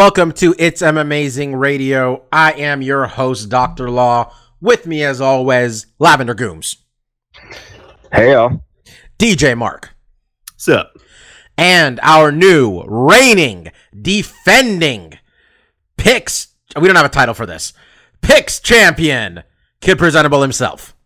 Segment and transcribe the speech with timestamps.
[0.00, 2.22] Welcome to It's M Amazing Radio.
[2.32, 3.90] I am your host, Dr.
[3.90, 4.34] Law.
[4.58, 6.76] With me, as always, Lavender Gooms,
[8.10, 8.64] Hey y'all.
[9.18, 9.90] DJ Mark,
[10.54, 10.96] What's up?
[11.58, 15.18] and our new reigning, defending
[15.98, 16.48] picks.
[16.80, 17.74] We don't have a title for this.
[18.22, 19.42] Picks champion,
[19.82, 20.96] Kid Presentable himself.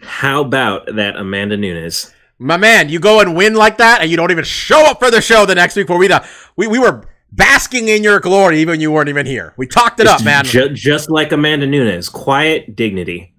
[0.00, 2.14] How about that Amanda Nunes?
[2.38, 5.10] My man, you go and win like that, and you don't even show up for
[5.10, 5.90] the show the next week.
[5.90, 6.08] Where we
[6.56, 9.54] we we were basking in your glory, even you weren't even here.
[9.56, 10.44] We talked it up, man.
[10.44, 13.34] Ju- just like Amanda Nunes, quiet dignity.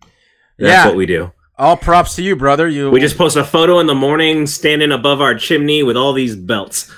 [0.58, 0.86] That's Yeah.
[0.88, 1.32] what we do.
[1.58, 2.68] All props to you, brother.
[2.68, 6.14] You We just post a photo in the morning standing above our chimney with all
[6.14, 6.90] these belts.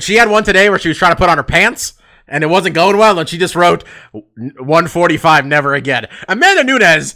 [0.00, 1.94] She had one today where she was trying to put on her pants
[2.28, 7.14] and it wasn't going well and she just wrote 145 never again amanda Nunes,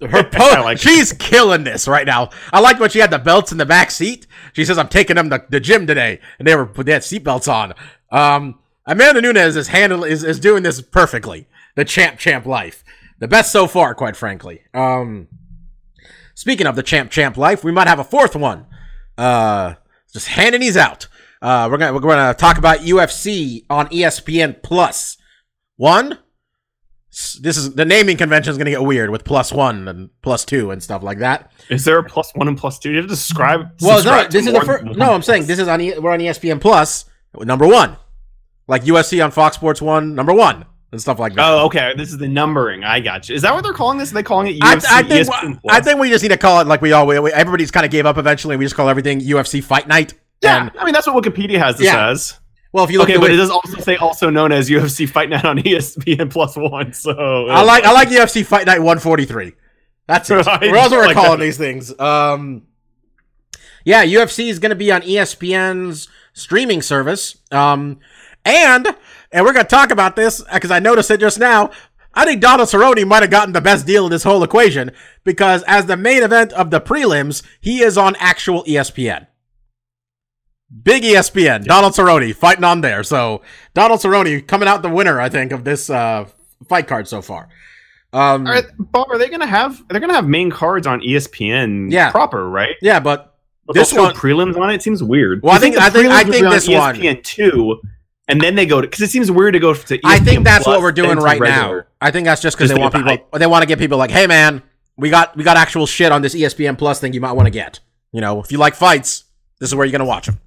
[0.00, 3.58] her po- she's killing this right now i like when she had the belts in
[3.58, 6.66] the back seat she says i'm taking them to the gym today and they were
[6.76, 7.72] they had seatbelts on
[8.10, 12.84] um amanda Nunes is handling is, is doing this perfectly the champ champ life
[13.18, 15.28] the best so far quite frankly um
[16.34, 18.66] speaking of the champ champ life we might have a fourth one
[19.18, 19.74] uh
[20.12, 21.08] just handing these out
[21.44, 25.18] uh, we're gonna we're gonna talk about UFC on ESPN Plus.
[25.76, 26.18] One,
[27.10, 30.70] this is the naming convention is gonna get weird with plus one and plus two
[30.70, 31.52] and stuff like that.
[31.68, 32.92] Is there a plus one and plus two?
[32.92, 33.68] You have to describe.
[33.82, 34.84] Well, no, to this is the first.
[34.96, 37.04] No, I'm saying this is on e- we're on ESPN Plus
[37.40, 37.96] number one,
[38.66, 41.44] like UFC on Fox Sports One number one and stuff like that.
[41.44, 41.92] Oh, okay.
[41.96, 42.84] This is the numbering.
[42.84, 43.34] I got you.
[43.34, 44.12] Is that what they're calling this?
[44.12, 46.36] Are they calling it I, UFC I think ESPN I think we just need to
[46.36, 48.56] call it like we all we, everybody's kind of gave up eventually.
[48.56, 50.14] We just call everything UFC Fight Night.
[50.42, 52.08] Yeah, And, I mean that's what Wikipedia has this Yeah.
[52.10, 52.38] as.
[52.72, 55.08] well, if you look Okay, at but it does also say also known as UFC
[55.08, 56.92] Fight Night on ESPN Plus One.
[56.92, 59.52] So I like I like UFC Fight Night 143.
[60.06, 60.46] That's it.
[60.46, 61.44] I We're also like calling that.
[61.44, 61.98] these things.
[61.98, 62.64] Um,
[63.84, 67.38] yeah, UFC is going to be on ESPN's streaming service.
[67.50, 68.00] Um,
[68.44, 68.86] and
[69.32, 71.70] and we're going to talk about this because I noticed it just now.
[72.12, 74.92] I think Donald Cerrone might have gotten the best deal in this whole equation
[75.24, 79.26] because as the main event of the prelims, he is on actual ESPN.
[80.82, 83.02] Big ESPN, Donald Cerrone fighting on there.
[83.02, 83.42] So
[83.74, 86.28] Donald Cerrone coming out the winner, I think, of this uh,
[86.68, 87.48] fight card so far.
[88.12, 89.82] Um, right, Bob, are they gonna have?
[89.88, 91.90] They're gonna have main cards on ESPN.
[91.90, 92.12] Yeah.
[92.12, 92.76] proper, right?
[92.80, 93.33] yeah, but
[93.66, 95.42] But This this one prelims on it seems weird.
[95.42, 97.80] Well, I You think- I think- I think be on E this one- ESPN two,
[98.28, 99.80] and then they go to because it seems weird to go to.
[99.98, 101.82] ESPN I think that's Plus, what we're doing right now.
[102.00, 103.16] I think that's just because they want people.
[103.32, 104.62] They want to get people like, hey man,
[104.98, 107.12] we got we got actual shit on this ESPN Plus thing.
[107.14, 107.80] You might want to get.
[108.12, 109.24] You know, if you like fights,
[109.60, 110.38] this is where you're gonna watch them.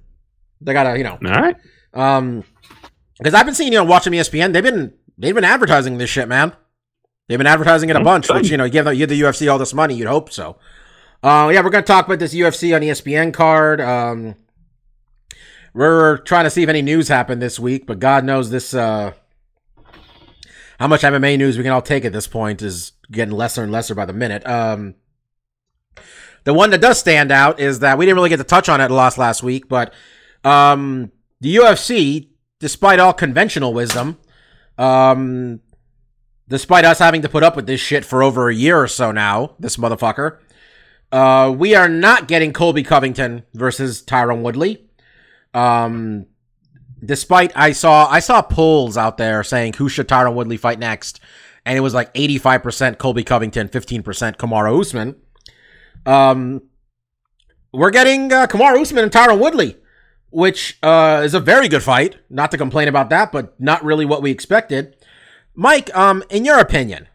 [0.60, 1.56] They gotta, you know, All right.
[1.94, 2.44] um,
[3.18, 4.52] because I've been seeing you know watching ESPN.
[4.52, 6.52] They've been they've been advertising this shit, man.
[7.28, 9.50] They've been advertising it a Oh, bunch, which you know, give you give the UFC
[9.52, 10.56] all this money, you'd hope so.
[11.22, 13.80] Uh, yeah, we're gonna talk about this UFC on ESPN card.
[13.80, 14.36] Um,
[15.74, 18.72] we're trying to see if any news happened this week, but God knows this.
[18.72, 19.12] Uh,
[20.78, 23.72] how much MMA news we can all take at this point is getting lesser and
[23.72, 24.46] lesser by the minute.
[24.46, 24.94] Um,
[26.44, 28.80] the one that does stand out is that we didn't really get to touch on
[28.80, 29.92] it last last week, but
[30.44, 32.28] um, the UFC,
[32.60, 34.18] despite all conventional wisdom,
[34.78, 35.58] um,
[36.48, 39.10] despite us having to put up with this shit for over a year or so
[39.10, 40.38] now, this motherfucker,
[41.12, 44.84] uh, we are not getting Colby Covington versus Tyron Woodley.
[45.54, 46.26] Um,
[47.04, 51.20] despite I saw I saw polls out there saying who should Tyron Woodley fight next,
[51.64, 55.16] and it was like eighty five percent Colby Covington, fifteen percent Kamaru Usman.
[56.04, 56.62] Um,
[57.72, 59.76] we're getting uh, Kamaru Usman and Tyron Woodley,
[60.30, 62.16] which uh, is a very good fight.
[62.28, 64.96] Not to complain about that, but not really what we expected.
[65.54, 67.08] Mike, um, in your opinion,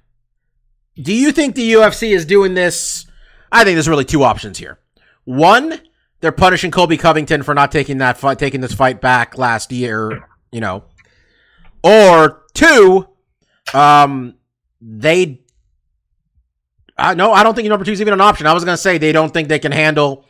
[0.96, 3.06] do you think the UFC is doing this?
[3.54, 4.80] I think there's really two options here.
[5.26, 5.80] One,
[6.20, 10.28] they're punishing Colby Covington for not taking that fight, taking this fight back last year,
[10.52, 10.86] you know.
[11.84, 13.08] Or two,
[13.74, 14.36] um,
[14.82, 15.42] they.
[16.98, 18.48] I no, I don't think number two is even an option.
[18.48, 20.26] I was gonna say they don't think they can handle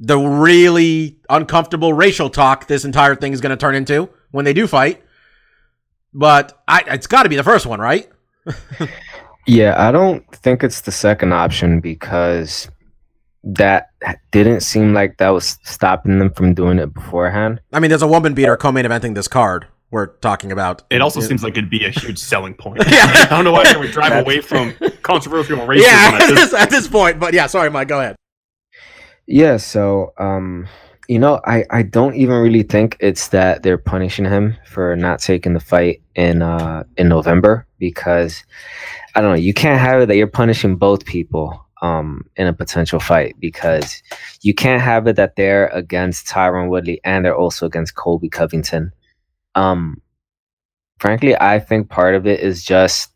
[0.00, 4.66] the really uncomfortable racial talk this entire thing is gonna turn into when they do
[4.66, 5.02] fight.
[6.14, 8.08] But I, it's got to be the first one, right?
[9.48, 12.68] Yeah, I don't think it's the second option because
[13.42, 13.86] that
[14.30, 17.60] didn't seem like that was stopping them from doing it beforehand.
[17.72, 19.66] I mean, there's a woman beater co-main eventing this card.
[19.90, 20.82] we're talking about.
[20.90, 22.82] It also seems like it'd be a huge selling point.
[22.90, 23.06] Yeah.
[23.06, 25.82] I don't know why they would drive away from controversial racism.
[25.82, 27.18] yeah, at at this this, at this point.
[27.18, 27.88] But yeah, sorry, Mike.
[27.88, 28.16] Go ahead.
[29.26, 30.68] Yeah, so um,
[31.08, 35.20] you know, I I don't even really think it's that they're punishing him for not
[35.20, 38.44] taking the fight in uh in November because
[39.14, 42.52] I don't know, you can't have it that you're punishing both people um in a
[42.52, 44.02] potential fight because
[44.42, 48.92] you can't have it that they're against Tyron Woodley and they're also against Colby Covington.
[49.54, 50.02] Um
[50.98, 53.12] frankly, I think part of it is just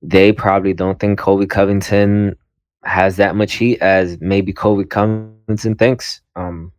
[0.00, 2.36] they probably don't think Colby Covington
[2.84, 6.20] has that much heat as maybe Colby Covington thinks.
[6.34, 6.72] Um,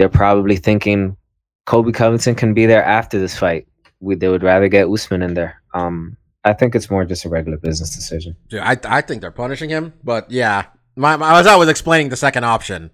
[0.00, 1.14] they're probably thinking
[1.66, 3.68] Colby Covington can be there after this fight.
[4.00, 5.60] We, they would rather get Usman in there.
[5.74, 8.34] Um, I think it's more just a regular business decision.
[8.48, 10.64] Dude, I I think they're punishing him, but yeah,
[10.96, 12.90] my, my as I was explaining the second option.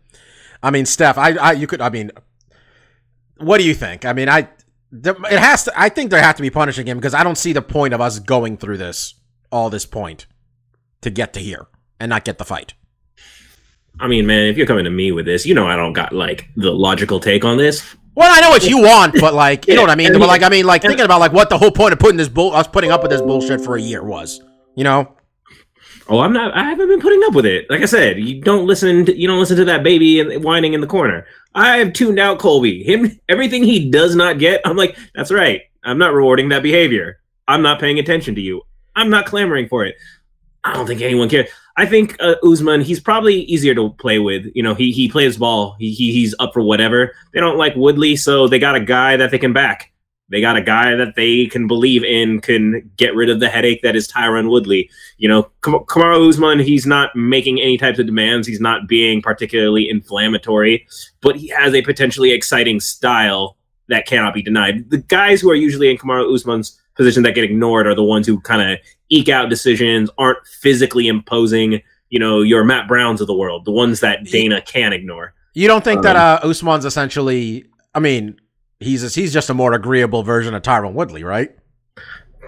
[0.64, 2.10] I mean, Steph, I, I you could, I mean,
[3.38, 4.04] what do you think?
[4.04, 4.48] I mean, I
[4.92, 5.72] it has to.
[5.76, 8.00] I think they have to be punishing him because I don't see the point of
[8.00, 9.14] us going through this
[9.52, 10.26] all this point
[11.02, 11.68] to get to here
[12.00, 12.74] and not get the fight.
[13.98, 16.12] I mean, man, if you're coming to me with this, you know I don't got
[16.12, 17.96] like the logical take on this.
[18.14, 20.12] Well, I know what you want, but like, you know what I mean.
[20.12, 22.28] But like, I mean, like thinking about like what the whole point of putting this
[22.28, 24.40] bull, us putting up with this bullshit for a year was,
[24.74, 25.12] you know.
[26.08, 26.54] Oh, I'm not.
[26.54, 27.68] I haven't been putting up with it.
[27.68, 29.06] Like I said, you don't listen.
[29.06, 31.26] To, you don't listen to that baby whining in the corner.
[31.54, 32.84] I've tuned out Colby.
[32.84, 34.60] Him, everything he does not get.
[34.64, 35.62] I'm like, that's right.
[35.82, 37.18] I'm not rewarding that behavior.
[37.48, 38.62] I'm not paying attention to you.
[38.94, 39.96] I'm not clamoring for it.
[40.64, 41.48] I don't think anyone cares.
[41.76, 44.46] I think uh, Usman, he's probably easier to play with.
[44.54, 45.76] You know, he he plays ball.
[45.78, 47.14] He, he he's up for whatever.
[47.32, 49.92] They don't like Woodley, so they got a guy that they can back.
[50.28, 53.82] They got a guy that they can believe in, can get rid of the headache
[53.82, 54.90] that is Tyron Woodley.
[55.18, 58.48] You know, Kam- Kamaru Usman, he's not making any types of demands.
[58.48, 60.86] He's not being particularly inflammatory,
[61.20, 63.56] but he has a potentially exciting style
[63.88, 64.90] that cannot be denied.
[64.90, 68.26] The guys who are usually in Kamaru Usman's position that get ignored are the ones
[68.26, 68.78] who kind of
[69.08, 71.80] eke out decisions, aren't physically imposing.
[72.08, 75.34] You know, your Matt Browns of the world, the ones that Dana can ignore.
[75.54, 77.64] You don't think that uh, Usman's essentially?
[77.94, 78.38] I mean,
[78.80, 81.50] he's he's just a more agreeable version of Tyron Woodley, right?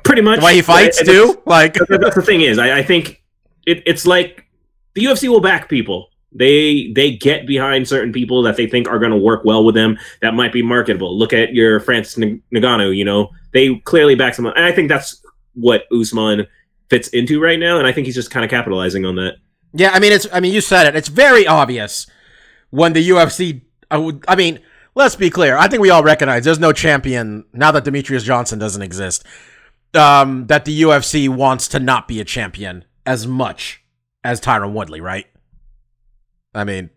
[0.05, 2.83] Pretty much The way he fights too, like that's, that's the thing is I, I
[2.83, 3.23] think
[3.67, 4.47] it, it's like
[4.95, 6.09] the UFC will back people.
[6.33, 9.75] They they get behind certain people that they think are going to work well with
[9.75, 11.19] them that might be marketable.
[11.19, 15.23] Look at your Francis Ngannou, You know they clearly back someone, and I think that's
[15.55, 16.47] what Usman
[16.91, 19.37] fits into right now, and I think he's just kind of capitalizing on that.
[19.73, 20.27] Yeah, I mean, it's.
[20.33, 20.97] I mean, you said it.
[20.97, 22.07] It's very obvious
[22.71, 23.63] when the UFC.
[23.91, 24.61] I, would, I mean,
[24.95, 25.57] let's be clear.
[25.57, 29.25] I think we all recognize there's no champion now that Demetrious Johnson doesn't exist.
[29.95, 33.83] Um, that the UFC wants to not be a champion as much
[34.23, 35.27] as Tyron Woodley, right?
[36.55, 36.91] I mean,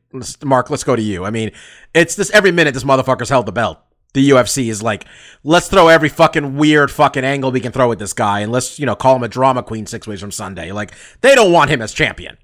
[0.44, 1.26] Mark, let's go to you.
[1.26, 1.52] I mean,
[1.94, 3.80] it's this every minute this motherfucker's held the belt.
[4.14, 5.06] The UFC is like,
[5.44, 8.78] let's throw every fucking weird fucking angle we can throw at this guy, and let's
[8.78, 10.72] you know call him a drama queen six ways from Sunday.
[10.72, 12.38] Like they don't want him as champion.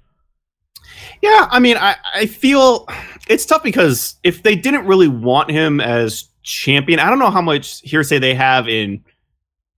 [1.22, 2.86] Yeah, I mean, I, I feel
[3.28, 7.42] it's tough because if they didn't really want him as champion, I don't know how
[7.42, 9.04] much hearsay they have in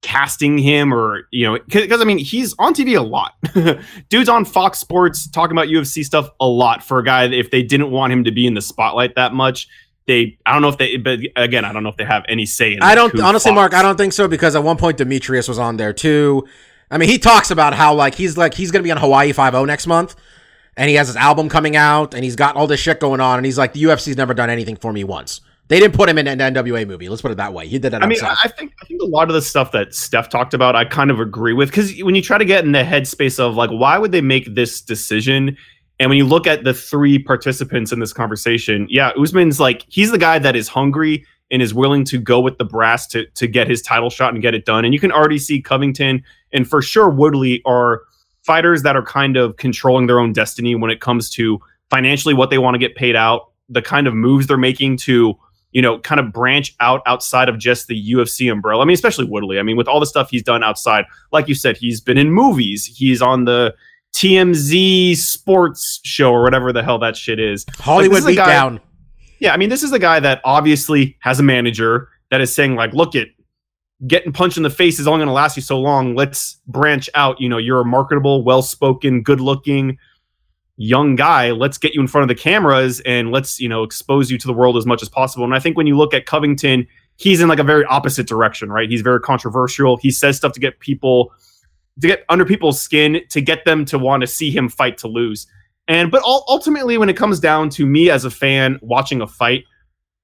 [0.02, 3.35] casting him or, you know, because I mean, he's on TV a lot.
[4.08, 7.50] Dude's on Fox Sports talking about UFC stuff a lot for a guy that if
[7.50, 9.69] they didn't want him to be in the spotlight that much,
[10.06, 12.46] they, I don't know if they, but again, I don't know if they have any
[12.46, 13.74] say in I don't honestly, Mark.
[13.74, 16.46] I don't think so because at one point Demetrius was on there too.
[16.91, 19.55] I mean, he talks about how like he's like he's gonna be on Hawaii Five
[19.55, 20.17] O next month,
[20.77, 23.39] and he has his album coming out, and he's got all this shit going on,
[23.39, 25.43] and he's like the UFC's never done anything for me once.
[25.70, 27.08] They didn't put him in an NWA movie.
[27.08, 27.69] Let's put it that way.
[27.69, 28.39] He did that I mean, himself.
[28.43, 31.12] I think I think a lot of the stuff that Steph talked about, I kind
[31.12, 33.96] of agree with because when you try to get in the headspace of like, why
[33.96, 35.56] would they make this decision?
[36.00, 40.10] And when you look at the three participants in this conversation, yeah, Usman's like he's
[40.10, 43.46] the guy that is hungry and is willing to go with the brass to to
[43.46, 44.84] get his title shot and get it done.
[44.84, 48.03] And you can already see Covington and for sure Woodley are
[48.43, 51.60] fighters that are kind of controlling their own destiny when it comes to
[51.91, 55.39] financially what they want to get paid out, the kind of moves they're making to
[55.72, 58.82] you know, kind of branch out outside of just the UFC umbrella.
[58.82, 59.58] I mean, especially Woodley.
[59.58, 62.31] I mean, with all the stuff he's done outside, like you said, he's been in
[62.31, 62.84] movies.
[62.84, 63.74] He's on the
[64.12, 67.65] TMZ sports show or whatever the hell that shit is.
[67.79, 68.81] Hollywood this is a guy- beatdown.
[69.39, 72.74] Yeah, I mean, this is the guy that obviously has a manager that is saying,
[72.74, 73.31] like, look, it
[74.06, 76.15] getting punched in the face is only going to last you so long.
[76.15, 77.41] Let's branch out.
[77.41, 79.98] You know, you're a marketable, well spoken, good looking
[80.81, 81.51] young guy.
[81.51, 84.46] Let's get you in front of the cameras and let's, you know, expose you to
[84.46, 85.44] the world as much as possible.
[85.44, 88.72] And I think when you look at Covington, he's in like a very opposite direction,
[88.72, 88.89] right?
[88.89, 89.99] He's very controversial.
[89.99, 91.34] He says stuff to get people
[92.01, 95.08] to get under people's skin to get them to want to see him fight to
[95.08, 95.46] lose.
[95.87, 99.65] And but ultimately, when it comes down to me as a fan watching a fight,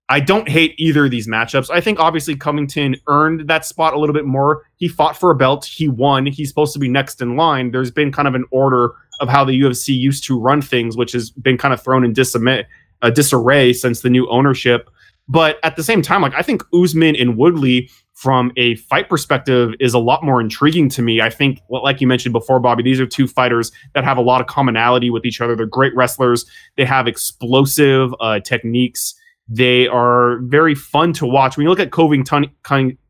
[0.09, 1.69] I don't hate either of these matchups.
[1.69, 4.63] I think obviously Covington earned that spot a little bit more.
[4.77, 6.25] He fought for a belt, he won.
[6.25, 7.73] He's supposed to be next in line.
[7.73, 11.13] There's been kind of an order of how the UFC used to run things, which
[11.13, 12.67] has been kind of thrown in disarray,
[13.03, 14.91] uh, disarray since the new ownership.
[15.29, 19.75] But at the same time, like I think Usman and Woodley, from a fight perspective,
[19.81, 21.21] is a lot more intriguing to me.
[21.21, 24.41] I think, like you mentioned before, Bobby, these are two fighters that have a lot
[24.41, 25.57] of commonality with each other.
[25.57, 26.47] They're great wrestlers.
[26.77, 29.15] They have explosive uh, techniques.
[29.49, 31.57] They are very fun to watch.
[31.57, 32.51] When you look at Covington,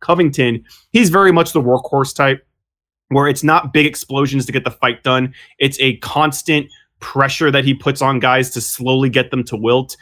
[0.01, 2.46] Covington, he's very much the workhorse type,
[3.09, 5.35] where it's not big explosions to get the fight done.
[5.59, 6.71] It's a constant
[7.01, 9.97] pressure that he puts on guys to slowly get them to wilt.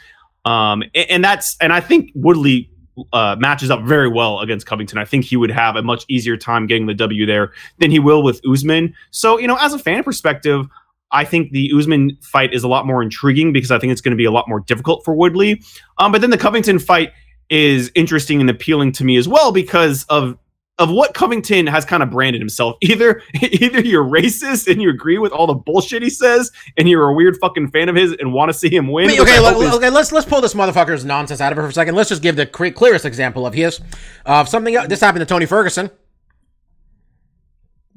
[0.45, 2.69] Um, and, and that's and I think Woodley
[3.11, 4.97] uh, matches up very well against Covington.
[4.97, 7.99] I think he would have a much easier time getting the W there than he
[7.99, 8.93] will with Usman.
[9.11, 10.67] So you know, as a fan perspective,
[11.11, 14.11] I think the Usman fight is a lot more intriguing because I think it's going
[14.13, 15.61] to be a lot more difficult for Woodley.
[15.97, 17.11] Um, but then the Covington fight
[17.49, 20.37] is interesting and appealing to me as well because of
[20.77, 22.75] of what Covington has kind of branded himself.
[22.81, 27.09] Either either you're racist and you agree with all the bullshit he says, and you're
[27.09, 29.07] a weird fucking fan of his and want to see him win.
[29.07, 31.95] Wait, okay, okay, let's let's pull this motherfucker's nonsense out of it for a second.
[31.95, 33.79] Let's just give the clearest example of his
[34.25, 34.73] uh, of something.
[34.87, 35.89] This happened to Tony Ferguson.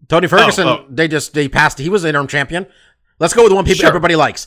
[0.09, 0.87] Tony oh, Ferguson, oh, oh.
[0.89, 1.79] they just they passed.
[1.79, 2.67] He was the interim champion.
[3.19, 3.89] Let's go with the one people sure.
[3.89, 4.47] everybody likes.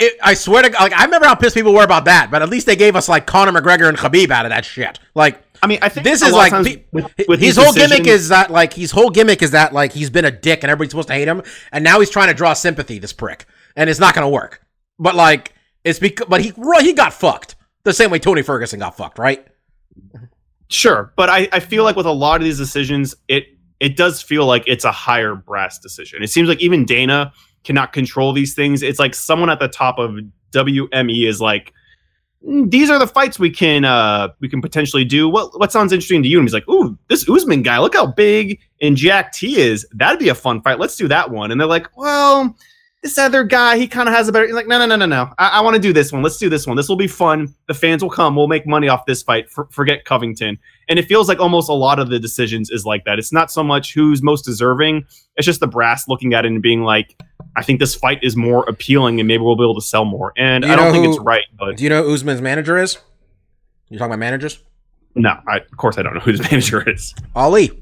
[0.00, 2.40] It, I swear to God, like I remember how pissed people were about that, but
[2.40, 4.98] at least they gave us like Conor McGregor and Khabib out of that shit.
[5.14, 6.52] Like, I mean, I think this is like
[6.90, 10.08] with, with his whole gimmick is that like his whole gimmick is that like he's
[10.08, 12.54] been a dick and everybody's supposed to hate him, and now he's trying to draw
[12.54, 12.98] sympathy.
[12.98, 13.44] This prick,
[13.76, 14.64] and it's not going to work.
[14.98, 15.52] But like,
[15.84, 19.46] it's because but he he got fucked the same way Tony Ferguson got fucked, right?
[20.68, 23.44] Sure, but I I feel like with a lot of these decisions, it
[23.80, 26.22] it does feel like it's a higher brass decision.
[26.22, 28.82] It seems like even Dana cannot control these things.
[28.82, 30.18] It's like someone at the top of
[30.52, 31.72] WME is like,
[32.46, 35.28] mm, these are the fights we can uh we can potentially do.
[35.28, 36.38] What what sounds interesting to you?
[36.38, 39.86] And he's like, ooh, this Usman guy, look how big and jacked he is.
[39.92, 40.78] That'd be a fun fight.
[40.78, 41.50] Let's do that one.
[41.50, 42.56] And they're like, well,
[43.02, 44.44] this other guy, he kind of has a better.
[44.44, 45.32] He's like, no, no, no, no, no.
[45.38, 46.22] I, I want to do this one.
[46.22, 46.76] Let's do this one.
[46.76, 47.54] This will be fun.
[47.66, 48.36] The fans will come.
[48.36, 49.48] We'll make money off this fight.
[49.48, 50.58] For, forget Covington.
[50.88, 53.18] And it feels like almost a lot of the decisions is like that.
[53.18, 55.06] It's not so much who's most deserving.
[55.36, 57.18] It's just the brass looking at it and being like,
[57.56, 60.34] I think this fight is more appealing and maybe we'll be able to sell more.
[60.36, 61.44] And do I don't think who, it's right.
[61.58, 62.98] But do you know who Usman's manager is?
[63.88, 64.62] You're talking about managers?
[65.14, 67.14] No, I, of course I don't know who his manager is.
[67.34, 67.79] Ali.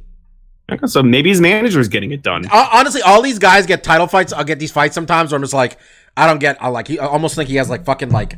[0.86, 2.44] So maybe his manager is getting it done.
[2.50, 4.32] Honestly, all these guys get title fights.
[4.32, 5.78] I'll get these fights sometimes where I'm just like,
[6.16, 6.62] I don't get.
[6.62, 6.90] I like.
[6.90, 8.36] I almost think he has like fucking like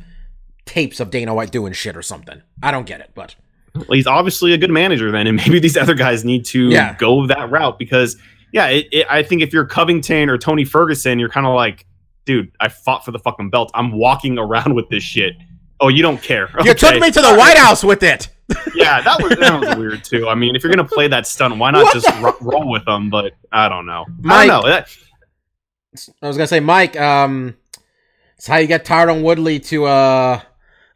[0.65, 2.43] tapes of Dana White doing shit or something.
[2.63, 3.35] I don't get it, but
[3.75, 6.95] well, he's obviously a good manager then, and maybe these other guys need to yeah.
[6.97, 8.17] go that route because
[8.53, 11.87] yeah, it, it, I think if you're Covington or Tony Ferguson, you're kind of like,
[12.25, 13.71] dude, I fought for the fucking belt.
[13.75, 15.35] I'm walking around with this shit.
[15.81, 16.51] Oh, you don't care.
[16.55, 16.69] Okay.
[16.69, 18.29] You took me to the White House with it
[18.75, 20.29] yeah, that was that was weird too.
[20.29, 22.85] I mean, if you're gonna play that stunt, why not what just ro- roll with
[22.85, 23.11] them?
[23.11, 24.07] But I don't know.
[24.21, 24.69] Mike, I don't know.
[24.69, 24.89] That,
[26.23, 26.99] I was gonna say, Mike.
[26.99, 27.57] Um,
[28.37, 30.41] it's how you get Tyron Woodley to uh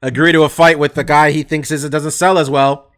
[0.00, 2.90] agree to a fight with the guy he thinks is it doesn't sell as well.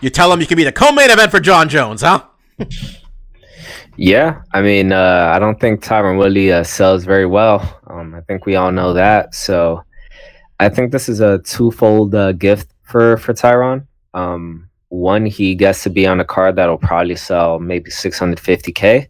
[0.00, 2.24] You tell him you can be the co-main event for Jon Jones, huh?
[3.96, 7.80] yeah, I mean, uh, I don't think Tyron Woodley uh, sells very well.
[7.86, 9.34] Um, I think we all know that.
[9.34, 9.82] So,
[10.60, 13.86] I think this is a twofold uh, gift for for Tyron.
[14.14, 19.08] Um, one, he gets to be on a card that'll probably sell maybe 650k,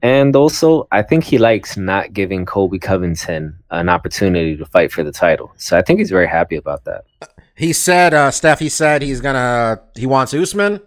[0.00, 5.04] and also I think he likes not giving Colby Covington an opportunity to fight for
[5.04, 5.52] the title.
[5.58, 7.04] So I think he's very happy about that.
[7.54, 8.58] He said, uh, Steph.
[8.58, 10.80] He said he's gonna he wants Usman,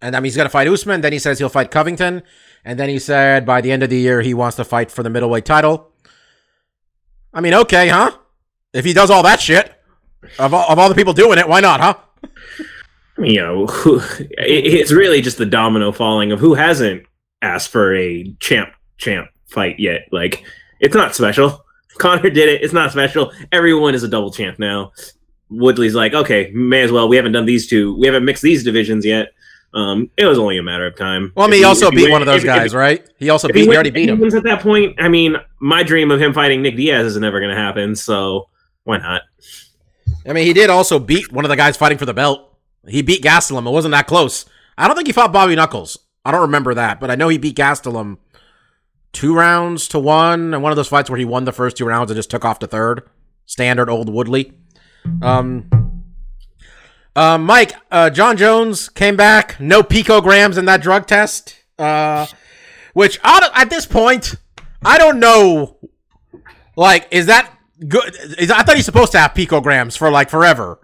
[0.00, 1.00] and I mean he's gonna fight Usman.
[1.00, 2.22] Then he says he'll fight Covington,
[2.64, 5.02] and then he said by the end of the year he wants to fight for
[5.02, 5.92] the middleweight title.
[7.34, 8.16] I mean, okay, huh?
[8.72, 9.75] If he does all that shit.
[10.38, 11.94] Of all, of all the people doing it, why not, huh?
[13.18, 13.66] You know,
[14.38, 17.04] it's really just the domino falling of who hasn't
[17.40, 20.08] asked for a champ champ fight yet.
[20.12, 20.44] Like,
[20.80, 21.64] it's not special.
[21.98, 22.62] Conor did it.
[22.62, 23.32] It's not special.
[23.52, 24.92] Everyone is a double champ now.
[25.48, 27.08] Woodley's like, okay, may as well.
[27.08, 27.96] We haven't done these two.
[27.96, 29.28] We haven't mixed these divisions yet.
[29.72, 31.32] Um, it was only a matter of time.
[31.36, 33.06] Well, I mean, he, he also beat win, one of those if, guys, if, right?
[33.18, 33.56] He also beat.
[33.56, 34.22] He, he already beat him.
[34.22, 37.54] At that point, I mean, my dream of him fighting Nick Diaz is never going
[37.54, 37.94] to happen.
[37.94, 38.48] So
[38.84, 39.22] why not?
[40.28, 42.52] I mean, he did also beat one of the guys fighting for the belt.
[42.86, 43.66] He beat Gastelum.
[43.66, 44.44] It wasn't that close.
[44.78, 45.98] I don't think he fought Bobby Knuckles.
[46.24, 48.18] I don't remember that, but I know he beat Gastelum
[49.12, 51.86] two rounds to one, and one of those fights where he won the first two
[51.86, 53.08] rounds and just took off the third.
[53.46, 54.52] Standard old Woodley.
[55.22, 55.70] Um,
[57.14, 59.58] uh, Mike, uh, Jon Jones came back.
[59.58, 61.56] No picograms in that drug test.
[61.78, 62.26] Uh,
[62.92, 64.34] which at this point,
[64.84, 65.78] I don't know.
[66.76, 67.55] Like, is that
[67.88, 68.16] good.
[68.50, 70.78] I thought he's supposed to have picograms for like forever.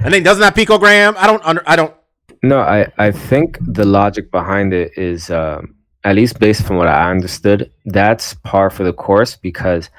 [0.00, 1.16] And then doesn't have picogram?
[1.16, 1.94] I don't under, I don't
[2.42, 5.74] No, I, I think the logic behind it is, um,
[6.04, 9.90] at least based from what I understood, that's par for the course because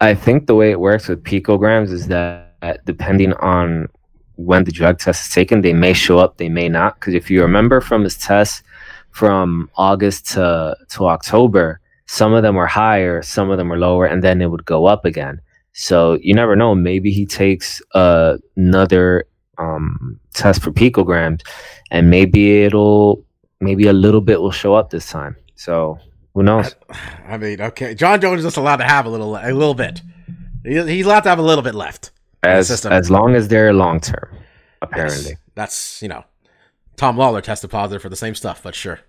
[0.00, 3.88] I think the way it works with picograms is that depending on
[4.36, 6.98] when the drug test is taken, they may show up, they may not.
[6.98, 8.62] Because if you remember from his test
[9.10, 14.06] from August to, to October, some of them were higher, some of them were lower,
[14.06, 15.40] and then it would go up again.
[15.72, 16.74] So you never know.
[16.74, 19.24] Maybe he takes uh, another
[19.58, 21.42] um, test for picograms,
[21.90, 23.24] and maybe it'll
[23.60, 25.36] maybe a little bit will show up this time.
[25.54, 25.98] So
[26.34, 26.74] who knows?
[27.28, 27.94] I mean, okay.
[27.94, 30.02] Jon Jones is just allowed to have a little a little bit.
[30.64, 32.10] He- He's allowed to have a little bit left.
[32.42, 34.34] As as long as they're long term,
[34.82, 35.36] apparently.
[35.54, 36.24] That's, you know,
[36.96, 39.00] Tom Lawlor tested positive for the same stuff, but sure.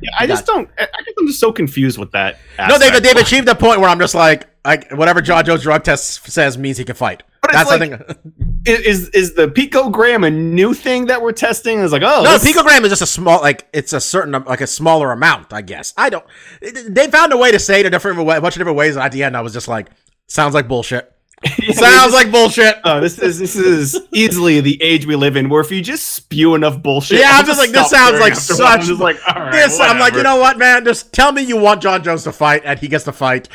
[0.00, 0.68] Yeah, I just don't.
[0.78, 2.38] I guess I'm just so confused with that.
[2.58, 5.84] No, they've, they've achieved the point where I'm just like, I, whatever Jon Jones drug
[5.84, 7.22] test says means he can fight.
[7.40, 8.62] But That's like- the thing.
[8.66, 11.80] is is the picogram a new thing that we're testing?
[11.80, 14.60] It's like, oh, No, this- picogram is just a small, like it's a certain, like
[14.60, 15.92] a smaller amount, I guess.
[15.96, 16.24] I don't.
[16.60, 18.96] They found a way to say it a different way, a bunch of different ways.
[18.96, 19.88] And at the end, I was just like,
[20.28, 21.11] sounds like bullshit.
[21.62, 22.76] Yeah, Sounds this- like bullshit.
[22.84, 26.06] Oh, this is this is easily the age we live in, where if you just
[26.08, 28.66] spew enough bullshit, Yeah, I'll I'm just like, this sounds like after a while.
[28.66, 30.84] I'm such- just like, all right, this, I'm like, you know what, man?
[30.84, 33.48] Just tell me you want Jon Jones to fight, and he gets to fight,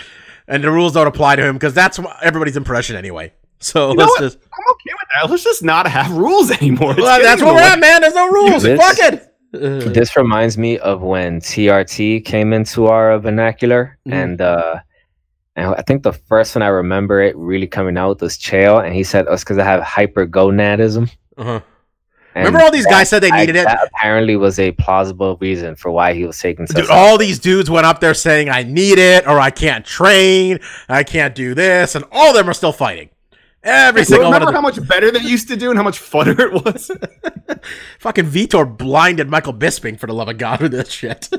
[0.48, 3.34] and the rules don't apply to him because that's everybody's impression anyway.
[3.60, 4.38] So You let's just.
[4.38, 5.29] I'm okay with that.
[5.29, 6.94] Let's just not have rules anymore.
[6.98, 8.01] Well, that's where we're at, man.
[8.01, 8.63] There's no rules.
[8.63, 9.24] This- Fuck it.
[9.53, 14.13] Uh, This reminds me of when TRT came into our vernacular, Mhm.
[14.13, 14.75] and uh,
[15.58, 18.96] and I think the first one I remember it really coming out was Chael, and
[18.96, 21.12] he said oh, it's because I have hypergonadism.
[21.38, 21.60] uh-huh.
[22.36, 23.66] Remember all these guys said they I- needed it?
[23.66, 26.78] That apparently was a plausible reason for why he was taking such.
[26.78, 30.60] Dude, all these dudes went up there saying, I need it, or I can't train,
[30.88, 33.10] I can't do this, and all of them are still fighting.
[33.67, 36.39] Every single one Remember how much better they used to do and how much funner
[36.39, 36.89] it was?
[38.00, 41.30] Fucking Vitor blinded Michael Bisping for the love of God with this shit.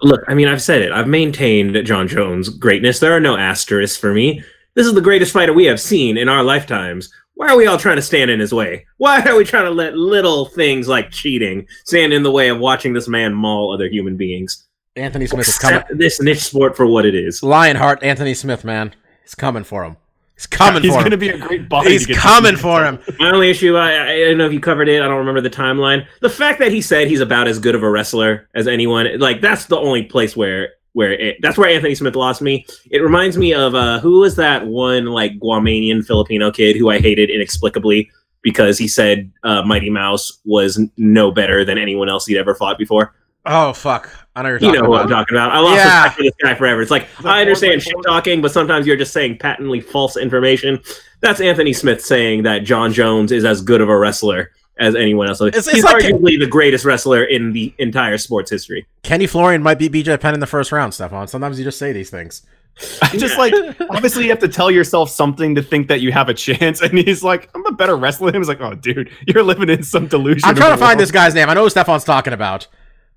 [0.00, 0.92] Look, I mean, I've said it.
[0.92, 3.00] I've maintained Jon Jones' greatness.
[3.00, 4.44] There are no asterisks for me.
[4.74, 7.12] This is the greatest fighter we have seen in our lifetimes.
[7.34, 8.86] Why are we all trying to stand in his way?
[8.98, 12.60] Why are we trying to let little things like cheating stand in the way of
[12.60, 14.68] watching this man maul other human beings?
[14.94, 15.80] Anthony Smith is coming.
[15.80, 17.42] Accept this niche sport for what it is.
[17.42, 18.94] Lionheart, Anthony Smith, man.
[19.22, 19.96] He's coming for him.
[20.34, 21.20] He's coming He's for going to him.
[21.20, 21.90] be a great body.
[21.90, 22.98] He's coming for him.
[23.18, 25.00] My only issue, I, I don't know if you covered it.
[25.02, 26.06] I don't remember the timeline.
[26.20, 29.40] The fact that he said he's about as good of a wrestler as anyone, like
[29.40, 32.66] that's the only place where where it, that's where Anthony Smith lost me.
[32.90, 36.98] It reminds me of uh, who was that one like Guamanian Filipino kid who I
[36.98, 38.10] hated inexplicably
[38.42, 42.54] because he said uh, Mighty Mouse was n- no better than anyone else he'd ever
[42.54, 43.14] fought before.
[43.44, 44.08] Oh, fuck.
[44.36, 45.02] I know you're You know who about.
[45.04, 45.50] I'm talking about.
[45.50, 45.94] I lost Yeah.
[46.04, 46.80] respect for this guy forever.
[46.82, 50.78] It's like that I understand shit talking, but sometimes you're just saying patently false information.
[51.20, 55.28] That's Anthony Smith saying that Jon Jones is as good of a wrestler as anyone
[55.28, 55.40] else.
[55.42, 58.86] It's- it's He's like- arguably the greatest wrestler in the entire sports history.
[59.02, 61.26] Kenny Florian might beat BJ Penn in the first round, Stefan.
[61.28, 62.42] Sometimes you just say these things.
[63.02, 63.52] I just like
[63.90, 66.96] obviously you have to tell yourself something to think that you have a chance, and
[66.96, 68.40] he's like, "I'm a better wrestler." than him.
[68.42, 71.10] He's like, "Oh, dude, you're living in some delusion." I'm trying to the find this
[71.10, 71.50] guy's name.
[71.50, 72.66] I know who Stefan's talking about.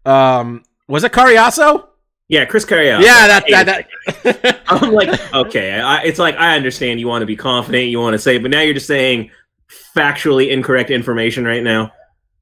[0.05, 1.87] Um, was it Cariaso?
[2.27, 2.99] Yeah, Chris Carrier.
[3.01, 3.87] yeah, that that,
[4.23, 4.61] that.
[4.67, 8.15] I'm like, okay, I, it's like I understand you want to be confident, you want
[8.15, 9.29] to say, but now you're just saying
[9.95, 11.91] factually incorrect information right now.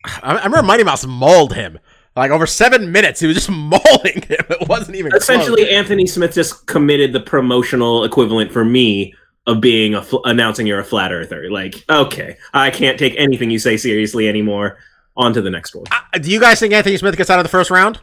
[0.06, 1.80] I, I remember Mighty Mouse mauled him.
[2.16, 4.46] Like over seven minutes, he was just mauling him.
[4.50, 5.74] It wasn't even Essentially, close.
[5.74, 9.14] Anthony Smith just committed the promotional equivalent for me
[9.48, 11.50] of being a fl- announcing you're a flat earther.
[11.52, 14.78] Like, okay, I can't take anything you say seriously anymore.
[15.16, 15.86] On to the next one.
[15.92, 18.00] Uh, Do you guys think Anthony Smith gets out of the first round?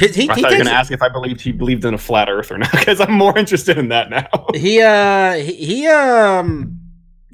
[0.00, 1.84] He, he, I he thought you were going to ask if I believed he believed
[1.84, 4.28] in a flat Earth or not, because I'm more interested in that now.
[4.54, 6.78] he uh he, he um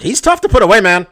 [0.00, 1.06] he's tough to put away, man.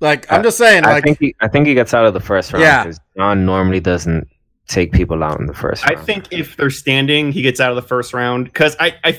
[0.00, 2.20] Like I'm just saying, I like think he, I think he gets out of the
[2.20, 2.82] first round Yeah.
[2.84, 4.28] because John normally doesn't
[4.68, 6.06] take people out in the first I round.
[6.06, 8.44] think if they're standing, he gets out of the first round.
[8.44, 9.18] Because I, I,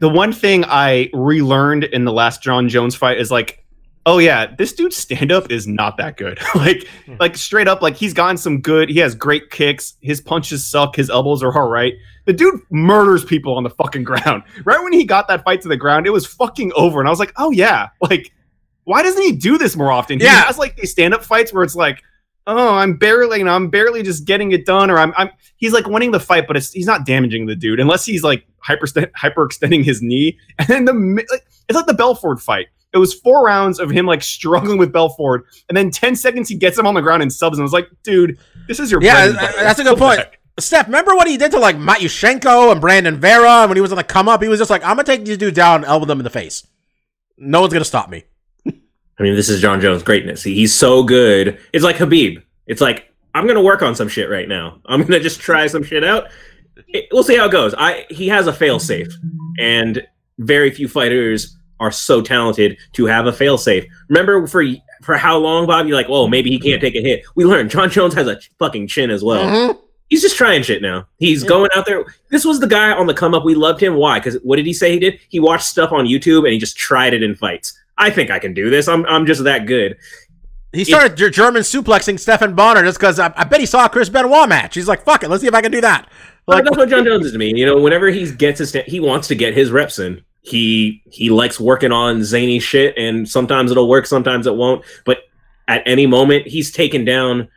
[0.00, 3.63] the one thing I relearned in the last Jon Jones fight is like,
[4.06, 6.38] oh yeah, this dude's stand up is not that good.
[6.54, 7.16] like, hmm.
[7.20, 8.88] like straight up, like he's gotten some good.
[8.88, 9.94] He has great kicks.
[10.00, 10.96] His punches suck.
[10.96, 11.94] His elbows are all right.
[12.26, 14.42] The dude murders people on the fucking ground.
[14.64, 17.00] Right when he got that fight to the ground, it was fucking over.
[17.00, 18.32] And I was like, oh yeah, like.
[18.86, 20.18] Why doesn't he do this more often?
[20.18, 20.42] He Yeah.
[20.44, 22.02] has like these stand-up fights where it's like,
[22.46, 25.72] oh, I'm barely, you know, I'm barely just getting it done, or I'm, I'm, he's
[25.72, 28.86] like winning the fight, but it's, he's not damaging the dude unless he's like hyper
[29.14, 30.38] hyper extending his knee.
[30.58, 30.92] And then the
[31.30, 32.66] like, it's like the Belfort fight.
[32.94, 36.54] It was four rounds of him like struggling with Belfort, and then ten seconds he
[36.54, 39.02] gets him on the ground and subs, and I was like, dude, this is your
[39.02, 40.18] Yeah, bread and that's a good point.
[40.18, 40.38] back.
[40.60, 43.90] Steph, remember what he did to like Matyushenko and Brandon Vera and when he was
[43.90, 44.40] on the come up?
[44.40, 46.30] He was just like, I'm gonna take these dudes down and elbow them in the
[46.30, 46.64] face.
[47.36, 48.22] No one's gonna stop me.
[48.66, 50.42] I mean, this is Jon Jones' greatness.
[50.44, 51.58] He- He's so good.
[51.72, 52.42] It's like Khabib.
[52.68, 54.78] It's like I'm gonna work on some shit right now.
[54.86, 56.28] I'm gonna just try some shit out.
[56.86, 57.74] It- we'll see how it goes.
[57.76, 59.08] I he has a fail safe,
[59.58, 60.06] and
[60.38, 63.86] very few fighters are so talented to have a failsafe.
[64.08, 64.64] Remember for
[65.02, 65.86] for how long, Bob?
[65.86, 67.24] You're like, oh, maybe he can't take a hit.
[67.34, 69.44] We learned Jon Jones has a fucking chin as well.
[69.46, 69.78] Mhm.
[70.10, 71.06] He's just trying shit now.
[71.18, 72.04] He's going out there.
[72.30, 73.44] This was the guy on the come up.
[73.44, 73.94] We loved him.
[73.96, 74.18] Why?
[74.18, 75.18] Because what did he say he did?
[75.28, 77.78] He watched stuff on YouTube and he just tried it in fights.
[77.98, 78.86] I think I can do this.
[78.88, 79.96] I'm I'm just that good.
[80.72, 83.88] He started Ger- German suplexing Stephan Bonnar just because I, I bet he saw a
[83.88, 84.74] Chris Benoit match.
[84.74, 86.08] He's like, fuck it, let's see if I can do that.
[86.48, 87.52] Like, that's what John Jones is to me.
[87.56, 90.22] You know, whenever he gets his, he wants to get his reps in.
[90.44, 94.84] He he likes working on zany shit, and sometimes it'll work, sometimes it won't.
[95.04, 95.18] But
[95.68, 97.48] at any moment, he's taken down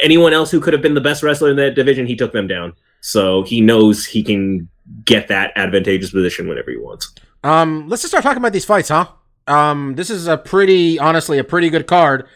[0.00, 2.06] anyone else who could have been the best wrestler in that division.
[2.06, 4.68] He took them down, so he knows he can
[5.04, 7.12] get that advantageous position whenever he wants.
[7.42, 9.08] Um, let's just start talking about these fights, huh?
[9.48, 12.28] Um, this is a pretty, honestly, a pretty good card,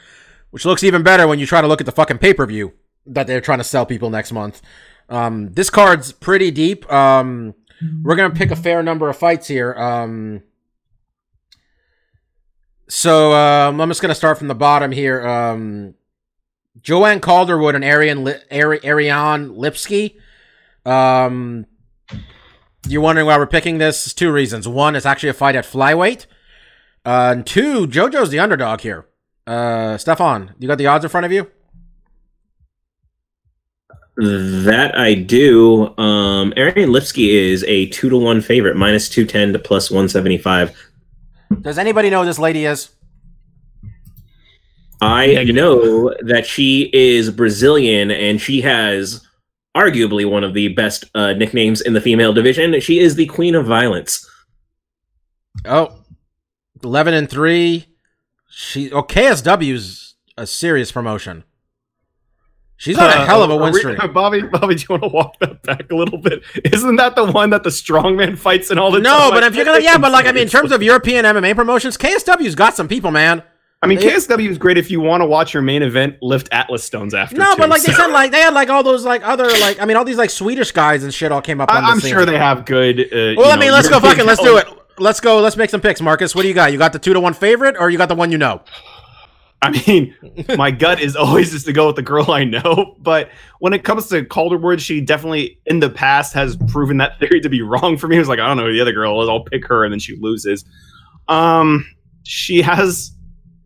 [0.51, 2.73] which looks even better when you try to look at the fucking pay per view
[3.07, 4.61] that they're trying to sell people next month.
[5.09, 6.91] Um, this card's pretty deep.
[6.93, 7.55] Um,
[8.03, 9.75] we're gonna pick a fair number of fights here.
[9.75, 10.43] Um,
[12.89, 15.27] so um, I'm just gonna start from the bottom here.
[15.27, 15.95] Um,
[16.81, 20.17] Joanne Calderwood and Arian Li- Ari- Lipski.
[20.85, 21.67] Um,
[22.87, 24.05] you're wondering why we're picking this?
[24.05, 24.69] There's two reasons.
[24.69, 26.27] One, it's actually a fight at flyweight.
[27.07, 29.07] Uh, and two, JoJo's the underdog here.
[29.47, 31.51] Uh, Stefan, you got the odds in front of you?
[34.17, 35.97] That I do.
[35.99, 40.09] Um, Ariane Lipski is a two to one favorite, minus two ten to plus one
[40.09, 40.77] seventy five.
[41.61, 42.91] Does anybody know who this lady is?
[45.01, 49.27] I know that she is Brazilian and she has
[49.77, 52.81] arguably one of the best uh, nicknames in the female division.
[52.81, 54.29] She is the Queen of Violence.
[55.65, 56.01] Oh,
[56.83, 57.87] 11 and 3.
[58.49, 61.45] She oh KSW's a serious promotion.
[62.77, 63.99] She's on a hell of a Uh, win re- streak.
[64.13, 66.43] Bobby, Bobby, do you want to walk that back a little bit?
[66.65, 69.65] Isn't that the one that the strongman fights in all the No, but if you're
[69.65, 72.89] gonna, yeah, but like I mean, in terms of European MMA promotions, KSW's got some
[72.89, 73.43] people, man.
[73.83, 76.49] I mean, They- KSW is great if you want to watch your main event lift
[76.53, 77.37] Atlas stones after.
[77.37, 79.81] No, too, but like they said, like they had like all those like other like
[79.81, 81.71] I mean all these like Swedish guys and shit all came up.
[81.71, 82.13] I, on the I'm scene.
[82.13, 82.99] sure they have good.
[83.01, 84.67] Uh, Well, I mean, know, let's go fucking let's do it.
[84.99, 85.41] Let's go.
[85.41, 86.35] Let's make some picks, Marcus.
[86.35, 86.73] What do you got?
[86.73, 88.63] You got the two to one favorite, or you got the one you know?
[89.65, 90.15] I mean,
[90.59, 92.97] my gut is always just to go with the girl I know.
[92.99, 97.41] But when it comes to Calderwood, she definitely in the past has proven that theory
[97.41, 98.17] to be wrong for me.
[98.17, 99.29] It was like, I don't know who the other girl is.
[99.29, 100.67] I'll pick her, and then she loses.
[101.29, 101.87] Um,
[102.25, 103.13] she has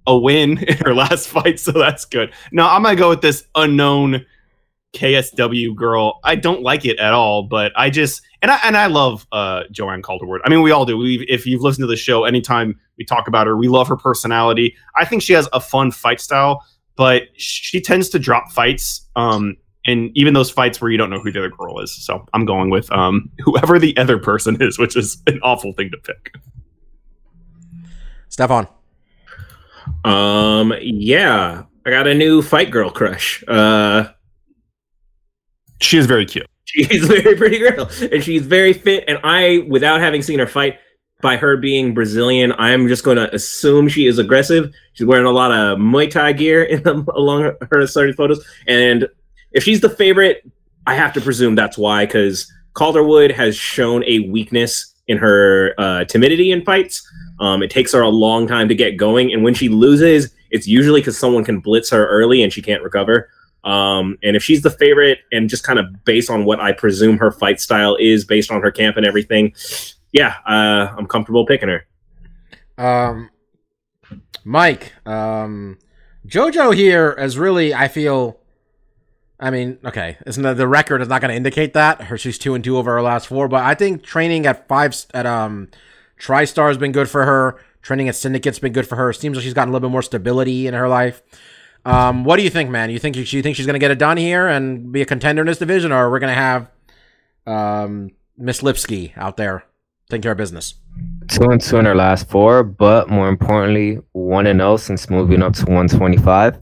[0.07, 2.33] a win in her last fight, so that's good.
[2.53, 4.25] Now I'm gonna go with this unknown
[4.95, 6.21] KSW girl.
[6.25, 9.65] I don't like it at all, but I just and I and I love uh
[9.71, 10.41] Joanne Calderwood.
[10.45, 10.97] I mean, we all do.
[10.97, 13.97] We if you've listened to the show, anytime we talk about her, we love her
[13.97, 14.75] personality.
[14.97, 16.65] I think she has a fun fight style,
[16.97, 19.07] but she tends to drop fights.
[19.17, 21.95] Um, and even those fights where you don't know who the other girl is.
[21.95, 25.91] So I'm going with um whoever the other person is, which is an awful thing
[25.91, 26.35] to pick.
[28.29, 28.69] Stefan.
[30.05, 33.43] Um, yeah, I got a new fight girl crush.
[33.49, 34.09] Uh,
[35.81, 36.47] She is very cute.
[36.65, 39.05] she's a very pretty girl, and she's very fit.
[39.09, 40.79] And I, without having seen her fight,
[41.21, 44.73] by her being Brazilian, I'm just going to assume she is aggressive.
[44.93, 48.45] She's wearing a lot of Muay Thai gear in the, along her, her starting photos,
[48.67, 49.09] and
[49.53, 50.49] if she's the favorite,
[50.87, 52.07] I have to presume that's why.
[52.07, 57.07] Because Calderwood has shown a weakness in her uh, timidity in fights.
[57.41, 60.67] Um, it takes her a long time to get going, and when she loses, it's
[60.67, 63.31] usually because someone can blitz her early and she can't recover.
[63.69, 67.19] Um, and if she's the favorite, and just kind of based on what I presume
[67.19, 69.53] her fight style is, based on her camp and everything,
[70.13, 71.87] yeah, uh, I'm comfortable picking her.
[72.79, 73.29] Um,
[74.45, 75.79] Mike, um,
[76.27, 78.41] JoJo here is really, I feel,
[79.39, 82.39] I mean, okay, isn't the, the record is not going to indicate that her she's
[82.39, 85.69] two and two over her last four, but I think training at five at um
[86.19, 87.61] TriStar has been good for her.
[87.83, 89.13] Training at Syndicate's been good for her.
[89.13, 91.23] Seems like she's gotten a little bit more stability in her life.
[91.85, 92.91] Um, what do you think, man?
[92.91, 95.43] You think you think she's going to get it done here and be a contender
[95.43, 96.71] in this division, or we're going to have
[97.47, 99.65] um Miss Lipski out there
[100.11, 100.75] taking care of business?
[101.29, 105.43] two and two in her last four, but more importantly, one and zero since moving
[105.43, 106.59] up to 125.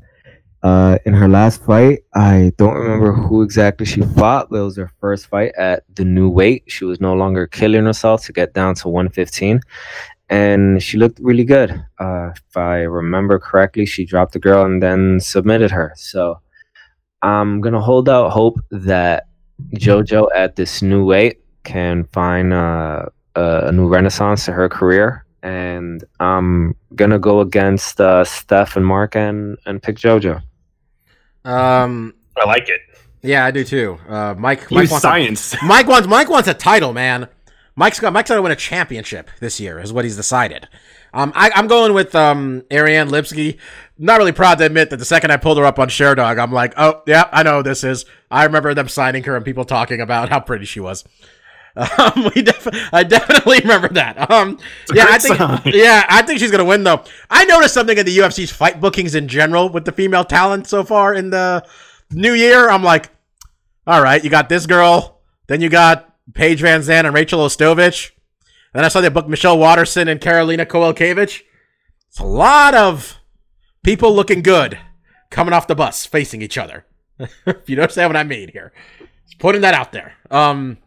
[0.63, 4.77] Uh, in her last fight, I don't remember who exactly she fought, but it was
[4.77, 6.65] her first fight at the new weight.
[6.67, 9.61] She was no longer killing herself to get down to 115,
[10.29, 11.71] and she looked really good.
[11.99, 15.93] Uh, if I remember correctly, she dropped the girl and then submitted her.
[15.97, 16.41] So
[17.23, 19.29] I'm gonna hold out hope that
[19.75, 26.05] JoJo at this new weight can find uh, a new renaissance to her career and
[26.19, 30.43] I'm gonna go against uh, Steph and Mark and and pick JoJo.
[31.45, 32.81] Um, I like it.
[33.23, 33.99] yeah, I do too.
[34.09, 35.65] Uh, Mike, Mike Use wants, a.
[35.65, 37.29] Mike wants, Mike wants a title, man.
[37.77, 40.67] Mike's got, Mike's got to win a championship this year, is what he's decided.
[41.13, 43.59] Um, I, I'm going with um Ariane Lipski.
[43.99, 46.53] Not really proud to admit that the second I pulled her up on Sherdog, I'm
[46.53, 48.05] like, oh yeah, I know who this is.
[48.31, 51.05] I remember them signing her and people talking about how pretty she was.
[51.99, 54.31] Um, we def- I definitely remember that.
[54.31, 54.59] Um,
[54.95, 55.61] yeah, I think, sign.
[55.67, 57.05] yeah, I think she's gonna win though.
[57.29, 60.85] I noticed something in the UFC's fight bookings in general with the female talent so
[60.85, 61.67] far in the
[62.11, 62.71] new year.
[62.71, 63.11] I'm like,
[63.87, 68.11] all right, you got this girl, then you got Paige VanZant and Rachel Ostovich.
[68.73, 71.43] Then I saw they booked Michelle Waterson and Karolina Kowalkiewicz.
[72.09, 73.17] It's a lot of
[73.83, 74.79] people looking good
[75.31, 76.85] coming off the bus facing each other.
[77.19, 78.73] if you understand what I mean here.
[79.27, 80.15] Just putting that out there.
[80.31, 80.79] Um,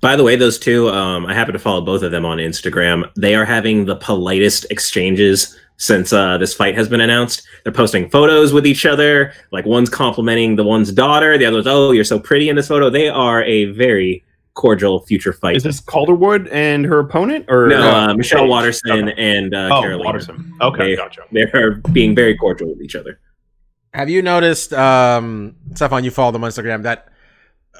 [0.00, 3.10] By the way, those two, um, I happen to follow both of them on Instagram.
[3.16, 7.42] They are having the politest exchanges since uh, this fight has been announced.
[7.62, 9.32] They're posting photos with each other.
[9.50, 12.90] Like one's complimenting the one's daughter, the other's, oh, you're so pretty in this photo.
[12.90, 15.56] They are a very cordial future fight.
[15.56, 18.48] Is this Calderwood and her opponent, or no, uh, Michelle Paige?
[18.50, 19.14] Waterson Okay.
[19.16, 20.04] and uh, Oh, Karolina.
[20.04, 20.52] Waterson.
[20.60, 21.22] Okay, They- gotcha.
[21.32, 23.18] They are being very cordial with each other.
[23.92, 27.08] have you noticed, um, Stefan, you follow them on Instagram, that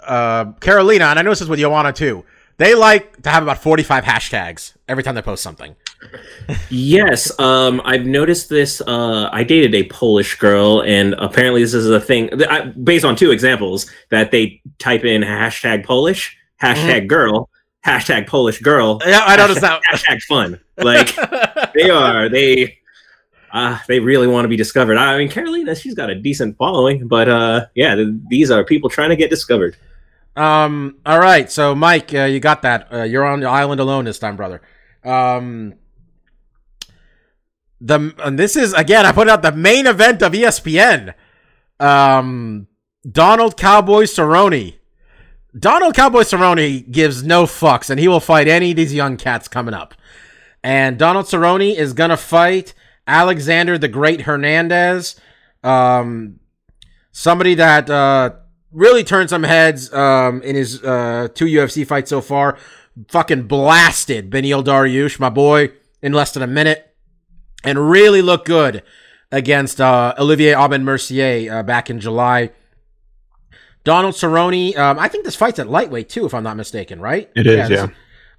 [0.06, 2.24] uh, Karolina, and I noticed this with Joanna too,
[2.56, 5.74] they like to have about 45 hashtags every time they post something.
[6.70, 8.80] Yes, um, I've noticed this.
[8.82, 13.16] Uh, I dated a Polish girl, and apparently this is a thing I, based on
[13.16, 17.48] two examples that they type in hashtag Polish, hashtag girl,
[17.86, 19.80] hashtag Polish girl, Yeah, I noticed that.
[19.90, 20.60] hashtag fun.
[20.76, 21.14] Like
[21.74, 22.78] they are, they,
[23.52, 24.96] uh, they really want to be discovered.
[24.96, 28.90] I mean, Karolina, she's got a decent following, but uh, yeah, th- these are people
[28.90, 29.76] trying to get discovered.
[30.36, 30.98] Um.
[31.06, 31.48] All right.
[31.48, 32.92] So, Mike, uh, you got that.
[32.92, 34.62] Uh, you're on the island alone this time, brother.
[35.04, 35.74] Um.
[37.80, 39.06] The and this is again.
[39.06, 41.14] I put out the main event of ESPN.
[41.78, 42.66] Um.
[43.08, 44.74] Donald Cowboy Cerrone.
[45.58, 49.48] Donald Cowboy Cerrone gives no fucks, and he will fight any of these young cats
[49.48, 49.94] coming up.
[50.62, 52.74] And Donald Cerrone is gonna fight
[53.06, 55.16] Alexander the Great Hernandez.
[55.62, 56.40] Um.
[57.12, 58.30] Somebody that uh
[58.74, 62.58] really turned some heads um, in his uh, two UFC fights so far.
[63.08, 65.70] Fucking blasted Beneil Dariush, my boy,
[66.02, 66.94] in less than a minute,
[67.62, 68.82] and really looked good
[69.32, 72.50] against uh, Olivier Aubin Mercier uh, back in July.
[73.84, 77.30] Donald Cerrone, um, I think this fight's at lightweight too, if I'm not mistaken, right?
[77.36, 77.86] It is, this- yeah.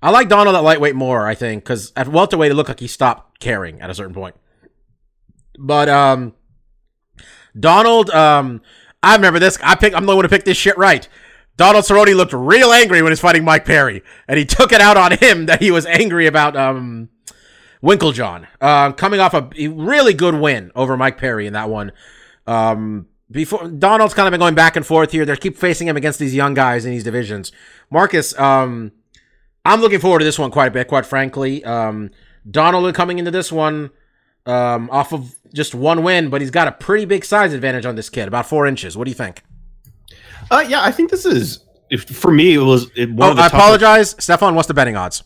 [0.02, 2.88] I like Donald at lightweight more, I think, because at welterweight it looked like he
[2.88, 4.36] stopped caring at a certain point.
[5.58, 6.34] But um,
[7.60, 8.62] Donald, um,
[9.02, 9.58] I remember this.
[9.64, 9.94] I pick.
[9.96, 11.08] I'm the one to pick this shit right.
[11.58, 14.82] Donald Cerrone looked real angry when he was fighting Mike Perry, and he took it
[14.82, 17.10] out on him that he was angry about um,
[17.82, 18.46] Winkeljohn.
[18.60, 21.94] Uh, coming off a really good win over Mike Perry in that one.
[22.46, 25.26] Um, before Donald's kind of been going back and forth here.
[25.26, 27.52] They keep facing him against these young guys in these divisions.
[27.90, 28.92] Marcus, um,
[29.66, 31.64] I'm looking forward to this one quite a bit, quite frankly.
[31.64, 32.12] Um,
[32.50, 33.90] Donald coming into this one
[34.46, 37.96] um, off of just one win, but he's got a pretty big size advantage on
[37.96, 38.96] this kid, about four inches.
[38.96, 39.42] What do you think?
[40.52, 42.54] Uh, yeah, I think this is if, for me.
[42.54, 44.54] It was it, one Oh, of the I tougher- apologize, Stefan.
[44.54, 45.24] What's the betting odds?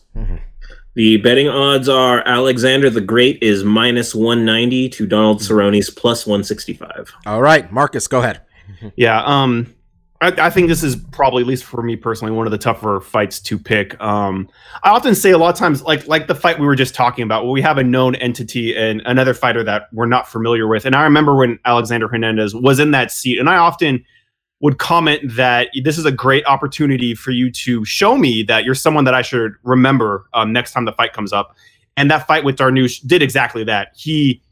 [0.94, 7.12] The betting odds are Alexander the Great is minus 190 to Donald Cerrone's plus 165.
[7.26, 8.42] All right, Marcus, go ahead.
[8.96, 9.74] Yeah, um,
[10.22, 13.00] I, I think this is probably, at least for me personally, one of the tougher
[13.00, 14.00] fights to pick.
[14.00, 14.48] Um,
[14.82, 17.24] I often say a lot of times, like like the fight we were just talking
[17.24, 20.86] about, where we have a known entity and another fighter that we're not familiar with.
[20.86, 24.04] And I remember when Alexander Hernandez was in that seat, and I often
[24.60, 28.74] would comment that this is a great opportunity for you to show me that you're
[28.74, 31.56] someone that I should remember um, next time the fight comes up.
[31.96, 33.88] And that fight with Dariush did exactly that.
[33.94, 34.42] He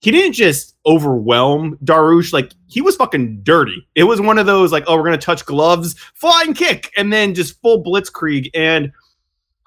[0.00, 3.86] he didn't just overwhelm Dariush, like he was fucking dirty.
[3.94, 7.34] It was one of those like, oh, we're gonna touch gloves, flying kick, and then
[7.34, 8.50] just full blitzkrieg.
[8.54, 8.92] And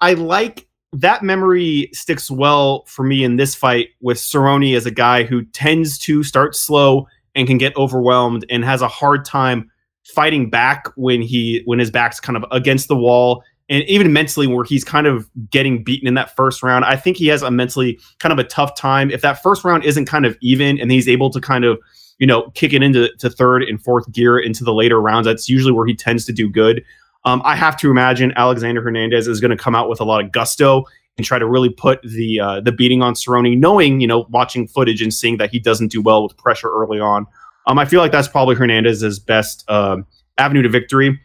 [0.00, 4.90] I like that memory sticks well for me in this fight with Cerrone as a
[4.90, 9.69] guy who tends to start slow and can get overwhelmed and has a hard time
[10.14, 13.42] fighting back when he when his back's kind of against the wall.
[13.68, 17.16] And even mentally where he's kind of getting beaten in that first round i think
[17.16, 19.10] he has a mentally kind of a tough time.
[19.10, 21.78] If that first round isn't kind of even and he's able to kind of
[22.18, 25.48] you know kick it into to third and fourth gear into the later rounds that's
[25.48, 26.84] usually where he tends to do good.
[27.24, 30.24] Um, i have to imagine alexander hernandez is going to come out with a lot
[30.24, 30.86] of gusto
[31.20, 34.66] and try to really put the uh, the beating on Cerrone, knowing you know watching
[34.66, 37.26] footage and seeing that he doesn't do well with pressure early on.
[37.70, 40.06] Um, I feel like that's probably Hernandez's best um
[40.38, 41.18] avenue to victory.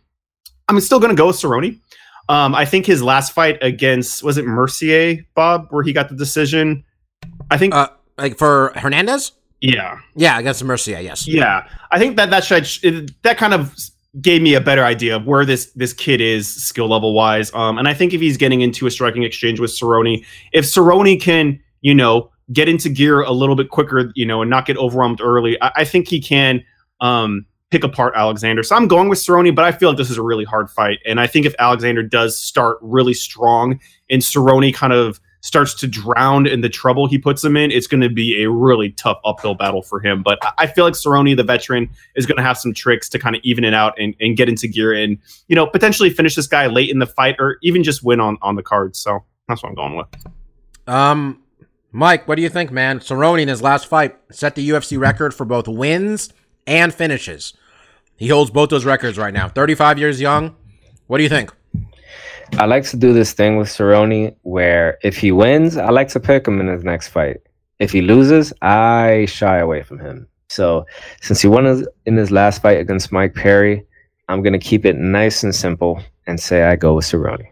[0.70, 1.80] I'm still going to go with Cerrone.
[2.30, 6.16] Um, I think his last fight against was it Mercier, Bob, where he got the
[6.16, 6.84] decision.
[7.52, 9.32] I think, Uh, like for Hernandez?
[9.62, 11.28] yeah, Yeah, against Mercier, yes.
[11.28, 11.68] yeah.
[11.92, 13.74] I think that that should that kind of
[14.22, 17.54] gave me a better idea of where this this kid is skill level wise.
[17.54, 21.20] Um, and I think if he's getting into a striking exchange with Cerrone, if Cerrone
[21.22, 24.78] can, you know, get into gear a little bit quicker, you know, and not get
[24.78, 26.64] overwhelmed early, I, I think he can
[27.02, 28.64] um, pick apart Alexander.
[28.64, 31.00] So I'm going with Cerrone, but I feel like this is a really hard fight.
[31.06, 33.80] And I think if Alexander does start really strong
[34.10, 37.86] and Cerrone kind of starts to drown in the trouble he puts him in, it's
[37.86, 40.24] going to be a really tough uphill battle for him.
[40.24, 43.36] But I- feel like Cerrone, the veteran, is going to have some tricks to kind
[43.36, 46.48] of even it out and, and get into gear and, you know, potentially finish this
[46.48, 48.96] guy late in the fight or even just win on, on the card.
[48.96, 50.08] So that's what I'm going with.
[50.88, 51.44] Um,
[51.96, 53.00] Mike, what do you think, man?
[53.00, 56.28] Cerrone in his last fight set the UFC record for both wins
[56.68, 57.54] and finishes.
[58.18, 59.48] He holds both those records right now.
[59.48, 60.58] 35 years young.
[61.08, 61.54] What do you think?
[62.58, 66.20] I like to do this thing with Cerrone where if he wins, I like to
[66.20, 67.38] pick him in his next fight.
[67.80, 70.28] If he loses, I shy away from him.
[70.50, 70.86] So
[71.22, 73.86] since he won in his last fight against Mike Perry,
[74.28, 77.48] I'm gonna keep it nice and simple and say I go with Cerrone.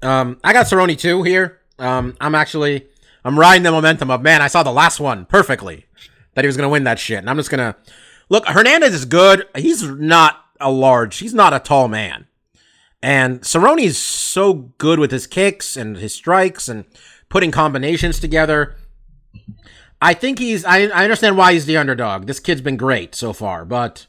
[0.00, 1.59] Um, I got Cerrone too here.
[1.80, 2.86] Um, I'm actually
[3.24, 4.42] I'm riding the momentum of man.
[4.42, 5.86] I saw the last one perfectly
[6.34, 7.76] that he was gonna win that shit, and I'm just gonna
[8.28, 8.46] look.
[8.46, 9.46] Hernandez is good.
[9.56, 11.18] He's not a large.
[11.18, 12.26] He's not a tall man,
[13.02, 16.84] and Cerrone's so good with his kicks and his strikes and
[17.28, 18.76] putting combinations together.
[20.02, 20.64] I think he's.
[20.64, 22.26] I, I understand why he's the underdog.
[22.26, 24.06] This kid's been great so far, but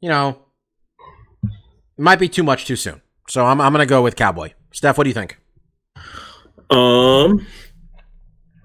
[0.00, 0.38] you know,
[1.42, 1.50] it
[2.02, 3.02] might be too much too soon.
[3.28, 4.52] So I'm I'm gonna go with Cowboy.
[4.72, 5.38] Steph, what do you think?
[6.70, 7.46] Um,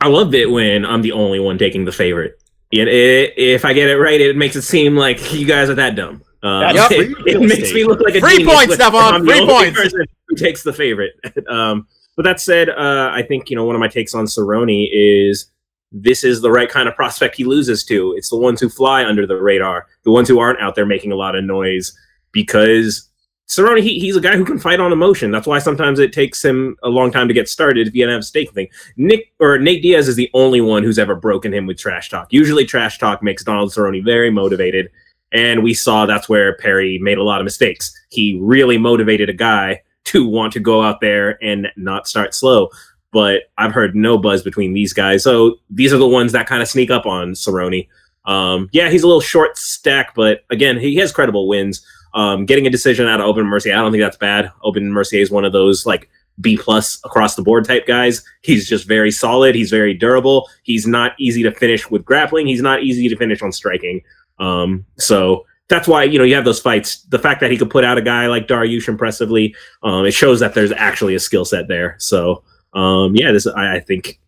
[0.02, 2.42] I love it when I'm the only one taking the favorite.
[2.72, 5.76] It, it, if I get it right, it makes it seem like you guys are
[5.76, 6.24] that dumb.
[6.42, 9.94] Uh, That's it, it makes me look like a genius points, Stefan, only points.
[10.28, 11.14] Who takes the favorite?
[11.50, 14.88] um, but that said, uh, I think you know one of my takes on Cerrone
[14.92, 15.52] is
[15.92, 18.14] this is the right kind of prospect he loses to.
[18.16, 21.12] It's the ones who fly under the radar, the ones who aren't out there making
[21.12, 21.98] a lot of noise
[22.32, 23.09] because
[23.50, 25.32] Cerrone, he, he's a guy who can fight on emotion.
[25.32, 28.14] That's why sometimes it takes him a long time to get started if you don't
[28.14, 28.68] have a stake thing.
[28.96, 32.32] Nick or Nate Diaz is the only one who's ever broken him with trash talk.
[32.32, 34.92] Usually, trash talk makes Donald Cerrone very motivated,
[35.32, 37.92] and we saw that's where Perry made a lot of mistakes.
[38.10, 42.70] He really motivated a guy to want to go out there and not start slow.
[43.12, 46.62] But I've heard no buzz between these guys, so these are the ones that kind
[46.62, 47.88] of sneak up on Cerrone.
[48.26, 51.84] Um, yeah, he's a little short stack, but again, he has credible wins.
[52.14, 54.52] Um, getting a decision out of Aubin-Mercier, I don't think that's bad.
[54.64, 56.10] Aubin-Mercier is one of those like
[56.42, 58.24] B plus across the board type guys.
[58.42, 59.56] He's just very solid.
[59.56, 60.50] He's very durable.
[60.64, 62.48] He's not easy to finish with grappling.
[62.48, 64.02] He's not easy to finish on striking.
[64.40, 67.04] Um, so that's why you know you have those fights.
[67.04, 70.40] The fact that he could put out a guy like Dariush impressively, um, it shows
[70.40, 71.96] that there's actually a skill set there.
[72.00, 72.44] So
[72.74, 74.20] um, yeah, this I, I think.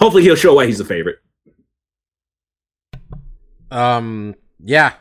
[0.00, 1.18] Hopefully he'll show why he's the favorite.
[3.70, 4.94] Um, yeah.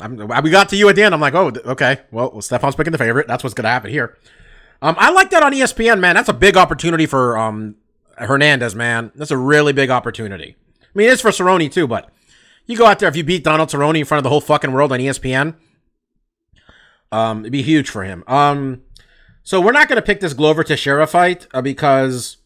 [0.00, 1.14] I'm, we got to you at the end.
[1.14, 1.98] I'm like, oh, okay.
[2.10, 3.26] Well, Stefan's picking the favorite.
[3.26, 4.16] That's what's going to happen here.
[4.80, 6.14] Um, I like that on ESPN, man.
[6.14, 7.76] That's a big opportunity for um
[8.16, 9.12] Hernandez, man.
[9.14, 10.56] That's a really big opportunity.
[10.82, 12.10] I mean, it is for Cerrone too, but
[12.66, 14.72] you go out there if you beat Donald Cerrone in front of the whole fucking
[14.72, 15.54] world on ESPN,
[17.10, 18.24] um, it'd be huge for him.
[18.26, 18.82] Um,
[19.42, 22.36] so we're not going to pick this Glover Teixeira fight uh, because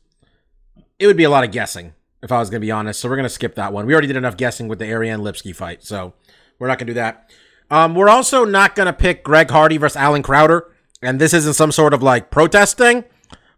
[0.98, 3.00] it would be a lot of guessing if I was going to be honest.
[3.00, 3.86] So we're going to skip that one.
[3.86, 6.14] We already did enough guessing with the Ariane Lipski fight, so
[6.58, 7.30] we're not going to do that.
[7.72, 11.54] Um, we're also not going to pick Greg Hardy versus Allen Crowder, and this isn't
[11.54, 13.02] some sort of like protest thing,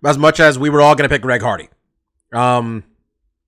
[0.06, 1.68] as much as we were all going to pick Greg Hardy.
[2.32, 2.84] Um,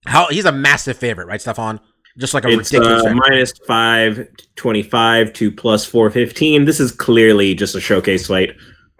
[0.07, 1.79] how he's a massive favorite, right, Stefan?
[2.18, 6.64] Just like a It's ridiculous uh, minus 525 to plus 415.
[6.64, 8.57] This is clearly just a showcase fight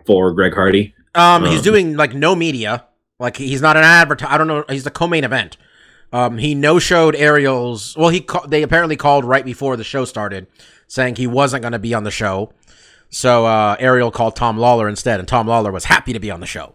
[0.07, 0.95] for Greg Hardy.
[1.15, 2.85] Um, he's Um, doing like no media.
[3.19, 4.23] Like he's not an advert.
[4.23, 4.65] I don't know.
[4.69, 5.57] He's the co-main event.
[6.13, 7.97] Um, he no showed Ariel's.
[7.97, 10.47] Well, he ca- they apparently called right before the show started,
[10.87, 12.53] saying he wasn't going to be on the show.
[13.09, 16.41] So uh, Ariel called Tom Lawlor instead, and Tom Lawlor was happy to be on
[16.41, 16.75] the show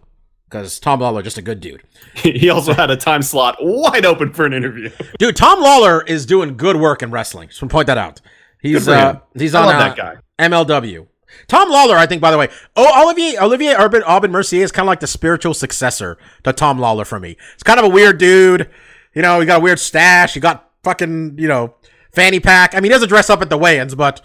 [0.52, 1.84] because Tom Lawlor just a good dude.
[2.16, 4.90] he also had a time slot wide open for an interview.
[5.20, 7.48] Dude, Tom Lawlor is doing good work in wrestling.
[7.48, 8.22] Just want to point that out.
[8.62, 10.18] He's uh, he's on uh, that guy.
[10.38, 11.08] MLW.
[11.48, 12.50] Tom Lawlor, I think, by the way.
[12.76, 16.78] Oh, Olivier Olivier Urban Aubin Mercier is kind of like the spiritual successor to Tom
[16.78, 17.38] Lawlor for me.
[17.54, 18.70] It's kind of a weird dude.
[19.14, 20.34] You know, he got a weird stash.
[20.34, 21.76] He got fucking, you know,
[22.14, 22.74] fanny pack.
[22.74, 24.22] I mean, he doesn't dress up at the weigh-ins, but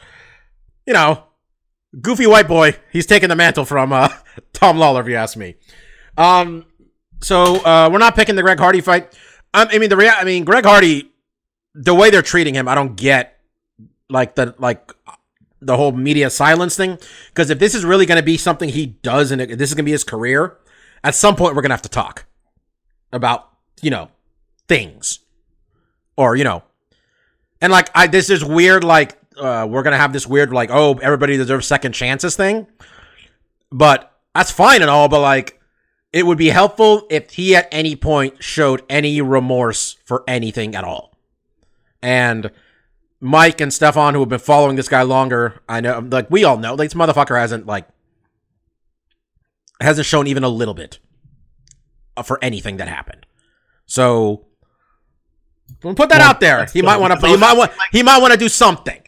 [0.87, 1.25] you know,
[2.01, 2.77] goofy white boy.
[2.93, 4.09] He's taking the mantle from uh,
[4.53, 5.57] Tom Lawlor, if you ask me.
[6.17, 6.67] Um,
[7.21, 9.13] so uh, we're not picking the Greg Hardy fight.
[9.53, 11.11] Um, I mean, the rea- I mean, Greg Hardy,
[11.75, 13.33] the way they're treating him, I don't get.
[14.09, 14.93] Like the like
[15.61, 16.99] the whole media silence thing.
[17.29, 19.85] Because if this is really going to be something he does and this is going
[19.85, 20.59] to be his career,
[21.03, 22.27] at some point we're going to have to talk
[23.13, 23.51] about,
[23.83, 24.11] you know,
[24.69, 25.21] things.
[26.17, 26.63] Or, you know,
[27.61, 30.95] and like, I, this is weird, like, uh, we're to have this weird, like, oh,
[31.03, 32.67] everybody deserves second chances thing.
[33.71, 35.61] But that's fine and all, but like,
[36.13, 40.85] it would be helpful if he at any point showed any remorse for anything at
[40.85, 41.19] all.
[42.01, 42.51] And
[43.21, 46.57] Mike and Stefan, who have been following this guy longer, I know, like we all
[46.57, 47.87] know, like this motherfucker hasn't like
[49.81, 50.99] hasn't shown even a little bit
[52.25, 53.27] for anything that happened.
[53.85, 54.46] So
[55.87, 56.67] we'll put that Well, out there.
[56.73, 57.17] He might want to.
[57.17, 57.73] Because He might want.
[57.93, 59.01] He might want to do something.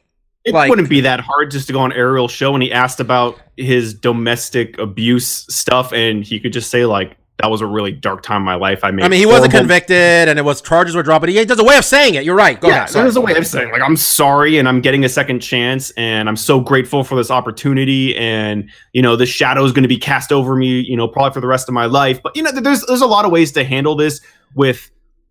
[0.44, 3.00] It Like- wouldn't be that hard just to go on Ariel's show and he asked
[3.00, 7.92] about his domestic abuse stuff, and he could just say like, "That was a really
[7.92, 9.04] dark time in my life." I made.
[9.04, 11.64] I mean, he wasn't convicted, and it was charges were dropped, but he does a
[11.64, 12.24] way of saying it.
[12.24, 12.58] You're right.
[12.58, 12.90] Go yeah, ahead.
[12.90, 15.90] so there's a way of saying like I'm sorry and I'm getting a second chance
[15.98, 19.88] and I'm so grateful for this opportunity and you know the shadow is going to
[19.88, 22.42] be cast over me you know probably for the rest of my life but you
[22.42, 24.20] know there's there's a lot of ways to handle this
[24.54, 24.90] with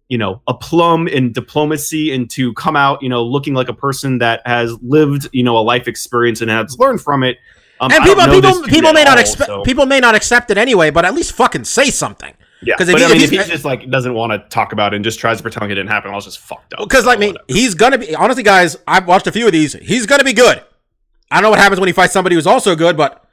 [0.10, 4.18] you know aplomb in diplomacy and to come out you know looking like a person
[4.20, 7.38] that has lived you know a life experience and has learned from it
[7.80, 9.48] um, and people, people, people may not expect.
[9.50, 12.34] so- People may not accept it anyway, but at least fucking say something.
[12.64, 14.40] yeah 'cause if he- I if mean if he's- he just like doesn't want to
[14.50, 16.40] talk about it and just tries to pretend like it didn't happen I was just
[16.40, 17.46] fucked up Because, like, so me, whatever.
[17.50, 18.16] he's gonna be.
[18.16, 19.74] Honestly, guys, I've watched a few of these.
[19.74, 20.60] He's gonna be good.
[21.30, 23.24] I don't know what happens when he fights somebody who's also good, but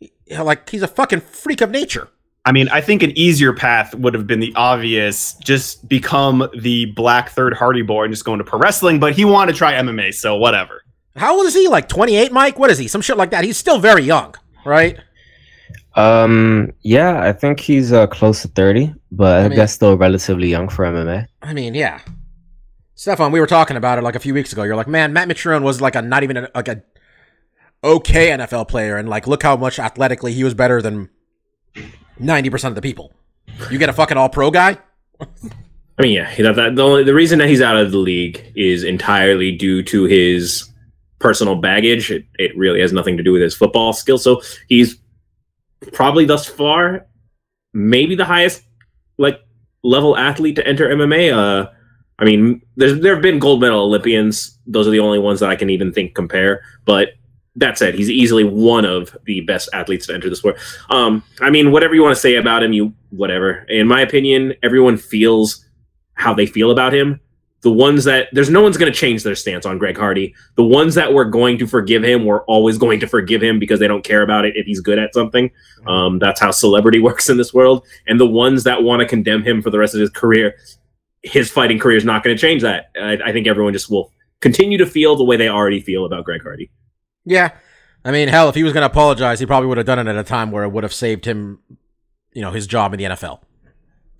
[0.00, 2.08] you know, like, he's a fucking freak of nature.
[2.44, 6.86] I mean, I think an easier path would have been the obvious, just become the
[6.86, 9.74] black third Hardy boy and just go into pro wrestling, but he wanted to try
[9.74, 10.82] MMA, so whatever.
[11.16, 11.68] How old is he?
[11.68, 12.58] Like 28, Mike?
[12.58, 12.88] What is he?
[12.88, 13.44] Some shit like that.
[13.44, 14.34] He's still very young,
[14.64, 14.98] right?
[15.96, 19.72] Um, yeah, I think he's uh, close to 30, but I, I think mean- that's
[19.72, 21.26] still relatively young for MMA.
[21.42, 22.00] I mean, yeah.
[22.94, 24.62] Stefan, we were talking about it like a few weeks ago.
[24.62, 26.82] You're like, man, Matt Mitrione was like a not even a, like a
[27.82, 31.08] okay NFL player, and like, look how much athletically he was better than
[32.20, 33.12] ninety percent of the people.
[33.70, 34.78] You get a fucking All Pro guy.
[35.20, 38.84] I mean, yeah, that, the only the reason that he's out of the league is
[38.84, 40.70] entirely due to his
[41.18, 42.10] personal baggage.
[42.10, 44.22] It, it really has nothing to do with his football skills.
[44.22, 44.96] So he's
[45.92, 47.06] probably thus far
[47.72, 48.62] maybe the highest
[49.18, 49.40] like
[49.82, 51.32] level athlete to enter MMA.
[51.32, 51.70] Uh,
[52.18, 54.58] I mean, there's there have been gold medal Olympians.
[54.66, 56.62] Those are the only ones that I can even think compare.
[56.84, 57.10] But
[57.56, 60.58] that said, he's easily one of the best athletes to enter the sport.
[60.88, 63.66] Um, I mean, whatever you want to say about him, you whatever.
[63.68, 65.64] In my opinion, everyone feels
[66.14, 67.20] how they feel about him.
[67.62, 70.34] The ones that there's no one's going to change their stance on Greg Hardy.
[70.54, 73.80] The ones that were going to forgive him were always going to forgive him because
[73.80, 75.50] they don't care about it if he's good at something.
[75.86, 77.86] Um, that's how celebrity works in this world.
[78.06, 80.54] And the ones that want to condemn him for the rest of his career,
[81.22, 82.92] his fighting career is not going to change that.
[82.98, 86.24] I, I think everyone just will continue to feel the way they already feel about
[86.24, 86.70] Greg Hardy.
[87.24, 87.50] Yeah,
[88.04, 90.06] I mean, hell, if he was going to apologize, he probably would have done it
[90.06, 91.58] at a time where it would have saved him,
[92.32, 93.40] you know, his job in the NFL.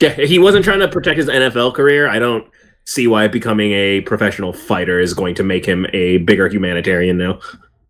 [0.00, 2.08] Yeah, he wasn't trying to protect his NFL career.
[2.08, 2.46] I don't
[2.84, 7.40] see why becoming a professional fighter is going to make him a bigger humanitarian now.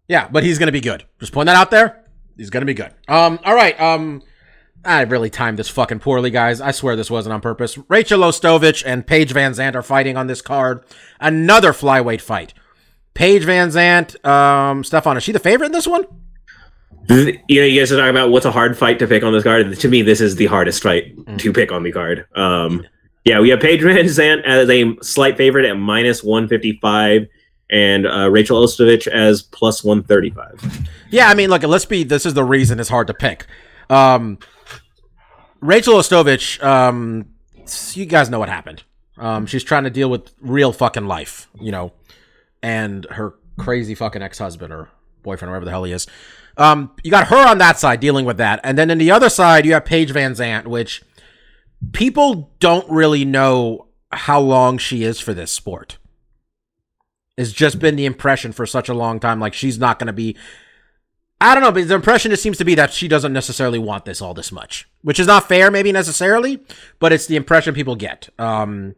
[0.09, 1.05] Yeah, but he's going to be good.
[1.21, 2.05] Just point that out there.
[2.37, 2.93] He's going to be good.
[3.07, 3.81] Um, all right.
[3.81, 4.23] Um,
[4.85, 6.61] I really timed this fucking poorly, guys.
[6.61, 7.79] I swear this wasn't on purpose.
[7.89, 10.85] Rachel Ostovich and Paige VanZant are fighting on this card.
[11.21, 12.55] Another flyweight fight.
[13.15, 16.05] Paige VanZant, um, Stefan, is she the favorite in this one?
[17.09, 19.43] You know, you guys are talking about what's a hard fight to pick on this
[19.43, 19.77] card.
[19.77, 22.27] To me, this is the hardest fight to pick on the card.
[22.37, 22.87] Um,
[23.25, 27.27] yeah, we have Paige VanZant as a slight favorite at minus 155
[27.71, 30.89] and uh, Rachel Ostovich as plus 135.
[31.11, 32.05] Yeah, I mean, look, let's be.
[32.05, 33.47] This is the reason it's hard to pick.
[33.89, 34.39] Um,
[35.61, 37.27] Rachel Ostovich, um,
[37.93, 38.85] you guys know what happened.
[39.19, 41.93] Um, she's trying to deal with real fucking life, you know,
[42.63, 44.89] and her crazy fucking ex husband or
[45.23, 46.07] boyfriend, or whatever the hell he is.
[46.57, 49.29] Um, you got her on that side dealing with that, and then on the other
[49.29, 51.03] side, you have Paige VanZant, which
[51.93, 55.99] people don't really know how long she is for this sport.
[57.37, 60.13] It's just been the impression for such a long time, like she's not going to
[60.13, 60.37] be
[61.41, 64.05] I don't know, but the impression just seems to be that she doesn't necessarily want
[64.05, 66.61] this all this much, which is not fair, maybe necessarily,
[66.99, 68.29] but it's the impression people get.
[68.39, 68.95] Um,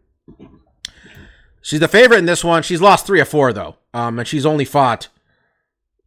[1.62, 2.62] she's the favorite in this one.
[2.62, 5.08] She's lost three or four though, um, and she's only fought.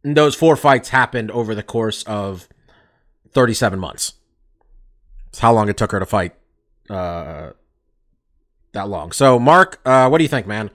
[0.04, 2.48] Those four fights happened over the course of
[3.32, 4.12] thirty-seven months.
[5.30, 6.34] It's how long it took her to fight.
[6.88, 7.50] Uh,
[8.72, 9.10] that long.
[9.10, 10.70] So, Mark, uh, what do you think, man?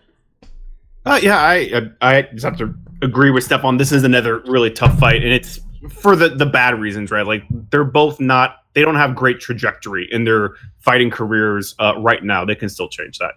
[1.06, 3.78] Uh, yeah, I I just have to agree with Stefan.
[3.78, 5.60] This is another really tough fight, and it's
[5.90, 7.26] for the the bad reasons, right?
[7.26, 12.24] Like they're both not they don't have great trajectory in their fighting careers uh, right
[12.24, 12.46] now.
[12.46, 13.36] They can still change that.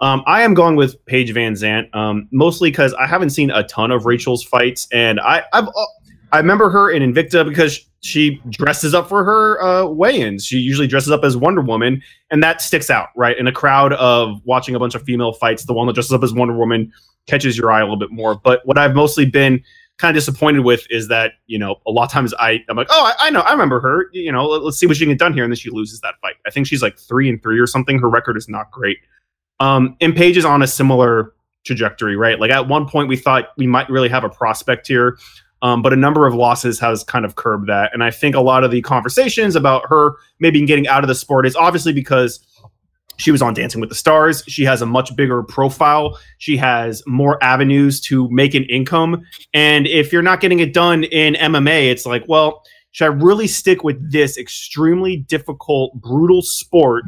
[0.00, 3.90] Um, I am going with Paige VanZant, um, mostly because I haven't seen a ton
[3.90, 5.86] of Rachel's fights, and I I've, uh,
[6.32, 10.44] I remember her in Invicta because she dresses up for her uh, weigh-ins.
[10.44, 13.36] She usually dresses up as Wonder Woman, and that sticks out, right?
[13.38, 16.22] In a crowd of watching a bunch of female fights, the one that dresses up
[16.22, 16.92] as Wonder Woman
[17.26, 18.36] catches your eye a little bit more.
[18.36, 19.62] But what I've mostly been
[19.98, 22.88] kind of disappointed with is that you know a lot of times I I'm like,
[22.90, 24.08] oh, I, I know, I remember her.
[24.12, 26.00] You know, let, us see what she can get done here, and then she loses
[26.00, 26.34] that fight.
[26.46, 27.98] I think she's like three and three or something.
[27.98, 28.98] Her record is not great.
[29.60, 31.32] Um, and Paige is on a similar
[31.64, 32.38] trajectory, right?
[32.38, 35.18] Like at one point we thought we might really have a prospect here.
[35.62, 37.92] Um, but a number of losses has kind of curbed that.
[37.94, 41.14] And I think a lot of the conversations about her maybe getting out of the
[41.14, 42.40] sport is obviously because
[43.16, 44.44] she was on Dancing with the Stars.
[44.46, 46.18] She has a much bigger profile.
[46.38, 49.22] She has more avenues to make an income.
[49.54, 53.46] And if you're not getting it done in MMA, it's like, well, should I really
[53.46, 57.04] stick with this extremely difficult, brutal sport?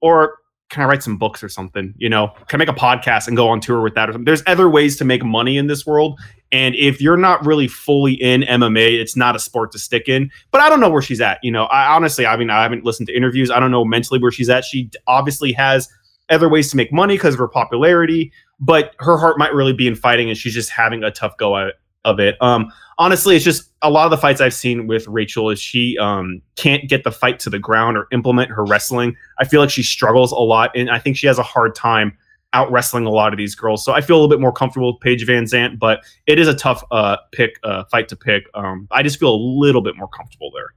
[0.00, 0.38] Or
[0.70, 1.94] can I write some books or something?
[1.98, 4.08] You know, can I make a podcast and go on tour with that?
[4.08, 4.24] Or something?
[4.24, 6.18] There's other ways to make money in this world.
[6.52, 10.30] And if you're not really fully in MMA, it's not a sport to stick in.
[10.50, 11.38] But I don't know where she's at.
[11.42, 13.50] You know, I honestly, I mean, I haven't listened to interviews.
[13.50, 14.64] I don't know mentally where she's at.
[14.64, 15.88] She obviously has
[16.30, 19.88] other ways to make money because of her popularity, but her heart might really be
[19.88, 21.74] in fighting, and she's just having a tough go at it
[22.04, 22.36] of it.
[22.40, 25.96] Um, honestly, it's just a lot of the fights I've seen with Rachel is she
[25.98, 29.16] um, can't get the fight to the ground or implement her wrestling.
[29.38, 32.16] I feel like she struggles a lot, and I think she has a hard time
[32.52, 33.84] out wrestling a lot of these girls.
[33.84, 36.54] So I feel a little bit more comfortable with Paige VanZant, but it is a
[36.54, 38.44] tough uh, pick uh, fight to pick.
[38.54, 40.74] Um, I just feel a little bit more comfortable there.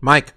[0.00, 0.32] Mike.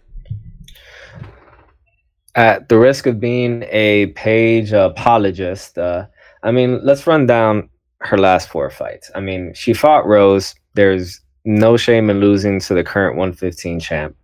[2.35, 6.05] At the risk of being a Paige apologist, uh,
[6.43, 9.11] I mean, let's run down her last four fights.
[9.15, 10.55] I mean, she fought Rose.
[10.73, 14.15] There's no shame in losing to the current 115 champ.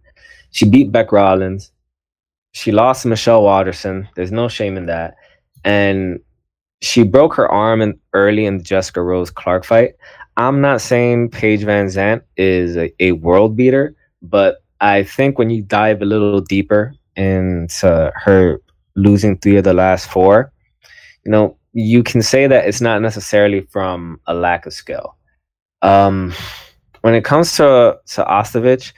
[0.52, 1.72] She beat Bec Rawlings.
[2.54, 4.08] She lost to Michelle Waterson.
[4.16, 5.16] There's no shame in that.
[5.66, 6.20] And
[6.82, 9.96] she broke her arm in, early in the Jessica Rose Clark fight.
[10.38, 15.62] I'm not saying Paige VanZant is a, a world beater, but I think when you
[15.62, 18.62] dive a little deeper into her
[18.96, 20.52] losing three of the last four,
[21.26, 25.16] you know, you can say that it's not necessarily from a lack of skill.
[25.82, 26.34] Um,
[27.02, 28.94] when it comes to to Ostovich,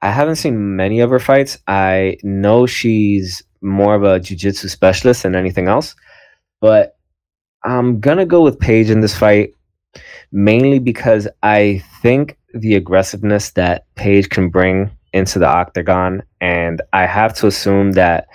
[0.00, 1.58] I haven't seen many of her fights.
[1.68, 5.94] I know she's more of a jiu-jitsu specialist than anything else,
[6.60, 6.96] but
[7.64, 9.54] I'm gonna go with Paige in this fight
[10.32, 17.06] mainly because I think the aggressiveness that Paige can bring into the octagon, and I
[17.06, 18.26] have to assume that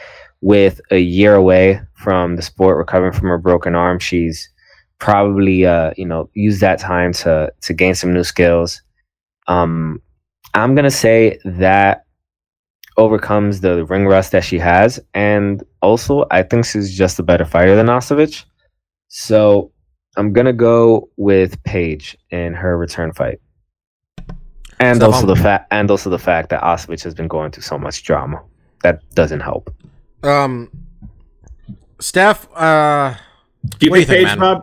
[0.42, 4.50] with a year away from the sport, recovering from her broken arm, she's
[5.00, 8.82] probably uh, you know used that time to to gain some new skills.
[9.48, 10.02] Um,
[10.54, 12.06] I'm gonna say that
[12.98, 17.46] overcomes the ring rust that she has, and also I think she's just a better
[17.46, 18.46] fighter than Ostovich.
[19.08, 19.72] So
[20.18, 23.40] I'm gonna go with Paige in her return fight,
[24.80, 27.78] and also the fact and also the fact that Ostovich has been going through so
[27.78, 28.42] much drama
[28.84, 29.74] that doesn't help.
[30.24, 30.70] Um,
[32.00, 33.16] Steph, uh,
[33.80, 34.62] do you pick think, Paige, man?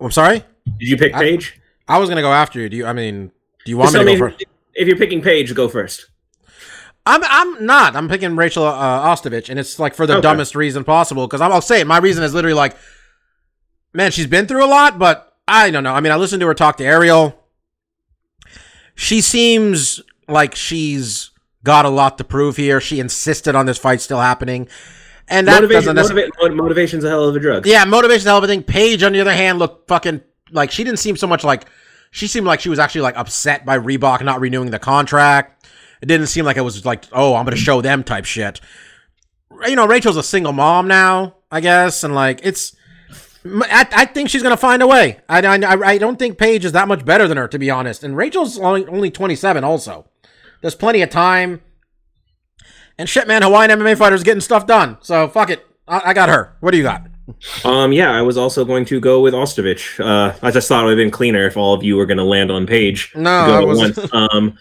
[0.00, 0.44] I'm sorry.
[0.78, 1.60] Did you pick I- Paige?
[1.88, 2.68] I was gonna go after you.
[2.68, 2.86] Do you?
[2.86, 3.30] I mean,
[3.64, 4.44] do you want Just me to go first?
[4.74, 6.06] If you're picking Paige, go first.
[7.06, 7.94] I'm I'm not.
[7.94, 10.22] I'm picking Rachel uh, Ostovich, and it's like for the Okay.
[10.22, 11.28] dumbest reason possible.
[11.28, 11.86] Because I'll say it.
[11.86, 12.76] My reason is literally like,
[13.92, 15.92] man, she's been through a lot, but I don't know.
[15.94, 17.38] I mean, I listened to her talk to Ariel.
[18.96, 21.30] She seems like she's
[21.66, 22.80] got a lot to prove here.
[22.80, 24.68] She insisted on this fight still happening,
[25.28, 26.30] and that Motivation, doesn't necessarily.
[26.30, 27.66] motiva- mot- motivation's a hell of a drug.
[27.66, 28.62] Yeah, motivation hell of a thing.
[28.62, 31.66] Paige, on the other hand, looked fucking like she didn't seem so much like
[32.12, 35.66] she seemed like she was actually like upset by Reebok not renewing the contract.
[36.00, 38.60] It didn't seem like it was like, oh, I'm gonna show them type shit.
[39.66, 42.74] You know, Rachel's a single mom now, I guess, and like it's.
[43.48, 45.20] I, I think she's gonna find a way.
[45.28, 48.02] I, I, I don't think Paige is that much better than her, to be honest.
[48.02, 50.08] And Rachel's only, only 27, also.
[50.60, 51.60] There's plenty of time.
[52.98, 54.98] And shit, man, Hawaiian MMA fighters getting stuff done.
[55.02, 55.66] So fuck it.
[55.86, 56.56] I, I got her.
[56.60, 57.06] What do you got?
[57.64, 60.00] Um, yeah, I was also going to go with Ostovich.
[60.00, 62.18] Uh, I just thought it would have been cleaner if all of you were going
[62.18, 63.12] to land on Paige.
[63.14, 63.98] No, go once.
[64.12, 64.56] Um,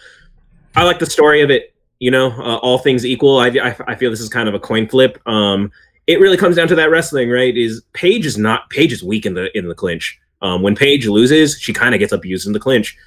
[0.76, 1.74] I like the story of it.
[2.00, 4.60] You know, uh, all things equal, I, I I feel this is kind of a
[4.60, 5.18] coin flip.
[5.26, 5.72] Um,
[6.08, 7.56] it really comes down to that wrestling, right?
[7.56, 10.20] Is Paige is not Paige is weak in the in the clinch.
[10.42, 12.98] Um, when Paige loses, she kind of gets abused in the clinch.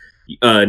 [0.40, 0.66] Uh,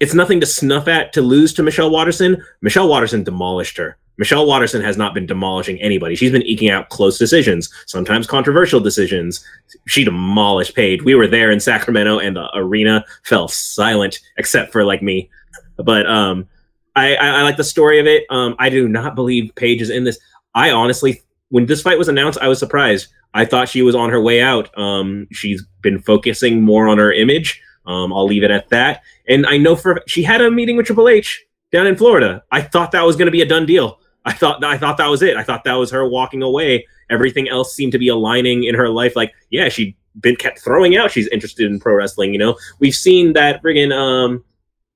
[0.00, 2.42] it's nothing to snuff at to lose to Michelle Waterson.
[2.60, 3.96] Michelle Waterson demolished her.
[4.18, 6.14] Michelle Waterson has not been demolishing anybody.
[6.14, 9.44] She's been eking out close decisions, sometimes controversial decisions.
[9.86, 11.02] She demolished Paige.
[11.02, 15.28] We were there in Sacramento, and the arena fell silent, except for like me.
[15.76, 16.48] But um,
[16.94, 18.24] I, I, I like the story of it.
[18.30, 20.18] Um, I do not believe Paige is in this.
[20.54, 23.08] I honestly when this fight was announced, I was surprised.
[23.34, 24.76] I thought she was on her way out.
[24.78, 27.62] Um, she's been focusing more on her image.
[27.86, 29.02] Um, I'll leave it at that.
[29.28, 32.42] And I know for she had a meeting with Triple H down in Florida.
[32.50, 34.00] I thought that was going to be a done deal.
[34.24, 35.36] I thought I thought that was it.
[35.36, 36.86] I thought that was her walking away.
[37.10, 39.14] Everything else seemed to be aligning in her life.
[39.14, 41.12] Like, yeah, she'd been kept throwing out.
[41.12, 42.32] She's interested in pro wrestling.
[42.32, 44.42] You know, we've seen that friggin' um,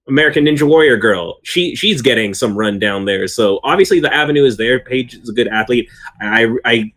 [0.09, 1.38] American Ninja Warrior girl.
[1.45, 3.26] She she's getting some run down there.
[3.28, 4.80] So obviously the avenue is there.
[4.80, 5.88] Paige is a good athlete.
[6.20, 6.93] I I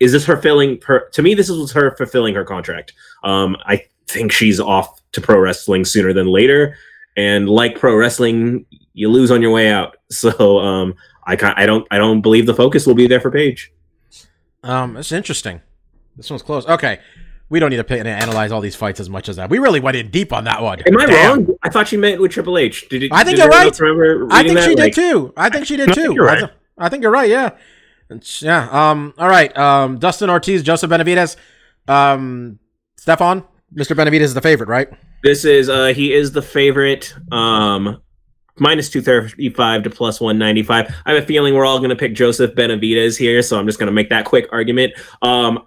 [0.00, 2.94] is this her filling her to me this was her fulfilling her contract.
[3.22, 6.76] Um I think she's off to pro wrestling sooner than later.
[7.16, 9.96] And like pro wrestling, you lose on your way out.
[10.10, 10.94] So um
[11.26, 13.70] I can I don't I don't believe the focus will be there for Paige.
[14.62, 15.60] Um, it's interesting.
[16.16, 16.66] This one's close.
[16.66, 16.98] Okay,
[17.50, 19.50] we don't need to pay, analyze all these fights as much as that.
[19.50, 20.80] We really went in deep on that one.
[20.80, 21.44] Am I Damn.
[21.44, 21.56] wrong?
[21.62, 22.88] I thought she meant with Triple H.
[22.88, 23.66] Did it, I think did you're right.
[23.66, 24.64] else I reading think that?
[24.64, 25.32] she did Like, too.
[25.36, 26.00] I think she did I too.
[26.02, 26.38] think you're I right.
[26.40, 27.28] th- I think you're right.
[27.28, 27.50] Yeah.
[28.10, 28.68] It's- yeah.
[28.90, 29.12] Um.
[29.18, 29.54] All right.
[29.56, 29.98] Um.
[29.98, 31.36] Dustin Ortiz, Joseph Benavidez,
[31.86, 32.58] um.
[32.96, 33.44] Stefan,
[33.74, 33.94] Mr.
[33.94, 34.88] Benavidez is the favorite, right?
[35.22, 37.14] This is uh he is the favorite.
[37.32, 38.00] Um
[38.58, 40.92] minus two thirty five to plus one ninety five.
[41.06, 43.92] I have a feeling we're all gonna pick Joseph Benavidez here, so I'm just gonna
[43.92, 44.94] make that quick argument.
[45.22, 45.64] Um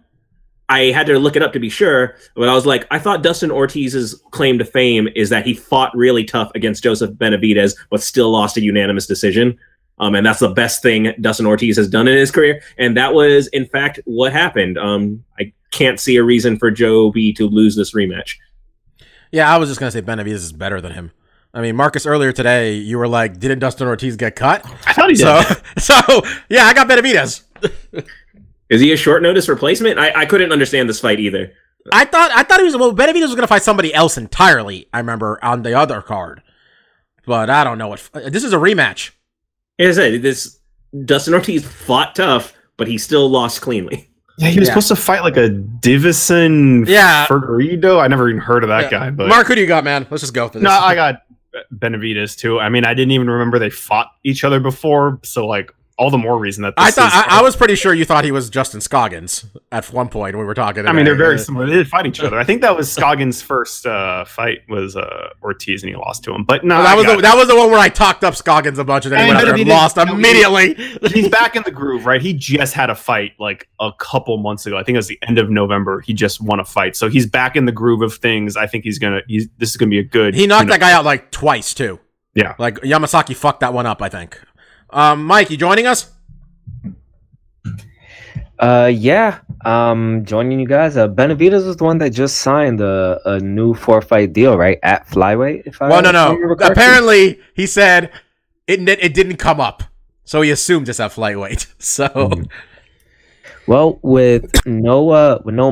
[0.70, 3.24] I had to look it up to be sure, but I was like, I thought
[3.24, 8.02] Dustin Ortiz's claim to fame is that he fought really tough against Joseph Benavidez, but
[8.02, 9.58] still lost a unanimous decision.
[10.00, 12.62] Um, and that's the best thing Dustin Ortiz has done in his career.
[12.78, 14.78] And that was, in fact, what happened.
[14.78, 18.36] Um, I can't see a reason for Joe B to lose this rematch.
[19.32, 21.12] Yeah, I was just gonna say Benavidez is better than him.
[21.54, 25.10] I mean, Marcus, earlier today, you were like, "Didn't Dustin Ortiz get cut?" I thought
[25.10, 25.24] he did.
[25.24, 25.42] So,
[25.78, 27.44] so yeah, I got Benavidez.
[28.70, 30.00] Is he a short notice replacement?
[30.00, 31.52] I, I couldn't understand this fight either.
[31.92, 32.94] I thought I thought he was well.
[32.94, 34.88] Benavidez was gonna fight somebody else entirely.
[34.94, 36.42] I remember on the other card,
[37.26, 38.10] but I don't know what.
[38.14, 39.12] This is a rematch.
[39.80, 40.60] Like I said, this
[41.06, 44.11] Dustin Ortiz fought tough, but he still lost cleanly.
[44.42, 44.74] Yeah, he was Yeah.
[44.74, 47.26] supposed to fight like a Divison Yeah.
[47.28, 48.00] Fergarido.
[48.02, 48.90] I never even heard of that Yeah.
[49.00, 50.08] guy, but Mark, who do you got, man?
[50.10, 50.64] Let's just go for this.
[50.64, 51.22] no, I got
[51.74, 52.60] Benavidez too.
[52.60, 56.18] I mean, I didn't even remember they fought each other before, so like all the
[56.18, 58.32] more reason that this I thought is- I, I was pretty sure you thought he
[58.32, 60.88] was Justin Scoggins at one point when we were talking.
[60.88, 61.24] I mean, they're today.
[61.26, 61.68] very similar.
[61.68, 62.40] They did fight each other.
[62.40, 66.34] I think that was Scoggins' first uh, fight was uh, Ortiz, and he lost to
[66.34, 66.44] him.
[66.44, 68.24] But no, Well, that I was got the, that was the one where I talked
[68.24, 70.74] up Scoggins a bunch and then he And went out there and lost no, immediately.
[70.78, 71.12] it.
[71.12, 72.22] he's back in the groove, right?
[72.22, 74.78] He just had a fight like a couple months ago.
[74.78, 76.02] I think it was the end of November.
[76.02, 78.58] He just won a fight, so he's back in the groove of things.
[78.58, 79.22] I think he's gonna.
[79.28, 80.34] He's this is gonna be a good.
[80.34, 80.80] He knocked tune-up.
[80.80, 82.00] that guy out like twice too.
[82.34, 82.56] Yeah.
[82.58, 84.02] like Yamasaki fucked that one up.
[84.02, 84.42] I think.
[84.92, 86.12] Um, Mike, you joining us?
[88.60, 89.40] Uh, yeah.
[89.66, 90.98] Um, joining you guys.
[90.98, 94.80] Uh, Benavidez was the one that just signed a, a new four fight deal, right?
[94.84, 95.64] At flyweight.
[95.66, 96.56] If I Well, no, no.
[96.60, 98.12] Apparently, he said
[98.68, 99.84] it it didn't come up,
[100.24, 101.68] so he assumed it's at lightweight.
[101.80, 102.50] So Mhm.
[103.68, 105.72] Well, with no uh, with no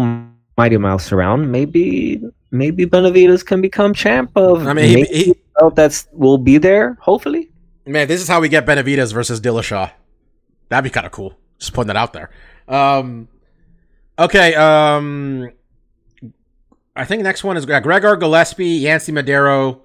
[0.58, 4.68] Mighty Mouse around, maybe maybe Benavidez can become champ of.
[4.68, 6.98] I mean, he, he, belt that's will be there.
[7.02, 7.50] Hopefully.
[7.90, 9.92] Man, this is how we get Benavidez versus Dillashaw.
[10.70, 11.36] That'd be kind of cool.
[11.58, 12.30] Just putting that out there.
[12.68, 13.28] Um,
[14.18, 14.54] okay.
[14.54, 15.52] Um,
[16.96, 19.82] I think next one is Gregor Gillespie, Yancy Medeiros.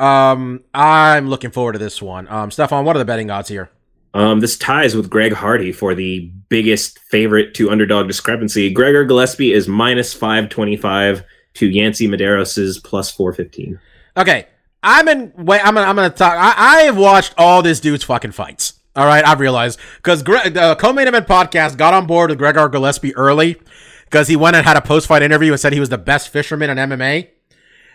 [0.00, 2.26] Um, I'm looking forward to this one.
[2.28, 3.70] Um, Stefan, what are the betting odds here?
[4.14, 8.68] Um, this ties with Greg Hardy for the biggest favorite to underdog discrepancy.
[8.72, 11.22] Gregor Gillespie is minus 525
[11.54, 13.78] to Yancy Medeiros' plus 415.
[14.16, 14.48] Okay,
[14.82, 15.32] I'm in.
[15.36, 15.86] Wait, I'm gonna.
[15.86, 16.34] I'm gonna talk.
[16.34, 18.74] I, I have watched all this dude's fucking fights.
[18.94, 22.68] All right, I've realized because Gre- the co-main event podcast got on board with Gregor
[22.68, 23.56] Gillespie early
[24.04, 26.70] because he went and had a post-fight interview and said he was the best fisherman
[26.70, 27.28] in MMA,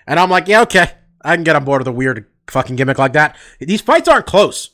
[0.08, 0.92] and I'm like, yeah, okay,
[1.24, 3.36] I can get on board with a weird fucking gimmick like that.
[3.60, 4.70] These fights aren't close.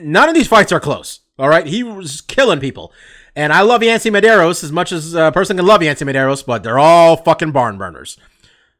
[0.00, 1.20] None of these fights are close.
[1.38, 2.92] All right, he was killing people.
[3.34, 6.62] And I love Yancy Medeiros as much as a person can love Yancy Medeiros, but
[6.62, 8.18] they're all fucking barn burners.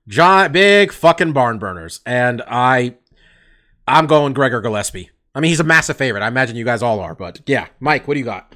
[0.08, 2.00] Giant, big fucking barn burners.
[2.04, 2.96] And I,
[3.86, 5.10] I'm going Gregor Gillespie.
[5.34, 6.22] I mean, he's a massive favorite.
[6.22, 7.68] I imagine you guys all are, but yeah.
[7.80, 8.52] Mike, what do you got?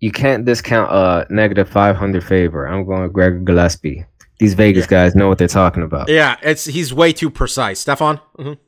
[0.00, 2.66] You can't discount a negative five hundred favor.
[2.66, 4.04] I'm going with Gregor Gillespie.
[4.38, 6.08] These Vegas guys know what they're talking about.
[6.10, 7.80] Yeah, it's he's way too precise.
[7.80, 8.20] Stefan?
[8.38, 8.58] Mhm.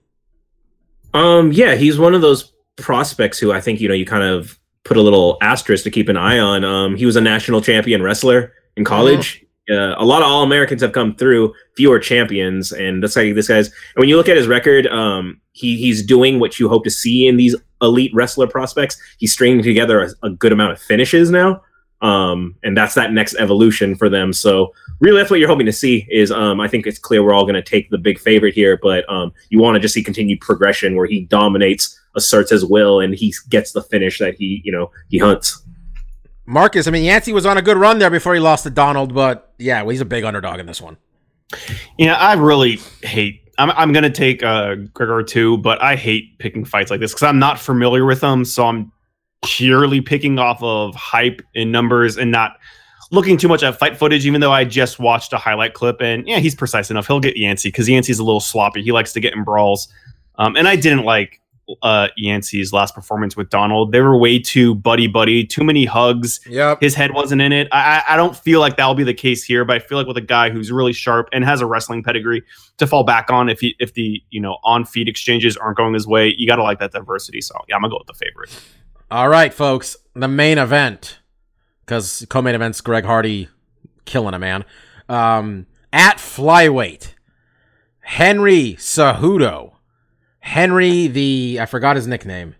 [1.12, 4.58] Um, yeah, he's one of those prospects who I think, you know, you kind of
[4.84, 6.64] put a little asterisk to keep an eye on.
[6.64, 9.44] Um, he was a national champion wrestler in college.
[9.70, 13.48] Uh, a lot of All Americans have come through, fewer champions, and that's like this
[13.48, 13.66] guy's.
[13.66, 16.90] And when you look at his record, um, he he's doing what you hope to
[16.90, 18.98] see in these elite wrestler prospects.
[19.18, 21.62] He's stringing together a, a good amount of finishes now,
[22.00, 24.32] um, and that's that next evolution for them.
[24.32, 26.06] So really, that's what you're hoping to see.
[26.10, 28.78] Is um, I think it's clear we're all going to take the big favorite here,
[28.80, 33.00] but um, you want to just see continued progression where he dominates asserts his will
[33.00, 35.62] and he gets the finish that he you know he hunts.
[36.48, 39.12] Marcus, I mean, Yancy was on a good run there before he lost to Donald,
[39.14, 40.96] but yeah, well, he's a big underdog in this one.
[41.98, 43.42] Yeah, I really hate.
[43.58, 47.24] I'm, I'm gonna take uh, Gregor too, but I hate picking fights like this because
[47.24, 48.46] I'm not familiar with them.
[48.46, 48.90] So I'm
[49.44, 52.56] purely picking off of hype and numbers and not
[53.10, 54.24] looking too much at fight footage.
[54.24, 57.06] Even though I just watched a highlight clip and yeah, he's precise enough.
[57.06, 58.82] He'll get Yancy because Yancy's a little sloppy.
[58.82, 59.88] He likes to get in brawls.
[60.36, 61.42] Um, and I didn't like
[61.82, 63.92] uh, Yancy's last performance with Donald.
[63.92, 66.40] They were way too buddy buddy, too many hugs.
[66.46, 66.80] Yep.
[66.80, 67.68] His head wasn't in it.
[67.72, 70.16] I, I don't feel like that'll be the case here, but I feel like with
[70.16, 72.42] a guy who's really sharp and has a wrestling pedigree
[72.78, 75.94] to fall back on if he if the you know on feet exchanges aren't going
[75.94, 77.40] his way, you gotta like that diversity.
[77.40, 78.50] So yeah, I'm gonna go with the favorite.
[79.10, 81.18] All right, folks, the main event,
[81.80, 83.48] because co-main event's Greg Hardy
[84.04, 84.64] killing a man.
[85.08, 87.14] Um, at flyweight,
[88.00, 89.67] Henry Cejudo.
[90.48, 92.54] Henry the I forgot his nickname.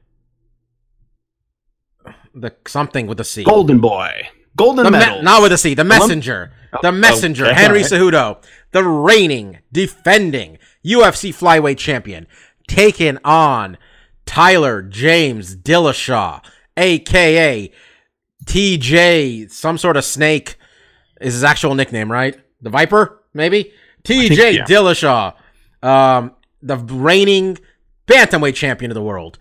[2.34, 3.45] The something with a C.
[3.45, 5.72] Golden boy, golden The me- not with a C.
[5.72, 6.53] The messenger.
[6.82, 7.47] The messenger.
[7.47, 7.55] okay.
[7.55, 7.80] Henry.
[7.80, 12.26] Cejudo, the reigning, defending UFC flyweight champion,
[12.68, 13.78] taking on
[14.26, 16.45] Tyler James Dillashaw,
[16.76, 17.72] aka
[18.45, 20.57] TJ, some sort of snake
[21.22, 22.39] is his actual nickname, right?
[22.61, 23.72] The Viper, maybe?
[24.05, 24.64] TJ yeah.
[24.66, 25.34] Dillashaw,
[25.82, 27.57] um, the reigning
[28.09, 29.39] bantamweight champion of the world.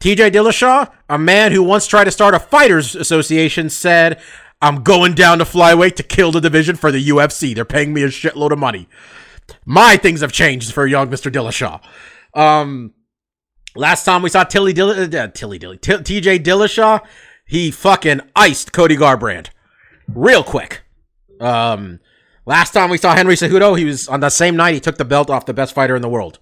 [0.00, 4.20] TJ Dillashaw, a man who once tried to start a fighters association, said,
[4.60, 7.54] I'm going down to flyweight to kill the division for the UFC.
[7.54, 8.88] They're paying me a shitload of money.
[9.64, 11.30] My things have changed for young Mr.
[11.30, 11.80] Dillashaw.
[12.38, 12.94] Um,
[13.76, 17.00] last time we saw Tilly Dill- uh, Tilly Dilly, T- TJ Dillashaw,
[17.44, 19.50] he fucking iced Cody Garbrandt
[20.08, 20.82] real quick.
[21.40, 22.00] Um,
[22.46, 25.04] last time we saw Henry Cejudo, he was on the same night he took the
[25.04, 26.38] belt off the best fighter in the world.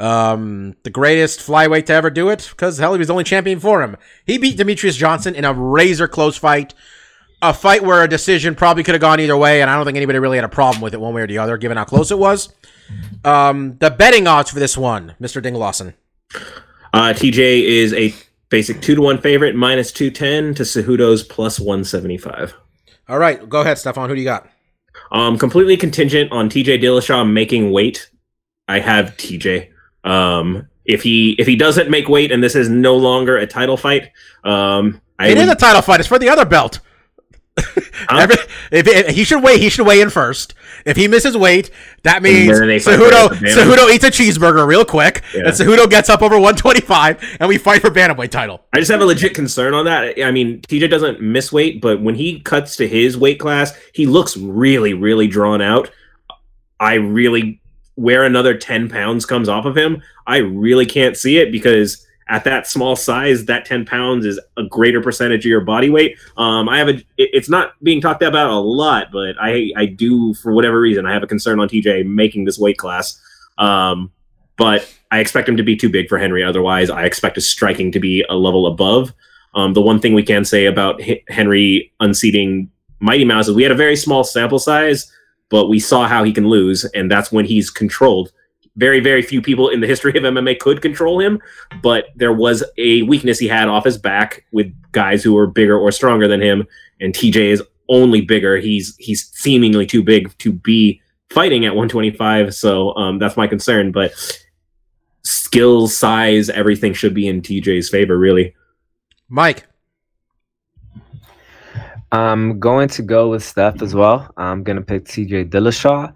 [0.00, 3.60] Um, the greatest flyweight to ever do it because hell, he was the only champion
[3.60, 3.98] for him.
[4.24, 6.72] He beat Demetrious Johnson in a razor close fight,
[7.42, 9.96] a fight where a decision probably could have gone either way, and I don't think
[9.96, 12.10] anybody really had a problem with it one way or the other, given how close
[12.10, 12.48] it was.
[13.24, 15.92] Um, the betting odds for this one, Mister Ding Lawson.
[16.94, 18.14] Uh, TJ is a
[18.48, 22.54] basic two to one favorite, minus two ten to Cejudo's plus one seventy five.
[23.06, 24.08] All right, go ahead, Stefan.
[24.08, 24.48] Who do you got?
[25.12, 28.10] Um, completely contingent on TJ Dillashaw making weight.
[28.66, 29.68] I have TJ.
[30.04, 33.76] Um, if he if he doesn't make weight and this is no longer a title
[33.76, 34.10] fight,
[34.44, 36.00] um, I It is would- a title fight.
[36.00, 36.80] It's for the other belt.
[38.08, 38.36] Every,
[38.72, 40.54] if, if- he should weigh, he should weigh in first.
[40.86, 41.70] If he misses weight,
[42.04, 43.68] that means then they fight Cejudo, for the bantam.
[43.68, 45.40] Cejudo eats a cheeseburger real quick, Yeah.
[45.44, 48.64] and Cejudo gets up over 125, and we fight for bantamweight title.
[48.72, 50.14] I just have a legit concern on that.
[50.24, 54.06] I mean, TJ doesn't miss weight, but when he cuts to his weight class, he
[54.06, 55.90] looks really, really drawn out.
[56.78, 57.59] I really,
[58.00, 62.44] where another 10 pounds comes off of him, I really can't see it because at
[62.44, 66.16] that small size, that 10 pounds is a greater percentage of your body weight.
[66.38, 70.32] Um, I have a, it's not being talked about a lot, but I, I do,
[70.32, 73.20] for whatever reason, I have a concern on TJ making this weight class.
[73.58, 74.10] Um,
[74.56, 76.42] but I expect him to be too big for Henry.
[76.42, 79.12] Otherwise, I expect his striking to be a level above.
[79.54, 82.70] Um, the one thing we can say about H- Henry unseating
[83.00, 85.12] Mighty Mouse is we had a very small sample size,
[85.50, 88.32] but we saw how he can lose, and that's when he's controlled.
[88.76, 91.40] Very, very few people in the history of MMA could control him,
[91.82, 95.78] but there was a weakness he had off his back with guys who were bigger
[95.78, 96.66] or stronger than him,
[97.00, 98.56] and TJ is only bigger.
[98.56, 103.92] He's he's seemingly too big to be fighting at 125, so um, that's my concern.
[103.92, 104.12] But
[105.24, 108.54] skills, size, everything should be in TJ's favor, really.
[109.28, 109.66] Mike,
[112.12, 114.32] I'm going to go with Steph as well.
[114.36, 116.12] I'm going to pick TJ Dillashaw.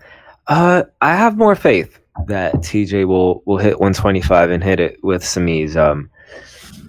[0.47, 5.25] Uh, I have more faith that TJ will will hit 125 and hit it with
[5.25, 5.77] some ease.
[5.77, 6.11] Um,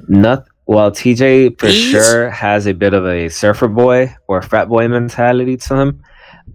[0.07, 4.87] not while TJ for sure has a bit of a surfer boy or frat boy
[4.87, 6.03] mentality to him.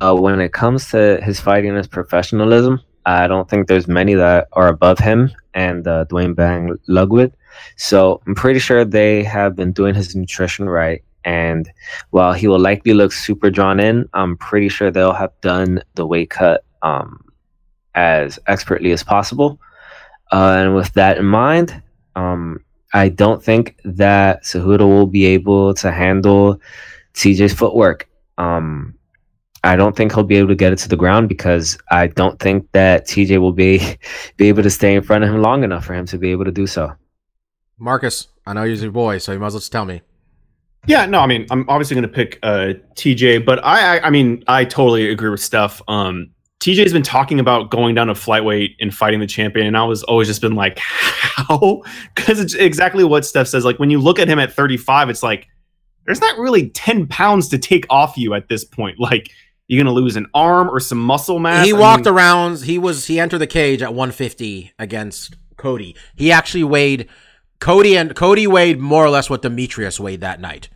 [0.00, 4.14] Uh, when it comes to his fighting and his professionalism, I don't think there's many
[4.14, 7.32] that are above him and uh, Duane Bang Ludwig.
[7.76, 11.02] So I'm pretty sure they have been doing his nutrition right.
[11.24, 11.70] And
[12.10, 16.06] while he will likely look super drawn in, I'm pretty sure they'll have done the
[16.06, 17.24] weight cut um,
[17.94, 19.60] as expertly as possible.
[20.32, 21.82] Uh, and with that in mind,
[22.16, 26.60] um, I don't think that Cejudo will be able to handle
[27.14, 28.08] TJ's footwork.
[28.38, 28.94] Um,
[29.62, 32.40] I don't think he'll be able to get it to the ground because I don't
[32.40, 33.98] think that TJ will be
[34.36, 36.46] be able to stay in front of him long enough for him to be able
[36.46, 36.94] to do so.
[37.78, 40.02] Marcus, I know you're your boy, so you might as well just tell me.
[40.86, 44.10] Yeah, no, I mean, I'm obviously going to pick uh, TJ, but I, I, I
[44.10, 45.82] mean, I totally agree with Steph.
[45.88, 49.84] Um, TJ's been talking about going down to flyweight and fighting the champion, and I
[49.84, 51.82] was always just been like, how?
[52.14, 53.64] Because it's exactly what Steph says.
[53.64, 55.48] Like when you look at him at 35, it's like
[56.06, 58.98] there's not really 10 pounds to take off you at this point.
[58.98, 59.30] Like
[59.68, 61.64] you're gonna lose an arm or some muscle mass.
[61.64, 62.62] He I walked mean, around.
[62.62, 65.94] He was he entered the cage at 150 against Cody.
[66.16, 67.08] He actually weighed
[67.60, 70.68] Cody and Cody weighed more or less what Demetrious weighed that night.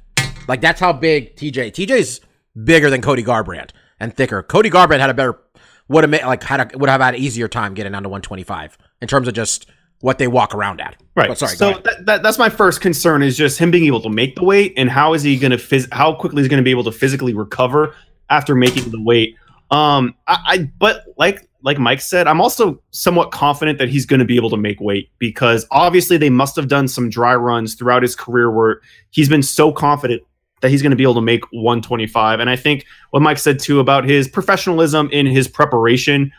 [0.46, 1.72] Like that's how big TJ.
[1.72, 2.20] TJ's
[2.62, 4.42] bigger than Cody Garbrandt and thicker.
[4.42, 5.40] Cody Garbrandt had a better
[5.88, 8.08] would have made like had a, would have had an easier time getting down to
[8.08, 9.66] 125 in terms of just
[10.00, 10.96] what they walk around at.
[11.16, 11.28] Right.
[11.28, 11.56] But sorry.
[11.56, 14.44] so that, that, that's my first concern is just him being able to make the
[14.44, 16.84] weight and how is he going to phys- how quickly is going to be able
[16.84, 17.94] to physically recover
[18.28, 19.36] after making the weight.
[19.70, 24.20] Um, I, I but like like Mike said, I'm also somewhat confident that he's going
[24.20, 27.74] to be able to make weight because obviously they must have done some dry runs
[27.74, 30.22] throughout his career where he's been so confident
[30.60, 32.40] that he's going to be able to make 125.
[32.40, 36.30] And I think what Mike said too about his professionalism in his preparation.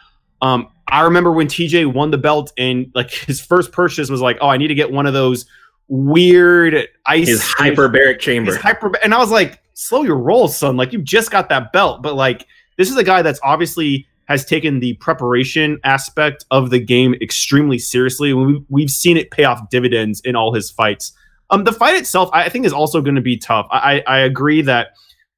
[0.44, 4.38] Um, I remember when TJ won the belt and like his first purchase was like,
[4.42, 5.48] oh, I need to get one of those
[5.88, 8.52] weird ice His hyperbaric chamber.
[8.52, 10.78] his hyper and I was like, slow your roll, son.
[10.78, 12.04] Like you just got that belt.
[12.04, 12.46] But like
[12.78, 17.78] this is a guy that's obviously has taken the preparation aspect of the game extremely
[17.78, 18.34] seriously.
[18.34, 21.14] We, we've seen it pay off dividends in all his fights.
[21.52, 23.68] Um, the fight itself, I think, is also going to be tough.
[23.70, 24.90] I, I agree that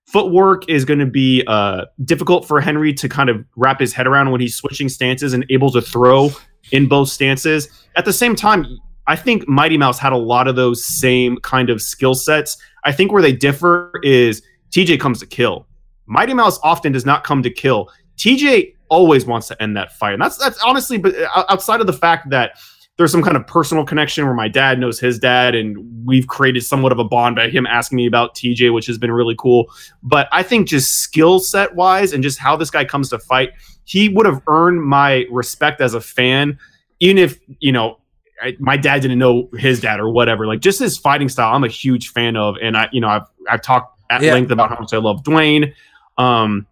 [0.05, 4.07] footwork is going to be uh, difficult for Henry to kind of wrap his head
[4.07, 6.29] around when he's switching stances and able to throw
[6.71, 7.67] in both stances.
[7.97, 11.69] At the same time, I think Mighty Mouse had a lot of those same kind
[11.69, 12.57] of skill sets.
[12.85, 15.67] I think where they differ is TJ comes to kill.
[16.05, 17.89] Mighty Mouse often does not come to kill.
[18.17, 21.88] TJ always wants to end that fight, and that's that's honestly, but uh, outside of
[21.88, 22.57] the fact that
[22.97, 26.61] there's some kind of personal connection where my dad knows his dad, and we've created
[26.63, 29.71] somewhat of a bond by him asking me about TJ, which has been really cool.
[30.01, 33.51] But I think just skill set wise and just how this guy comes to fight,
[33.85, 36.57] he would have earned my respect as a fan,
[36.99, 37.99] even if you know
[38.41, 40.47] I, my dad didn't know his dad or whatever.
[40.47, 43.27] Like just his fighting style, I'm a huge fan of, and I, you know, I've
[43.49, 44.33] I've talked at Yeah.
[44.33, 45.73] length about how much I love Duane.
[46.17, 46.65] Um,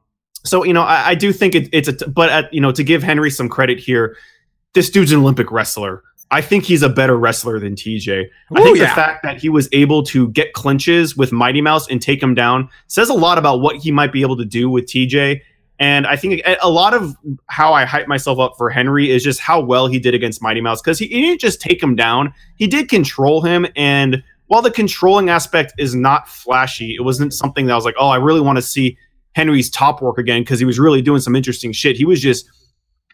[0.46, 2.72] so you know, I, I do think it, it's a, t- but at, you know,
[2.72, 4.16] to give Henry some credit here,
[4.74, 6.04] this dude's an Olympic wrestler.
[6.32, 8.26] I think he's a better wrestler than TJ.
[8.56, 8.86] I think yeah.
[8.86, 12.34] the fact that he was able to get clinches with Mighty Mouse and take him
[12.34, 15.42] down says a lot about what he might be able to do with TJ.
[15.78, 17.16] And I think a a lot of
[17.48, 20.62] how I hype myself up for Henry is just how well he did against Mighty
[20.62, 23.68] Mouse because he, he didn't just take him down, he did control him.
[23.76, 27.96] And while the controlling aspect is not flashy, it wasn't something that I was like,
[28.00, 28.98] oh, I really want to see
[29.36, 31.98] Henry's top work again because he was really doing some interesting shit.
[31.98, 32.50] He was just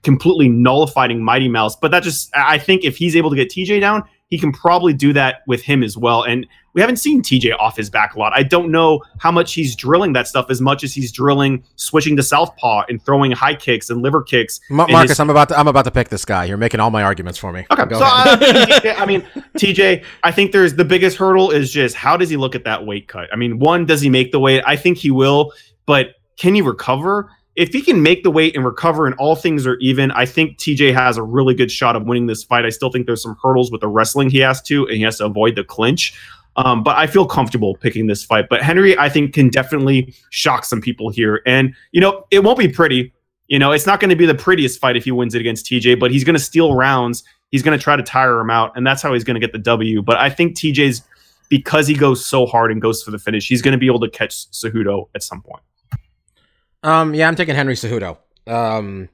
[0.04, 1.76] completely nullifying Mighty Mouse.
[1.76, 4.94] But that just, I think if he's able to get TJ down, he can probably
[4.94, 6.24] do that with him as well.
[6.24, 8.32] And we haven't seen TJ off his back a lot.
[8.34, 12.16] I don't know how much he's drilling that stuff as much as he's drilling switching
[12.16, 14.62] to southpaw and throwing high kicks and liver kicks.
[14.70, 16.46] Ma- Marcus, his- I'm about to I'm about to pick this guy.
[16.46, 17.66] You're making all my arguments for me.
[17.72, 18.42] Okay, Go so ahead.
[18.42, 19.22] uh, TJ, I mean,
[19.58, 22.86] TJ, I think there's the biggest hurdle is just how does he look at that
[22.86, 23.28] weight cut?
[23.34, 24.64] I mean, one, does he make the weight?
[24.66, 25.52] I think he will,
[25.86, 27.32] but can he recover?
[27.56, 30.58] If he can make the weight and recover and all things are even, I think
[30.58, 32.66] TJ has a really good shot of winning this fight.
[32.66, 35.18] I still think there's some hurdles with the wrestling he has to, and he has
[35.18, 36.18] to avoid the clinch.
[36.56, 38.48] Um, but I feel comfortable picking this fight.
[38.50, 41.42] But Henry, I think, can definitely shock some people here.
[41.46, 43.14] And, you know, it won't be pretty.
[43.48, 45.66] You know, it's not going to be the prettiest fight if he wins it against
[45.66, 47.24] TJ, but he's going to steal rounds.
[47.52, 49.52] He's going to try to tire him out, and that's how he's going to get
[49.52, 50.02] the W.
[50.02, 51.04] But I think TJ's,
[51.50, 54.00] because he goes so hard and goes for the finish, he's going to be able
[54.00, 55.62] to catch Cejudo at some point.
[56.84, 58.18] Um, yeah, I'm taking Henry Cejudo.
[58.48, 59.10] Um,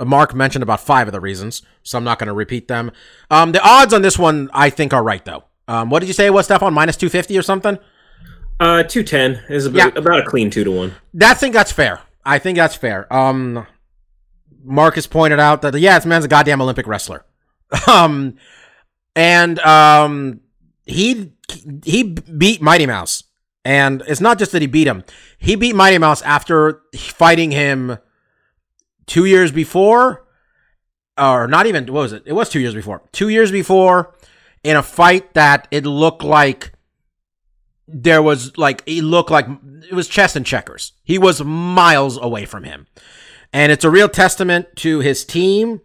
[0.00, 2.92] Mark mentioned about five of the reasons, so I'm not going to repeat them.
[3.30, 5.44] Um, the odds on this one, I think, are right though.
[5.68, 6.30] Um, what did you say?
[6.30, 7.78] What Stefan minus two fifty or something?
[8.60, 10.94] Uh, two ten is about, about a clean two to one.
[11.14, 12.00] That think that's fair.
[12.24, 13.12] I think that's fair.
[13.12, 13.66] Um,
[14.64, 17.24] Marcus pointed out that yeah, this man's a goddamn Olympic wrestler.
[17.88, 18.36] Um,
[19.16, 20.40] and um,
[20.84, 21.32] he
[21.84, 23.24] he beat Mighty Mouse,
[23.64, 25.04] and it's not just that he beat him.
[25.38, 27.98] He beat Mighty Mouse after fighting him
[29.06, 30.26] two years before,
[31.18, 31.86] or not even.
[31.86, 32.22] What was it?
[32.26, 33.02] It was two years before.
[33.12, 34.14] Two years before,
[34.64, 36.72] in a fight that it looked like
[37.86, 39.46] there was like he looked like
[39.90, 40.92] it was chess and checkers.
[41.04, 42.86] He was miles away from him,
[43.52, 45.80] and it's a real testament to his team,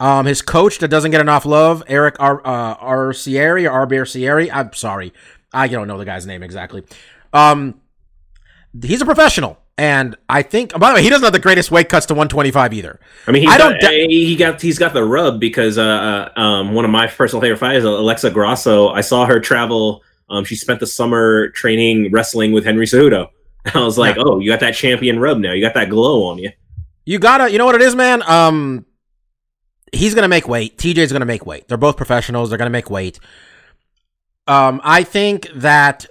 [0.00, 4.50] um, his coach that doesn't get enough love, Eric Ar- uh, Arcieri or Arcieri.
[4.52, 5.12] I'm sorry,
[5.52, 6.84] I don't know the guy's name exactly.
[7.32, 7.80] Um,
[8.82, 10.78] he's a professional, and I think.
[10.78, 13.00] By the way, he doesn't have the greatest weight cuts to 125 either.
[13.26, 16.40] I mean, he's I don't got, he got he's got the rub because uh, uh,
[16.40, 18.88] um, one of my personal favorite fighters, Alexa Grasso.
[18.88, 20.02] I saw her travel.
[20.30, 23.28] Um, she spent the summer training wrestling with Henry Cejudo.
[23.74, 25.52] I was like, oh, you got that champion rub now.
[25.52, 26.50] You got that glow on you.
[27.04, 28.22] You gotta, you know what it is, man.
[28.22, 28.84] Um,
[29.92, 30.76] he's gonna make weight.
[30.76, 31.68] TJ's gonna make weight.
[31.68, 32.50] They're both professionals.
[32.50, 33.18] They're gonna make weight.
[34.46, 36.06] Um, I think that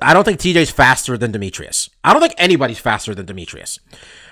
[0.00, 1.90] I don't think TJ's faster than Demetrious.
[2.04, 3.78] I don't think anybody's faster than Demetrious.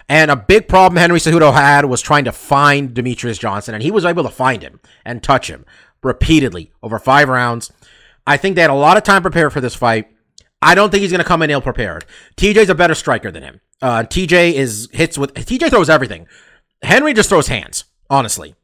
[0.08, 3.90] And a big problem Henry Cejudo had was trying to find Demetrious Johnson, and he
[3.90, 5.64] was able to find him and touch him
[6.02, 7.72] repeatedly over five rounds.
[8.26, 10.08] I think they had a lot of time prepared for this fight.
[10.62, 12.04] I don't think he's going to come in ill prepared.
[12.36, 13.60] TJ's a better striker than him.
[13.82, 16.26] Uh, TJ is hits with TJ throws everything.
[16.82, 17.84] Henry just throws hands.
[18.08, 18.54] Honestly,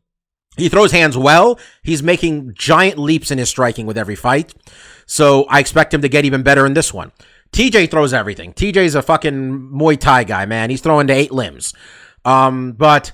[0.56, 1.58] he throws hands well.
[1.82, 4.54] He's making giant leaps in his striking with every fight.
[5.06, 7.12] So I expect him to get even better in this one.
[7.52, 8.52] TJ throws everything.
[8.54, 10.70] TJ's a fucking Muay Thai guy, man.
[10.70, 11.74] He's throwing to eight limbs.
[12.24, 13.12] Um, but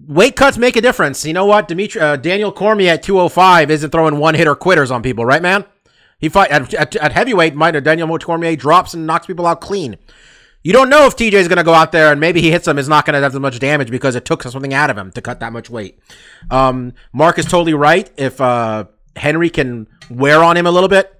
[0.00, 1.24] weight cuts make a difference.
[1.24, 1.68] You know what?
[1.68, 5.64] Dimitri, uh, Daniel Cormier at 205 isn't throwing one hitter quitters on people, right, man?
[6.18, 7.54] He fight at, at, at heavyweight.
[7.54, 9.96] Might Daniel Cormier drops and knocks people out clean.
[10.62, 12.66] You don't know if TJ is going to go out there and maybe he hits
[12.66, 14.98] him is not going to have as much damage because it took something out of
[14.98, 16.00] him to cut that much weight.
[16.50, 18.10] Um, Mark is totally right.
[18.16, 18.86] If uh,
[19.18, 21.12] Henry can wear on him a little bit,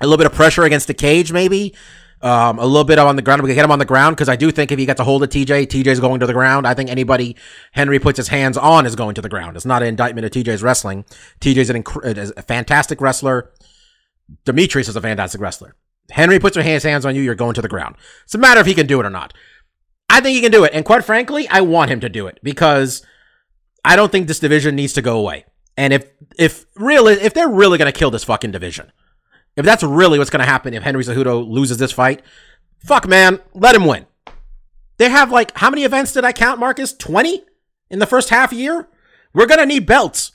[0.00, 1.74] a little bit of pressure against the cage, maybe.
[2.22, 3.42] Um, a little bit on the ground.
[3.42, 5.04] We can get him on the ground because I do think if he gets a
[5.04, 6.66] hold of TJ, TJ's going to the ground.
[6.66, 7.34] I think anybody
[7.72, 9.56] Henry puts his hands on is going to the ground.
[9.56, 11.06] It's not an indictment of TJ's wrestling.
[11.40, 13.50] TJ's an inc- is a fantastic wrestler.
[14.44, 15.76] Demetrious is a fantastic wrestler.
[16.10, 17.96] Henry puts his hands on you, you're going to the ground.
[18.24, 19.32] It's a matter if he can do it or not.
[20.08, 20.72] I think he can do it.
[20.74, 23.02] And quite frankly, I want him to do it because
[23.84, 25.44] I don't think this division needs to go away.
[25.76, 28.92] And if if really if they're really gonna kill this fucking division,
[29.56, 32.22] if that's really what's gonna happen if Henry Cejudo loses this fight,
[32.78, 34.06] fuck man, let him win.
[34.98, 36.92] They have like how many events did I count, Marcus?
[36.92, 37.44] Twenty
[37.90, 38.88] in the first half year.
[39.32, 40.32] We're gonna need belts.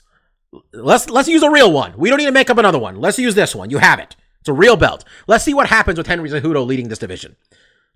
[0.72, 1.96] Let's let's use a real one.
[1.96, 3.00] We don't need to make up another one.
[3.00, 3.70] Let's use this one.
[3.70, 4.16] You have it.
[4.40, 5.04] It's a real belt.
[5.26, 7.36] Let's see what happens with Henry Cejudo leading this division.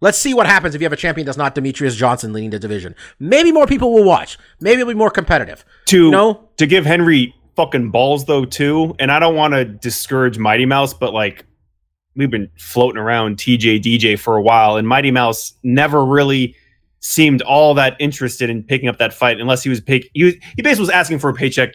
[0.01, 2.59] Let's see what happens if you have a champion that's not Demetrious Johnson leading the
[2.59, 2.95] division.
[3.19, 4.39] Maybe more people will watch.
[4.61, 5.65] Maybe it'll be more competitive.
[5.87, 6.49] To You know?
[6.57, 10.95] to give Henry fucking balls though too, and I don't want to discourage Mighty Mouse,
[10.95, 11.45] but like
[12.17, 16.57] we've been floating around TJ DJ for a while, and Mighty Mouse never really
[17.01, 20.35] seemed all that interested in picking up that fight unless he was pick he was,
[20.57, 21.75] he basically was asking for a paycheck.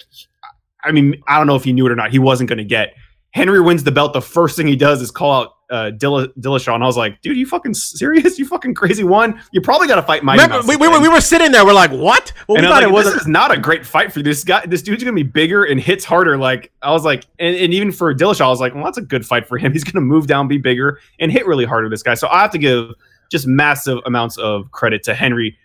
[0.83, 2.11] I mean, I don't know if he knew it or not.
[2.11, 2.93] He wasn't going to get.
[3.35, 4.13] Henry wins the belt.
[4.13, 7.21] The first thing he does is call out uh, Dilla, Dillashaw, and I was like,
[7.21, 8.39] "Dude, you fucking serious?
[8.45, 9.41] You fucking crazy one?
[9.51, 11.65] You probably got to fight Mighty Remember, Mouse." we, we, were, we were sitting there.
[11.65, 12.31] We're like, what?
[12.47, 13.13] Well, we and I thought was it like, wasn't.
[13.15, 14.65] this is not a great fight for this guy.
[14.65, 16.37] This dude's gonna be bigger and hits harder.
[16.37, 19.01] Like I was like, and, and even for Dillashaw, I was like, well, that's a
[19.01, 19.71] good fight for him.
[19.73, 22.13] He's gonna move down, be bigger, and hit really hard with this guy.
[22.13, 22.91] So I have to give
[23.29, 25.57] just massive amounts of credit to Henry.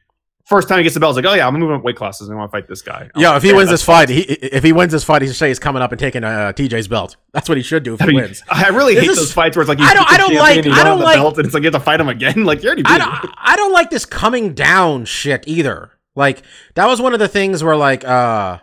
[0.50, 2.28] First time he gets the belt, was like, oh yeah, I'm moving up weight classes
[2.28, 3.02] and I want to fight this guy.
[3.02, 5.04] I was Yeah, like, if he "Yeah, wins this fight, he, if he wins this
[5.04, 7.14] fight, he should say he's coming up and taking uh, TJ's belt.
[7.32, 8.42] That's what he should do if I he mean, wins.
[8.50, 10.34] I really This hate is- those fights where it's like you I don't- I don't
[10.34, 12.44] like- I don't like- belt and it's like you have to fight him again.
[12.44, 13.00] Like you already beat I him.
[13.22, 15.92] don't, I don't like this coming down shit either.
[16.16, 16.42] Like
[16.74, 18.58] that was one of the things where like uh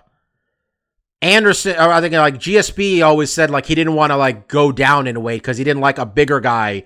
[1.22, 4.72] Anderson or I think like GSP always said like he didn't want to like go
[4.72, 6.84] down in weight because he didn't like a bigger guy,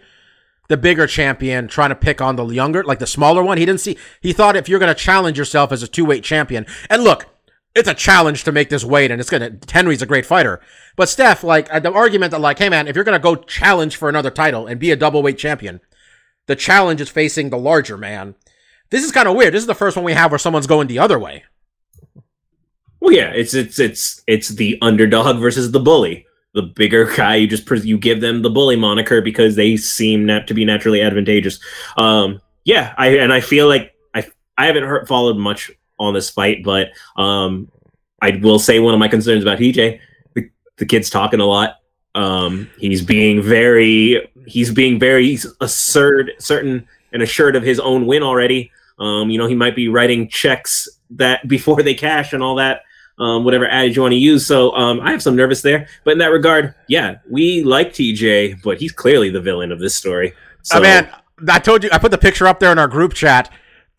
[0.71, 3.57] the bigger champion trying to pick on the younger, like the smaller one.
[3.57, 6.65] He didn't see he thought if you're gonna challenge yourself as a two weight champion,
[6.89, 7.27] and look,
[7.75, 10.61] it's a challenge to make this weight, and it's gonna Henry's a great fighter.
[10.95, 13.97] But Steph, like uh, the argument that like, hey man, if you're gonna go challenge
[13.97, 15.81] for another title and be a double weight champion,
[16.47, 18.35] the challenge is facing the larger man.
[18.91, 19.53] This is kind of weird.
[19.53, 21.43] This is the first one we have where someone's going the other way.
[23.01, 26.27] Well, yeah, it's it's it's it's the underdog versus the bully.
[26.53, 30.47] The bigger guy, you just you give them the bully moniker because they seem not
[30.47, 31.59] to be naturally advantageous.
[31.97, 34.27] Um, yeah, I and I feel like I
[34.57, 37.71] I haven't heard, followed much on this fight, but um,
[38.21, 39.99] I will say one of my concerns about TJ,
[40.33, 41.77] the, the kid's talking a lot.
[42.15, 48.23] Um, he's being very he's being very assert certain and assured of his own win
[48.23, 48.71] already.
[48.99, 52.81] Um, you know, he might be writing checks that before they cash and all that
[53.17, 54.45] um, whatever adage you want to use.
[54.45, 55.87] So um, I have some nervous there.
[56.03, 59.95] But in that regard, yeah, we like TJ, but he's clearly the villain of this
[59.95, 60.33] story.
[60.63, 61.09] So, I mean,
[61.49, 63.51] I told you, I put the picture up there in our group chat.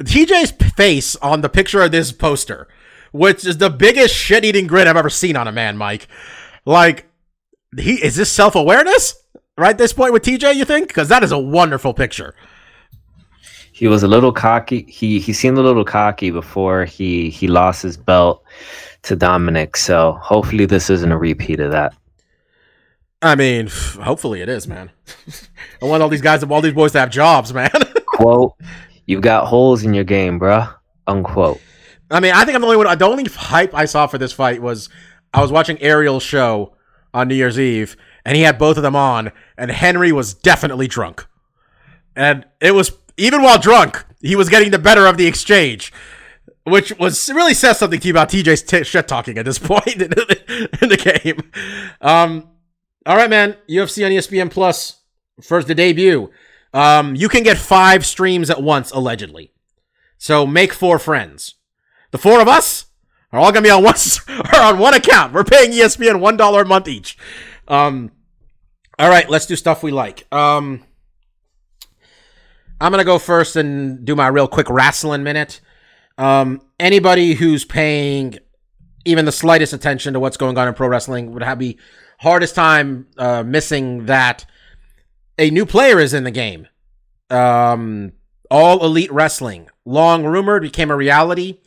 [0.03, 2.69] TJ's face on the picture of this poster,
[3.13, 6.09] which is the biggest shit eating grin I've ever seen on a man, Mike.
[6.65, 7.09] Like,
[7.77, 9.23] he is this self awareness
[9.57, 10.89] right this point with TJ, you think?
[10.89, 12.35] Because that is a wonderful picture.
[13.73, 14.85] He was a little cocky.
[14.89, 18.45] He he seemed a little cocky before he he lost his belt
[19.03, 19.76] to Dominick.
[19.76, 21.94] So hopefully this isn't a repeat of that.
[23.20, 24.90] I mean, hopefully it is, man.
[25.82, 27.70] I want all these guys, all these boys to have jobs, man.
[28.07, 28.55] Quote:
[29.07, 30.74] "You've got holes in your game, bruh."
[31.07, 31.61] Unquote.
[32.11, 32.98] I mean, I think I'm the only one.
[32.98, 34.88] The only hype I saw for this fight was
[35.32, 36.74] I was watching Ariel's show
[37.14, 40.88] on New Year's Eve, and he had both of them on, and Henry was definitely
[40.88, 41.26] drunk,
[42.16, 45.92] and it was even while drunk, he was getting the better of the exchange,
[46.65, 49.87] which was really says something to you about TJ's t- shit talking at this point
[49.87, 51.51] in the, in the game.
[52.01, 52.49] Um,
[53.05, 53.57] all right, man.
[53.69, 55.01] UFC on ESPN Plus
[55.41, 56.31] first the debut.
[56.75, 59.53] Um, you can get five streams at once allegedly,
[60.19, 61.57] so make four friends.
[62.13, 62.87] The four of us
[63.33, 63.95] are all gonna be on one
[64.55, 65.33] are on one account.
[65.33, 67.19] We're paying ESPN one dollar a month each.
[67.69, 68.13] Um,
[68.99, 70.27] all right, let's do stuff we like.
[70.33, 70.85] Um,
[72.81, 75.61] I'm gonna go first and do my real quick wrestling minute.
[76.23, 78.39] Um, anybody who's paying
[79.05, 81.77] even the slightest attention to what's going on in pro wrestling would have the
[82.20, 84.47] hardest time uh, missing that
[85.37, 86.68] a new player is in the game.
[87.29, 88.12] Um,
[88.53, 91.59] all Elite Wrestling, long rumored, became a reality.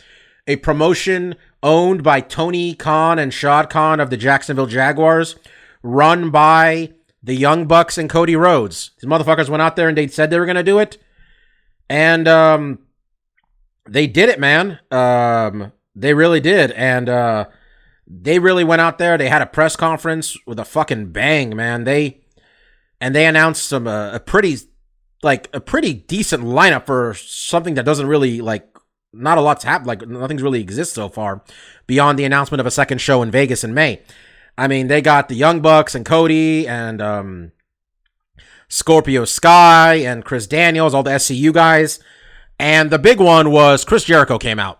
[0.47, 5.35] A promotion owned by Tony Khan and Shad Khan of the Jacksonville Jaguars,
[5.83, 8.91] run by the Young Bucks and Cody Rhodes.
[9.01, 10.97] These motherfuckers went out there and they said they were going to do it.
[11.89, 12.79] And um,
[13.87, 14.79] they did it, man.
[14.91, 16.71] Um, they really did.
[16.71, 17.45] And uh,
[18.07, 19.17] they really went out there.
[19.17, 21.83] They had a press conference with a fucking bang, man.
[21.83, 22.21] They
[23.01, 24.57] and they announced some uh, a pretty
[25.23, 28.67] like a pretty decent lineup for something that doesn't really like
[29.11, 31.41] not a lot's happened like nothing's really exists so far
[31.87, 34.01] beyond the announcement of a second show in Vegas in May.
[34.57, 37.51] I mean, they got the Young Bucks and Cody and um
[38.67, 41.99] Scorpio Sky and Chris Daniels, all the SCU guys.
[42.59, 44.79] And the big one was Chris Jericho came out.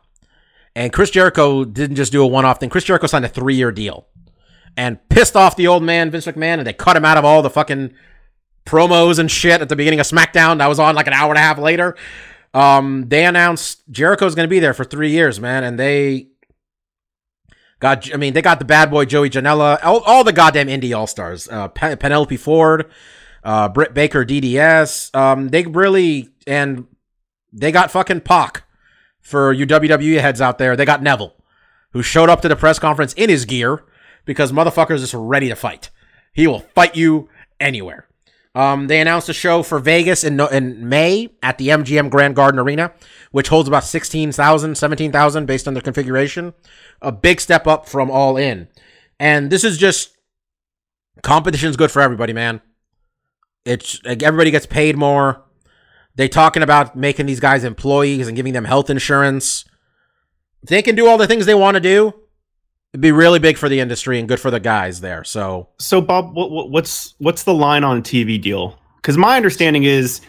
[0.75, 2.69] And Chris Jericho didn't just do a one off thing.
[2.69, 4.07] Chris Jericho signed a three year deal
[4.77, 7.41] and pissed off the old man, Vince McMahon, and they cut him out of all
[7.41, 7.93] the fucking
[8.65, 10.57] promos and shit at the beginning of SmackDown.
[10.57, 11.95] That was on like an hour and a half later.
[12.53, 15.63] Um, they announced Jericho's going to be there for three years, man.
[15.63, 16.27] And they
[17.79, 20.97] got, I mean, they got the bad boy Joey Janela, all, all the goddamn indie
[20.97, 22.89] all stars, uh, Pen- Penelope Ford,
[23.43, 25.13] uh, Britt Baker, DDS.
[25.15, 26.87] Um, they really, and
[27.55, 28.63] they got fucking Pac
[29.21, 30.75] for you WWE heads out there.
[30.75, 31.35] They got Neville,
[31.91, 33.83] who showed up to the press conference in his gear
[34.25, 35.89] because motherfuckers is ready to fight.
[36.33, 37.29] He will fight you
[37.59, 38.07] anywhere.
[38.53, 42.59] Um, they announced a show for Vegas in, in May at the MGM Grand Garden
[42.59, 42.93] Arena,
[43.31, 46.53] which holds about 16,000, 17,000 based on their configuration.
[47.01, 48.69] A big step up from All In.
[49.19, 50.15] And this is just
[51.21, 52.61] competition's good for everybody, man.
[53.65, 55.44] It's like everybody gets paid more.
[56.15, 59.65] They talking about making these guys employees and giving them health insurance.
[60.63, 62.13] If they can do all the things they want to do,
[62.93, 65.23] it'd be really big for the industry and good for the guys there.
[65.23, 68.79] So So Bob, what, what, what's what's the line on a TV deal?
[68.97, 70.21] Because my understanding is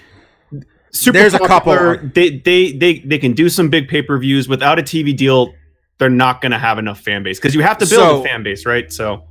[0.90, 1.96] super There's a couple.
[2.14, 5.54] They they they they can do some big pay per views without a TV deal.
[5.98, 8.24] They're not going to have enough fan base because you have to build So- a
[8.24, 8.92] fan base, right?
[8.92, 9.22] So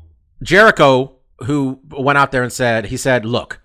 [0.42, 3.62] Jericho, who went out there and said, he said, look,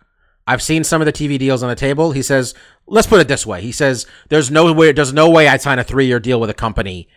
[0.51, 2.11] I've seen some of the TV deals on the table.
[2.11, 2.55] He says,
[2.89, 3.61] let's put it this way.
[3.63, 6.51] He says, there's no way, there's no way I'd sign a three year deal with
[6.51, 7.09] a company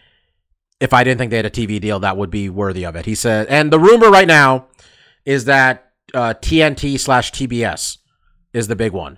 [0.80, 3.06] if I didn't think they had a TV deal that would be worthy of it.
[3.08, 4.68] He said, and the rumor right now
[5.26, 7.98] is that uh, TNT slash TBS
[8.54, 9.18] is the big one.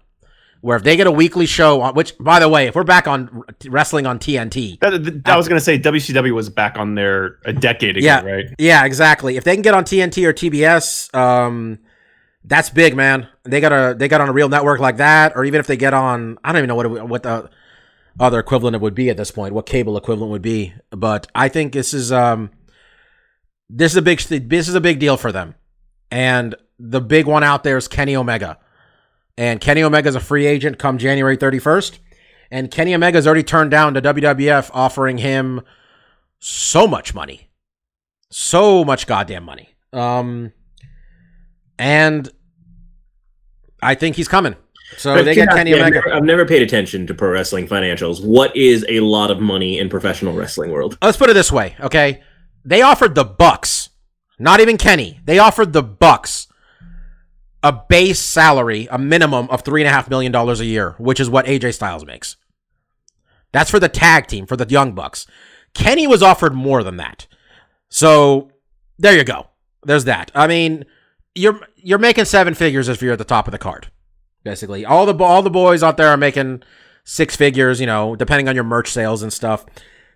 [0.62, 3.08] Where if they get a weekly show, on, which by the way, if we're back
[3.08, 6.96] on wrestling on TNT, that, that- I was going to say WCW was back on
[6.96, 8.22] there a decade ago, Yeah.
[8.24, 8.46] right?
[8.58, 9.36] Yeah, exactly.
[9.36, 11.80] If they can get on TNT or TBS, um,
[12.46, 13.28] that's big, man.
[13.46, 15.78] They got a they got on a real network like that, or even if they
[15.78, 17.50] get on, I don't even know what it, what the
[18.20, 20.74] other equivalent it would be at this point, what cable equivalent would be.
[20.90, 22.50] But I think this is um,
[23.70, 25.56] this is a big this is a big deal for them,
[26.10, 28.58] and the big one out there is Kenny Omega,
[29.38, 32.00] and Kenny Omega is a free agent come January thirty first,
[32.50, 35.62] and Kenny Omega's already turned down to WWF offering him
[36.40, 37.50] so much money
[38.38, 39.70] so much goddamn money.
[39.94, 40.52] Um,
[41.80, 42.30] and
[43.86, 44.56] I think he's coming.
[44.98, 45.96] So But they get Kenny I've, Omega.
[45.96, 48.24] never, I've never paid attention to pro wrestling financials.
[48.24, 50.98] What is a lot of money in professional wrestling world?
[51.02, 52.24] Let's put it this way, okay?
[52.64, 53.90] They offered the Bucks,
[54.40, 55.20] not even Kenny.
[55.26, 56.48] They offered the Bucks
[57.66, 61.20] a base salary, a minimum of three and a half million dollars a year, which
[61.20, 62.38] is what AJ Styles makes.
[63.52, 65.26] That's for the tag team for the Young Bucks.
[65.74, 67.26] Kenny was offered more than that.
[67.90, 68.52] So
[69.00, 69.48] there you go.
[69.84, 70.32] There's that.
[70.36, 70.86] I mean,
[71.36, 73.92] you're you're making seven figures if you're at the top of the card.
[74.44, 76.64] Basically, all the all the boys out there are making
[77.04, 77.80] six figures.
[77.80, 79.66] You know, depending on your merch sales and stuff.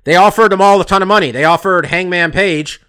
[0.05, 1.31] They offered them all a ton of money.
[1.31, 2.81] They offered Hangman Page.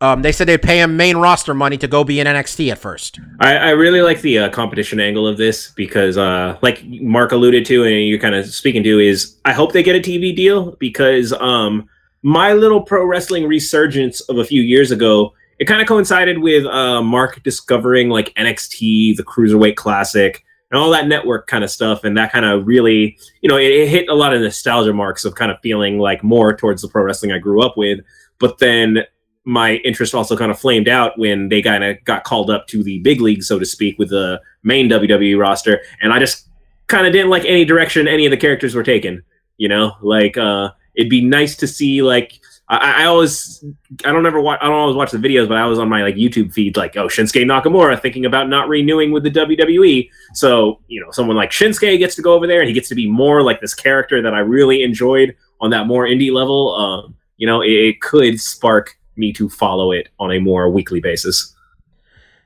[0.00, 2.78] Um, they said they'd pay him main roster money to go be in NXT at
[2.78, 3.18] first.
[3.40, 7.64] I, I really like the uh, competition angle of this because, uh, like Mark alluded
[7.66, 10.72] to, and you're kind of speaking to, is I hope they get a TV deal
[10.72, 11.88] because um,
[12.22, 16.66] my little pro wrestling resurgence of a few years ago, it kind of coincided with
[16.66, 22.04] uh, Mark discovering like NXT, the Cruiserweight Classic, and all that network kind of stuff,
[22.04, 25.24] and that kind of really, you know, it, it hit a lot of nostalgia marks
[25.24, 28.00] of kind of feeling like more towards the pro wrestling I grew up with.
[28.38, 29.04] But then
[29.44, 32.82] my interest also kind of flamed out when they kind of got called up to
[32.82, 36.48] the big league, so to speak, with the main WWE roster, and I just
[36.88, 39.22] kind of didn't like any direction any of the characters were taken.
[39.56, 43.64] You know, like uh, it'd be nice to see like I, I always
[44.04, 46.02] I don't ever watch I don't always watch the videos, but I was on my
[46.02, 50.10] like YouTube feed like oh Shinsuke Nakamura thinking about not renewing with the WWE.
[50.34, 52.94] So you know someone like Shinsuke gets to go over there and he gets to
[52.94, 56.74] be more like this character that I really enjoyed on that more indie level.
[56.74, 61.00] Um, you know, it, it could spark me to follow it on a more weekly
[61.00, 61.54] basis.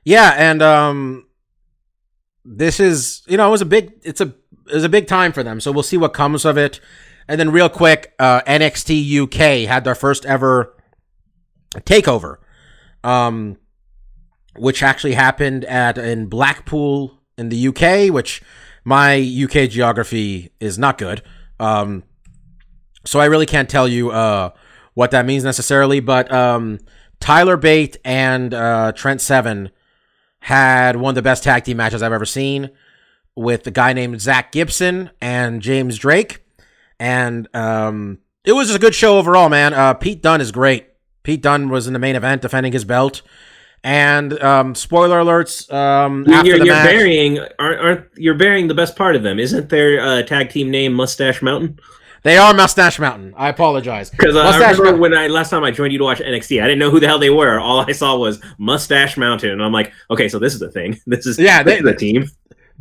[0.03, 1.27] Yeah, and um,
[2.45, 4.33] this is you know it was a big it's a
[4.67, 5.59] it was a big time for them.
[5.59, 6.79] So we'll see what comes of it.
[7.27, 10.75] And then real quick, uh, NXT UK had their first ever
[11.75, 12.37] takeover,
[13.03, 13.57] um,
[14.57, 18.41] which actually happened at in Blackpool in the UK, which
[18.83, 21.21] my UK geography is not good.
[21.59, 22.03] Um,
[23.05, 24.51] so I really can't tell you uh,
[24.93, 26.79] what that means necessarily, but um,
[27.19, 29.71] Tyler Bate and uh, Trent Seven
[30.41, 32.71] had one of the best tag team matches I've ever seen
[33.35, 36.43] with a guy named Zack Gibson and James Drake.
[37.01, 39.73] And um, it was just a good show overall, man.
[39.73, 40.85] Uh, Pete Dunne is great.
[41.23, 43.23] Pete Dunne was in the main event defending his belt.
[43.83, 45.71] And um, spoiler alerts.
[45.73, 49.15] Um, You're, after you're, the you're match, burying aren't, aren't you're burying the best part
[49.15, 49.39] of them?
[49.39, 51.79] Isn't their uh, tag team name Mustache Mountain?
[52.21, 53.33] they are Mustache Mountain.
[53.35, 54.11] I apologize.
[54.11, 56.61] Because uh, I remember Mountain- when I last time I joined you to watch NXT,
[56.61, 57.59] I didn't know who the hell they were.
[57.59, 60.99] All I saw was Mustache Mountain, and I'm like, okay, so this is the thing.
[61.07, 62.25] This is Yeah, this they- is the team.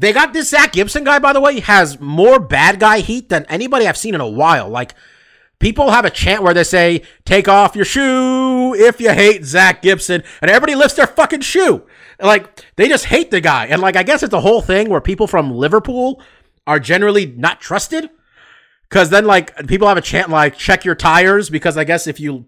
[0.00, 3.44] They got this Zack Gibson guy, by the way, has more bad guy heat than
[3.50, 4.66] anybody I've seen in a while.
[4.66, 4.94] Like,
[5.58, 9.82] people have a chant where they say, take off your shoe if you hate Zack
[9.82, 11.84] Gibson, and everybody lifts their fucking shoe.
[12.18, 13.66] Like, they just hate the guy.
[13.66, 16.22] And, like, I guess it's a whole thing where people from Liverpool
[16.66, 18.08] are generally not trusted.
[18.88, 22.18] Because then, like, people have a chant like, check your tires, because I guess if
[22.18, 22.46] you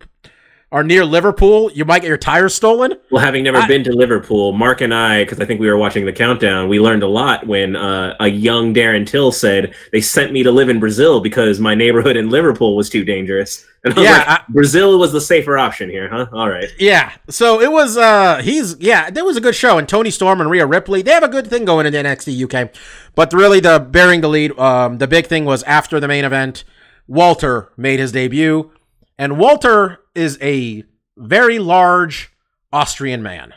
[0.72, 2.94] are near Liverpool, you might get your tires stolen.
[3.10, 5.76] Well, having never I- been to Liverpool, Mark and I, because I think we were
[5.76, 10.00] watching the countdown, we learned a lot when uh, a young Darren Till said they
[10.00, 13.64] sent me to live in Brazil because my neighborhood in Liverpool was too dangerous.
[13.84, 16.26] And I was Yeah, like, I- Brazil was the safer option here, huh?
[16.32, 16.68] All right.
[16.78, 17.12] Yeah.
[17.28, 20.48] So it was uh he's yeah, there was a good show and Toni Storm and
[20.48, 22.70] Rhea Ripley, they have a good thing going in the NXT UK.
[23.14, 26.64] But really the bearing the lead, um the big thing was after the main event,
[27.08, 28.70] Walter made his debut.
[29.18, 30.84] And Walter is a
[31.16, 32.32] very large
[32.72, 33.54] Austrian man.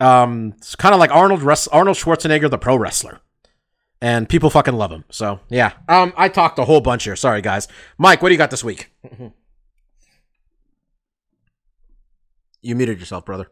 [0.00, 3.20] Um it's kind of like Arnold Res- Arnold Schwarzenegger the pro wrestler.
[4.00, 5.04] And people fucking love him.
[5.10, 5.72] So, yeah.
[5.88, 7.16] Um I talked a whole bunch here.
[7.16, 7.68] Sorry guys.
[7.98, 8.90] Mike, what do you got this week?
[12.62, 13.48] you muted yourself, brother.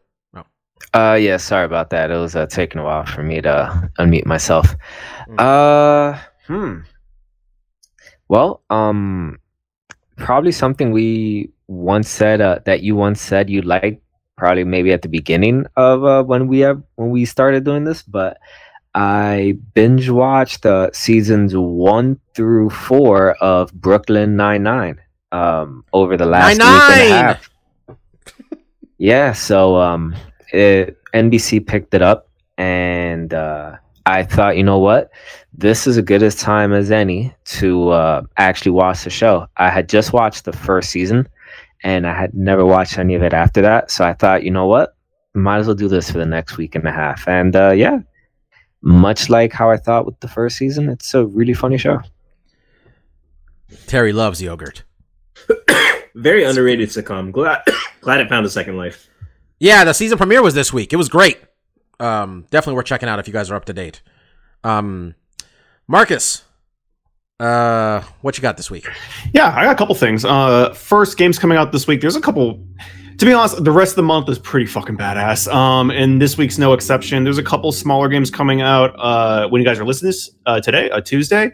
[0.93, 2.11] Uh, yeah, sorry about that.
[2.11, 4.75] It was uh, taking a while for me to unmute myself.
[5.29, 5.39] Mm.
[5.39, 6.79] Uh, hmm.
[8.27, 9.39] Well, um,
[10.17, 14.03] probably something we once said uh, that you once said you liked.
[14.37, 18.01] Probably maybe at the beginning of uh, when we have when we started doing this,
[18.01, 18.37] but
[18.95, 24.99] I binge watched uh, seasons one through four of Brooklyn Nine Nine
[25.31, 27.49] um, over the last week and a half.
[28.97, 30.15] Yeah, so um,
[30.53, 32.29] it, NBC picked it up,
[32.59, 35.09] and uh, I thought, you know what,
[35.57, 39.47] this is as good a time as any to uh, actually watch the show.
[39.57, 41.27] I had just watched the first season,
[41.83, 43.91] and I had never watched any of it after that.
[43.91, 44.95] So I thought, you know what,
[45.33, 47.27] might as well do this for the next week and a half.
[47.27, 47.99] And uh, yeah,
[48.81, 52.01] much like how I thought with the first season, it's a really funny show.
[53.87, 54.83] Terry loves yogurt.
[56.15, 57.31] Very underrated sitcom.
[57.31, 57.63] Glad,
[58.01, 59.07] glad it found a second life.
[59.59, 60.91] Yeah, the season premiere was this week.
[60.91, 61.39] It was great.
[61.99, 64.01] Um, definitely worth checking out if you guys are up to date.
[64.63, 65.15] Um,
[65.87, 66.43] Marcus,
[67.41, 68.87] uh, what you got this week?
[69.33, 70.23] Yeah, I got a couple things.
[70.23, 72.01] Uh, first, games coming out this week.
[72.01, 72.63] There's a couple.
[73.17, 75.51] To be honest, the rest of the month is pretty fucking badass.
[75.53, 77.23] Um, and this week's no exception.
[77.23, 78.95] There's a couple smaller games coming out.
[78.97, 81.51] Uh, when you guys are listening to this uh, today, uh, Tuesday.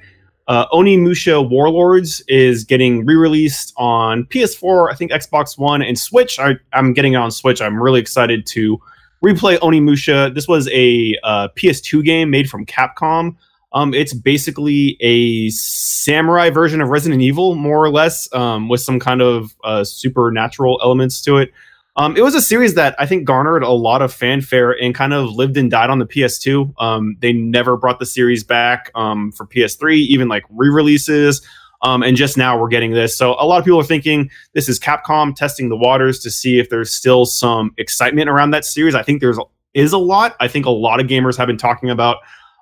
[0.48, 6.40] Uh, Onimusha Warlords is getting re-released on PS4, I think Xbox One, and Switch.
[6.40, 7.62] I, I'm getting it on Switch.
[7.62, 8.80] I'm really excited to
[9.22, 10.34] replay Onimusha.
[10.34, 13.36] This was a uh, PS2 game made from Capcom.
[13.74, 19.00] Um, it's basically a samurai version of Resident Evil, more or less, um, with some
[19.00, 21.52] kind of uh, supernatural elements to it.
[21.98, 25.14] Um, it was a series that I think garnered a lot of fanfare and kind
[25.14, 26.80] of lived and died on the PS2.
[26.80, 31.42] Um, they never brought the series back um, for PS3, even like re-releases.
[31.82, 33.18] Um, and just now we're getting this.
[33.18, 36.60] So a lot of people are thinking this is Capcom testing the waters to see
[36.60, 38.96] if there's still some excitement around that series.
[38.96, 39.40] I think there's
[39.74, 40.36] is a lot.
[40.40, 42.18] I think a lot of gamers have been talking about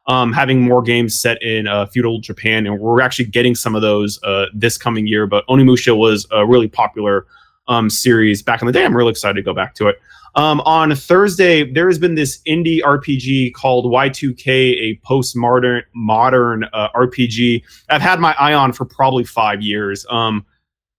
[0.08, 3.82] um, having more games set in uh, feudal Japan, and we're actually getting some of
[3.82, 5.26] those uh, this coming year.
[5.28, 7.26] But Onimusha was a really popular
[7.68, 8.86] um, series back in the day.
[8.86, 10.00] I'm really excited to go back to it.
[10.36, 16.90] Um, on Thursday, there has been this indie RPG called Y2K, a postmodern modern uh,
[16.94, 17.64] RPG.
[17.90, 20.06] I've had my eye on for probably five years.
[20.10, 20.46] Um,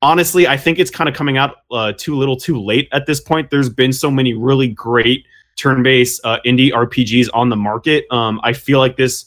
[0.00, 3.20] honestly, I think it's kind of coming out uh, too little, too late at this
[3.20, 3.50] point.
[3.50, 5.26] There's been so many really great
[5.56, 8.04] turn-based uh, indie RPGs on the market.
[8.10, 9.24] Um, I feel like this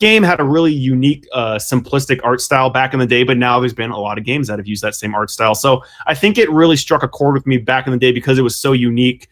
[0.00, 3.60] game had a really unique, uh, simplistic art style back in the day, but now
[3.60, 5.54] there's been a lot of games that have used that same art style.
[5.54, 8.38] So I think it really struck a chord with me back in the day because
[8.38, 9.28] it was so unique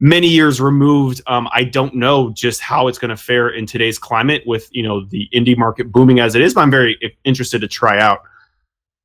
[0.00, 1.20] many years removed.
[1.26, 4.82] Um, I don't know just how it's going to fare in today's climate with you
[4.82, 6.54] know the indie market booming as it is.
[6.54, 8.22] But I'm very interested to try out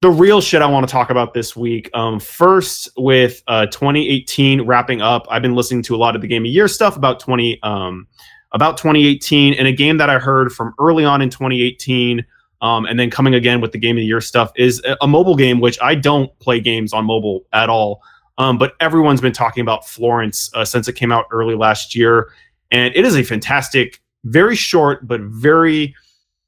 [0.01, 1.89] the real shit I want to talk about this week.
[1.93, 6.27] Um, first, with uh, 2018 wrapping up, I've been listening to a lot of the
[6.27, 8.07] Game of Year stuff about 20 um,
[8.51, 12.25] about 2018, and a game that I heard from early on in 2018.
[12.61, 15.35] Um, and then coming again with the game of the year stuff is a, mobile
[15.35, 18.03] game, which I don't play games on mobile at all.
[18.37, 22.31] Um, but everyone's been talking about Florence uh, since it came out early last year,
[22.69, 25.95] and it is a fantastic, very short but very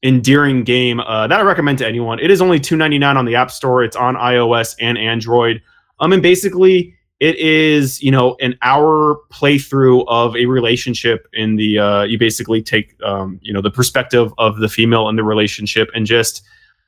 [0.04, 2.20] endearing game uh, that I recommend to anyone.
[2.20, 3.84] It is only two ninety nine on the App Store.
[3.84, 5.62] It's on iOS and Android.
[6.00, 11.28] Um, and basically, it is you know an hour playthrough of a relationship.
[11.34, 15.16] In the uh, you basically take um, you know the perspective of the female in
[15.16, 16.44] the relationship and just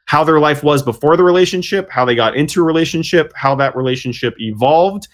[0.06, 3.76] how their life was before the relationship, how they got into a relationship, how that
[3.76, 5.08] relationship evolved,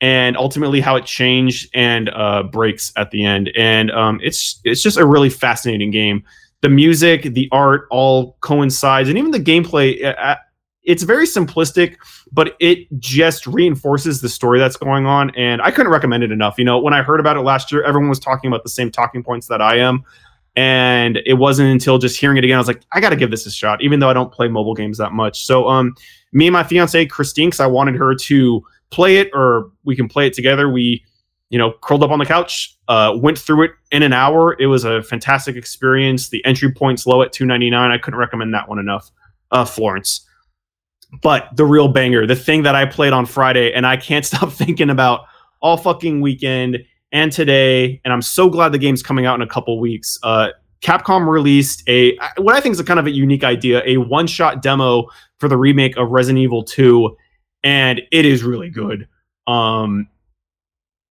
[0.00, 3.50] and ultimately how it changed and uh, breaks at the end.
[3.56, 6.22] And um, it's it's just a really fascinating game.
[6.66, 10.36] The music, the art, all coincides, and even the gameplay.
[10.82, 11.94] It's very simplistic,
[12.32, 15.30] but it just reinforces the story that's going on.
[15.36, 16.58] And I couldn't recommend it enough.
[16.58, 18.90] You know, when I heard about it last year, everyone was talking about the same
[18.90, 20.02] talking points that I am.
[20.56, 23.30] And it wasn't until just hearing it again, I was like, I got to give
[23.30, 25.44] this a shot, even though I don't play mobile games that much.
[25.44, 25.94] So, um,
[26.32, 28.60] me and my fiance Christine, because I wanted her to
[28.90, 30.68] play it, or we can play it together.
[30.68, 31.04] We,
[31.50, 34.56] you know, curled up on the couch, uh, went through it in an hour.
[34.58, 36.28] It was a fantastic experience.
[36.28, 37.90] The entry point's low at two ninety nine.
[37.90, 39.10] I couldn't recommend that one enough.
[39.50, 40.26] Uh, Florence.
[41.22, 44.52] But the real banger, the thing that I played on Friday, and I can't stop
[44.52, 45.22] thinking about
[45.60, 49.46] all fucking weekend and today, and I'm so glad the game's coming out in a
[49.46, 50.18] couple weeks.
[50.22, 50.48] Uh,
[50.82, 54.62] Capcom released a what I think is a kind of a unique idea, a one-shot
[54.62, 55.06] demo
[55.38, 57.16] for the remake of Resident Evil 2,
[57.64, 59.08] and it is really good.
[59.46, 60.08] Um,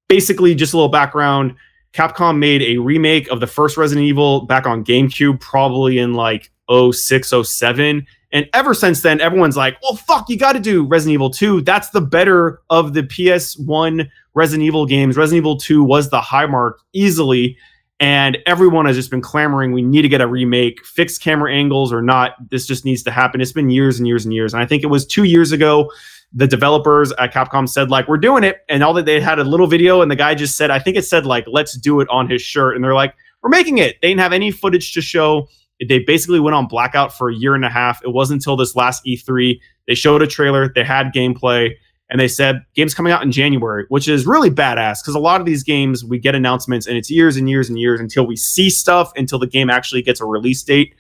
[0.08, 1.56] basically, just a little background.
[1.94, 6.52] Capcom made a remake of the first Resident Evil back on GameCube, probably in like
[6.70, 8.06] 06, 07.
[8.32, 11.62] And ever since then, everyone's like, well, fuck, you got to do Resident Evil 2.
[11.62, 15.16] That's the better of the PS1 Resident Evil games.
[15.16, 17.58] Resident Evil 2 was the high mark easily.
[18.02, 21.94] And everyone has just been clamoring, we need to get a remake, fixed camera angles
[21.94, 22.34] or not.
[22.50, 23.40] This just needs to happen.
[23.40, 24.54] It's been years and years and years.
[24.54, 25.90] And I think it was two years ago,
[26.36, 28.58] the developers at Capcom said, like, we're doing it.
[28.70, 30.98] And all that they had a little video, and the guy just said, I think
[30.98, 32.76] it said, like, let's do it on his shirt.
[32.76, 33.96] And they're like, we're making it.
[34.02, 35.48] They didn't have any footage to show.
[35.88, 38.04] They basically went on blackout for a year and a half.
[38.04, 41.72] It wasn't until this last E3 they showed a trailer, they had gameplay,
[42.10, 45.42] and they said games coming out in January, which is really badass because a lot
[45.42, 48.36] of these games we get announcements and it's years and years and years until we
[48.36, 50.94] see stuff until the game actually gets a release date.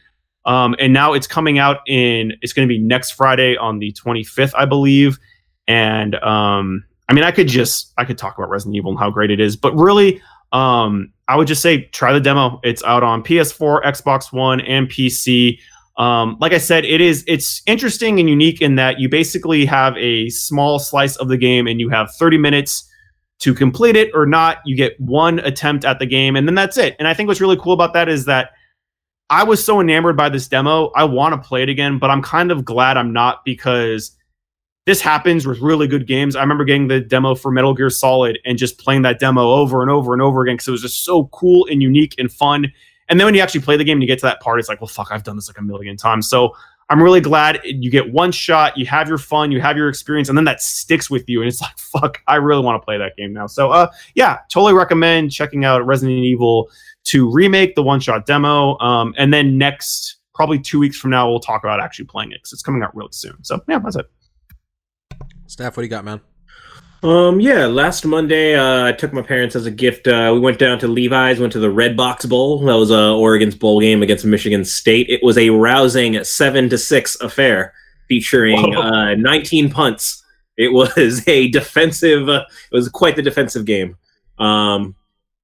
[0.46, 3.92] Um, and now it's coming out in it's going to be next Friday on the
[3.94, 5.18] 25th, I believe.
[5.68, 9.10] And um, I mean, I could just I could talk about Resident Evil and how
[9.10, 12.60] great it is, but really, um, I would just say try the demo.
[12.64, 15.60] It's out on PS4, Xbox One, and PC.
[15.98, 19.98] Um, like I said, it is it's interesting and unique in that you basically have
[19.98, 22.90] a small slice of the game and you have 30 minutes
[23.40, 24.60] to complete it or not.
[24.66, 26.96] You get one attempt at the game and then that's it.
[27.00, 28.52] And I think what's really cool about that is that
[29.30, 30.92] I was so enamored by this demo.
[30.96, 34.16] I want to play it again, but I'm kind of glad I'm not because
[34.86, 36.36] this happens with really good games.
[36.36, 39.82] I remember getting the demo for Metal Gear Solid and just playing that demo over
[39.82, 42.72] and over and over again because it was just so cool and unique and fun.
[43.10, 44.70] And then when you actually play the game and you get to that part, it's
[44.70, 46.30] like, well, fuck, I've done this like a million times.
[46.30, 46.56] So
[46.90, 50.30] I'm really glad you get one shot, you have your fun, you have your experience,
[50.30, 51.42] and then that sticks with you.
[51.42, 53.48] And it's like, fuck, I really want to play that game now.
[53.48, 56.70] So, uh, yeah, totally recommend checking out Resident Evil
[57.06, 58.78] 2 remake the one shot demo.
[58.80, 62.36] Um, and then next, probably two weeks from now, we'll talk about actually playing it
[62.36, 63.44] because it's coming out really soon.
[63.44, 64.10] So, yeah, that's it.
[65.48, 66.22] Staff, what do you got, man?
[67.06, 70.08] Um, yeah, last Monday, uh, I took my parents as a gift.
[70.08, 72.66] Uh, we went down to Levi's, went to the Redbox Bowl.
[72.66, 75.08] That was uh, Oregon's bowl game against Michigan State.
[75.08, 77.76] It was a rousing seven to six affair
[78.08, 80.24] featuring uh, 19 punts.
[80.58, 82.28] It was a defensive.
[82.28, 83.98] Uh, it was quite the defensive game.
[84.40, 84.96] Um,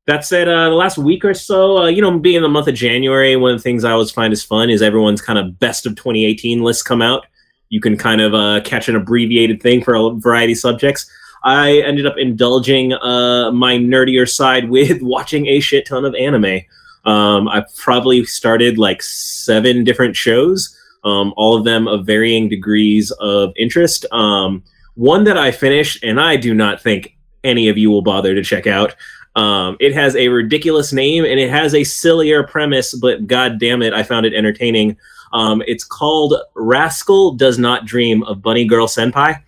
[0.08, 2.70] that said, uh, the last week or so, uh, you know, being in the month
[2.70, 5.60] of January, one of the things I always find is fun is everyone's kind of
[5.60, 7.28] best of 2018 lists come out.
[7.70, 11.08] You can kind of uh, catch an abbreviated thing for a variety of subjects.
[11.44, 16.62] I ended up indulging uh, my nerdier side with watching a shit ton of anime.
[17.06, 23.12] Um, I've probably started like seven different shows, um, all of them of varying degrees
[23.20, 24.06] of interest.
[24.12, 24.64] Um,
[24.96, 28.44] one that I finished, and I do not think any of you will bother to
[28.44, 28.96] check out.
[29.36, 33.82] Um, it has a ridiculous name and it has a sillier premise, but god damn
[33.82, 34.98] it, I found it entertaining.
[35.34, 39.42] Um, it's called Rascal Does Not Dream of Bunny Girl Senpai.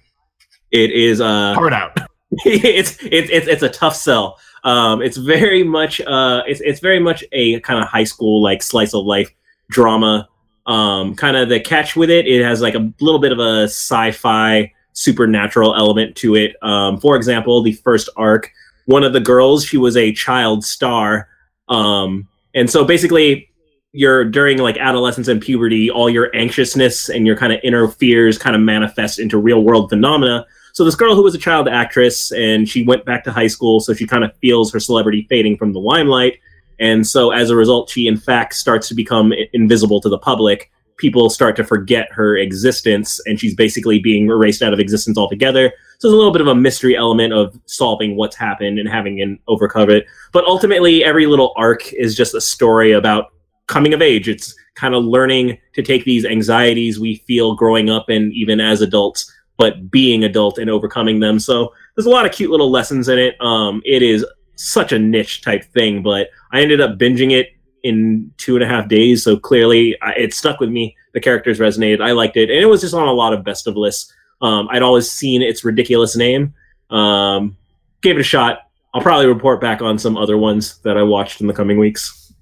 [0.73, 1.97] It is uh, Hard out.
[2.45, 4.39] it's it's it's it's a tough sell.
[4.63, 8.63] Um, it's very much uh, it's it's very much a kind of high school like
[8.63, 9.29] slice of life
[9.69, 10.27] drama.
[10.65, 13.63] Um, kind of the catch with it, it has like a little bit of a
[13.63, 16.55] sci-fi supernatural element to it.
[16.63, 18.49] Um, for example, the first arc,
[18.85, 21.27] one of the girls, she was a child star,
[21.69, 23.49] um, and so basically,
[23.91, 28.39] you're during like adolescence and puberty, all your anxiousness and your kind of inner fears
[28.39, 30.47] kind of manifest into real world phenomena.
[30.73, 33.79] So this girl who was a child actress and she went back to high school,
[33.79, 36.39] so she kind of feels her celebrity fading from the limelight.
[36.79, 40.71] And so as a result, she in fact starts to become invisible to the public.
[40.97, 45.71] People start to forget her existence, and she's basically being erased out of existence altogether.
[45.99, 49.21] So there's a little bit of a mystery element of solving what's happened and having
[49.21, 50.07] an overcome it.
[50.31, 53.31] But ultimately, every little arc is just a story about
[53.67, 54.27] coming of age.
[54.27, 58.81] It's kind of learning to take these anxieties we feel growing up and even as
[58.81, 61.39] adults, but being adult and overcoming them.
[61.39, 63.39] So there's a lot of cute little lessons in it.
[63.41, 64.25] Um, it is
[64.55, 67.49] such a niche type thing, but I ended up binging it
[67.83, 69.23] in two and a half days.
[69.23, 70.95] So clearly, I, it stuck with me.
[71.13, 72.01] The characters resonated.
[72.01, 74.11] I liked it, and it was just on a lot of best of lists.
[74.41, 76.53] Um, I'd always seen its ridiculous name.
[76.89, 77.55] Um,
[78.01, 78.67] gave it a shot.
[78.93, 82.33] I'll probably report back on some other ones that I watched in the coming weeks.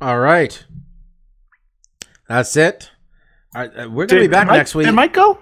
[0.00, 0.62] All right.
[2.28, 2.90] That's it.
[3.56, 4.86] Right, uh, we're gonna be back Mike- next week.
[4.86, 5.38] Did Mike go?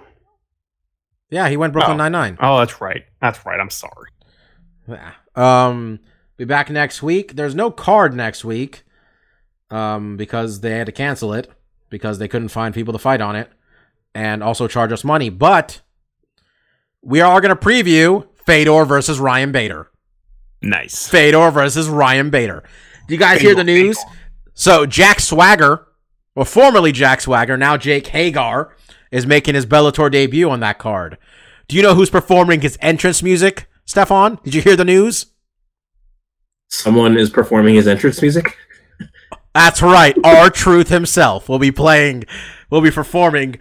[1.29, 2.03] yeah, he went Brooklyn Oh.
[2.03, 2.37] Nine Nine.
[2.39, 3.03] Oh, that's right.
[3.21, 3.59] That's right.
[3.59, 4.09] I'm sorry.
[4.87, 5.11] Yeah.
[5.35, 5.99] Um,
[6.37, 7.35] be back next week.
[7.35, 8.83] There's no card next week,
[9.69, 11.51] um, because they had to cancel it
[11.89, 13.49] because they couldn't find people to fight on it,
[14.13, 15.29] and also charge us money.
[15.29, 15.81] But
[17.01, 19.91] we are going to preview Fedor versus Ryan Bader.
[20.61, 21.07] Nice.
[21.07, 22.63] Fedor versus Ryan Bader.
[23.07, 23.97] Do you guys hear the Fedor, news?
[24.53, 25.85] So Jack Swagger,
[26.35, 28.75] or formerly Jack Swagger, now Jake Hager,
[29.11, 31.17] is making his Bellator debut on that card.
[31.67, 34.39] Do you know who's performing his entrance music, Stefan?
[34.43, 35.27] Did you hear the news?
[36.69, 38.57] Someone is performing his entrance music.
[39.53, 40.15] That's right.
[40.23, 42.25] R-Truth himself will be playing,
[42.69, 43.57] will be performing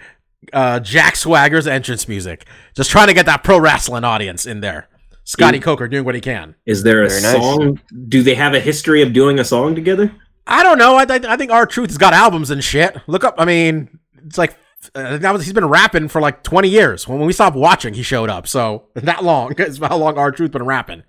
[0.53, 2.47] uh, Jack Swagger's entrance music.
[2.75, 4.89] Just trying to get that pro wrestling audience in there.
[5.23, 5.59] Scotty.
[5.61, 6.55] Coker doing what he can.
[6.67, 7.33] Is there a Very nice.
[7.37, 7.81] song?
[8.09, 10.13] Do they have a history of doing a song together?
[10.47, 10.97] I don't know.
[10.97, 12.97] I, I, I think R-Truth has got albums and shit.
[13.07, 13.37] Look up.
[13.39, 14.57] I mean, it's like
[14.95, 17.09] uh, that was he's been rapping for like 20 years.
[17.09, 18.47] When we stopped watching, he showed up.
[18.47, 21.03] So that long is how long R-Truth been rapping,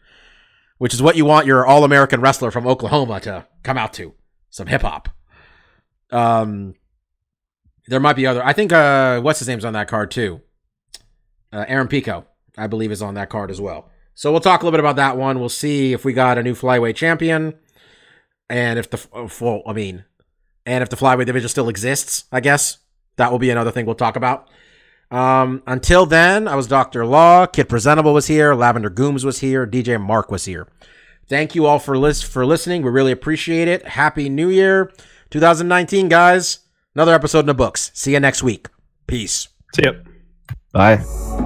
[0.78, 4.14] which is what you want your All American wrestler from Oklahoma to come out to
[4.50, 5.10] some hip hop.
[6.12, 6.76] Um,
[7.88, 8.44] there might be other.
[8.44, 10.42] I think uh, what's his name's on that card too.
[11.52, 12.26] Uh, Aaron Pico,
[12.58, 13.90] I believe, is on that card as well.
[14.14, 15.40] So we'll talk a little bit about that one.
[15.40, 17.54] We'll see if we got a new flyweight champion
[18.50, 20.06] and if the uh, well, I mean,
[20.66, 22.80] and if the flyweight division still exists, I guess
[23.18, 24.50] that will be another thing we'll talk about.
[25.12, 29.66] Um, until then, I was Doctor Law, Kid Presentable was here, Lavender Gooms was here,
[29.68, 30.68] DJ Mark was here.
[31.28, 32.82] Thank you all for lis- for listening.
[32.82, 33.88] We really appreciate it.
[33.88, 34.92] Happy New Year,
[35.32, 36.60] 2019, guys.
[36.94, 37.92] Another episode in the books.
[37.94, 38.68] See you next week.
[39.08, 39.48] Peace.
[39.76, 39.94] See ya.
[40.72, 41.45] Bye.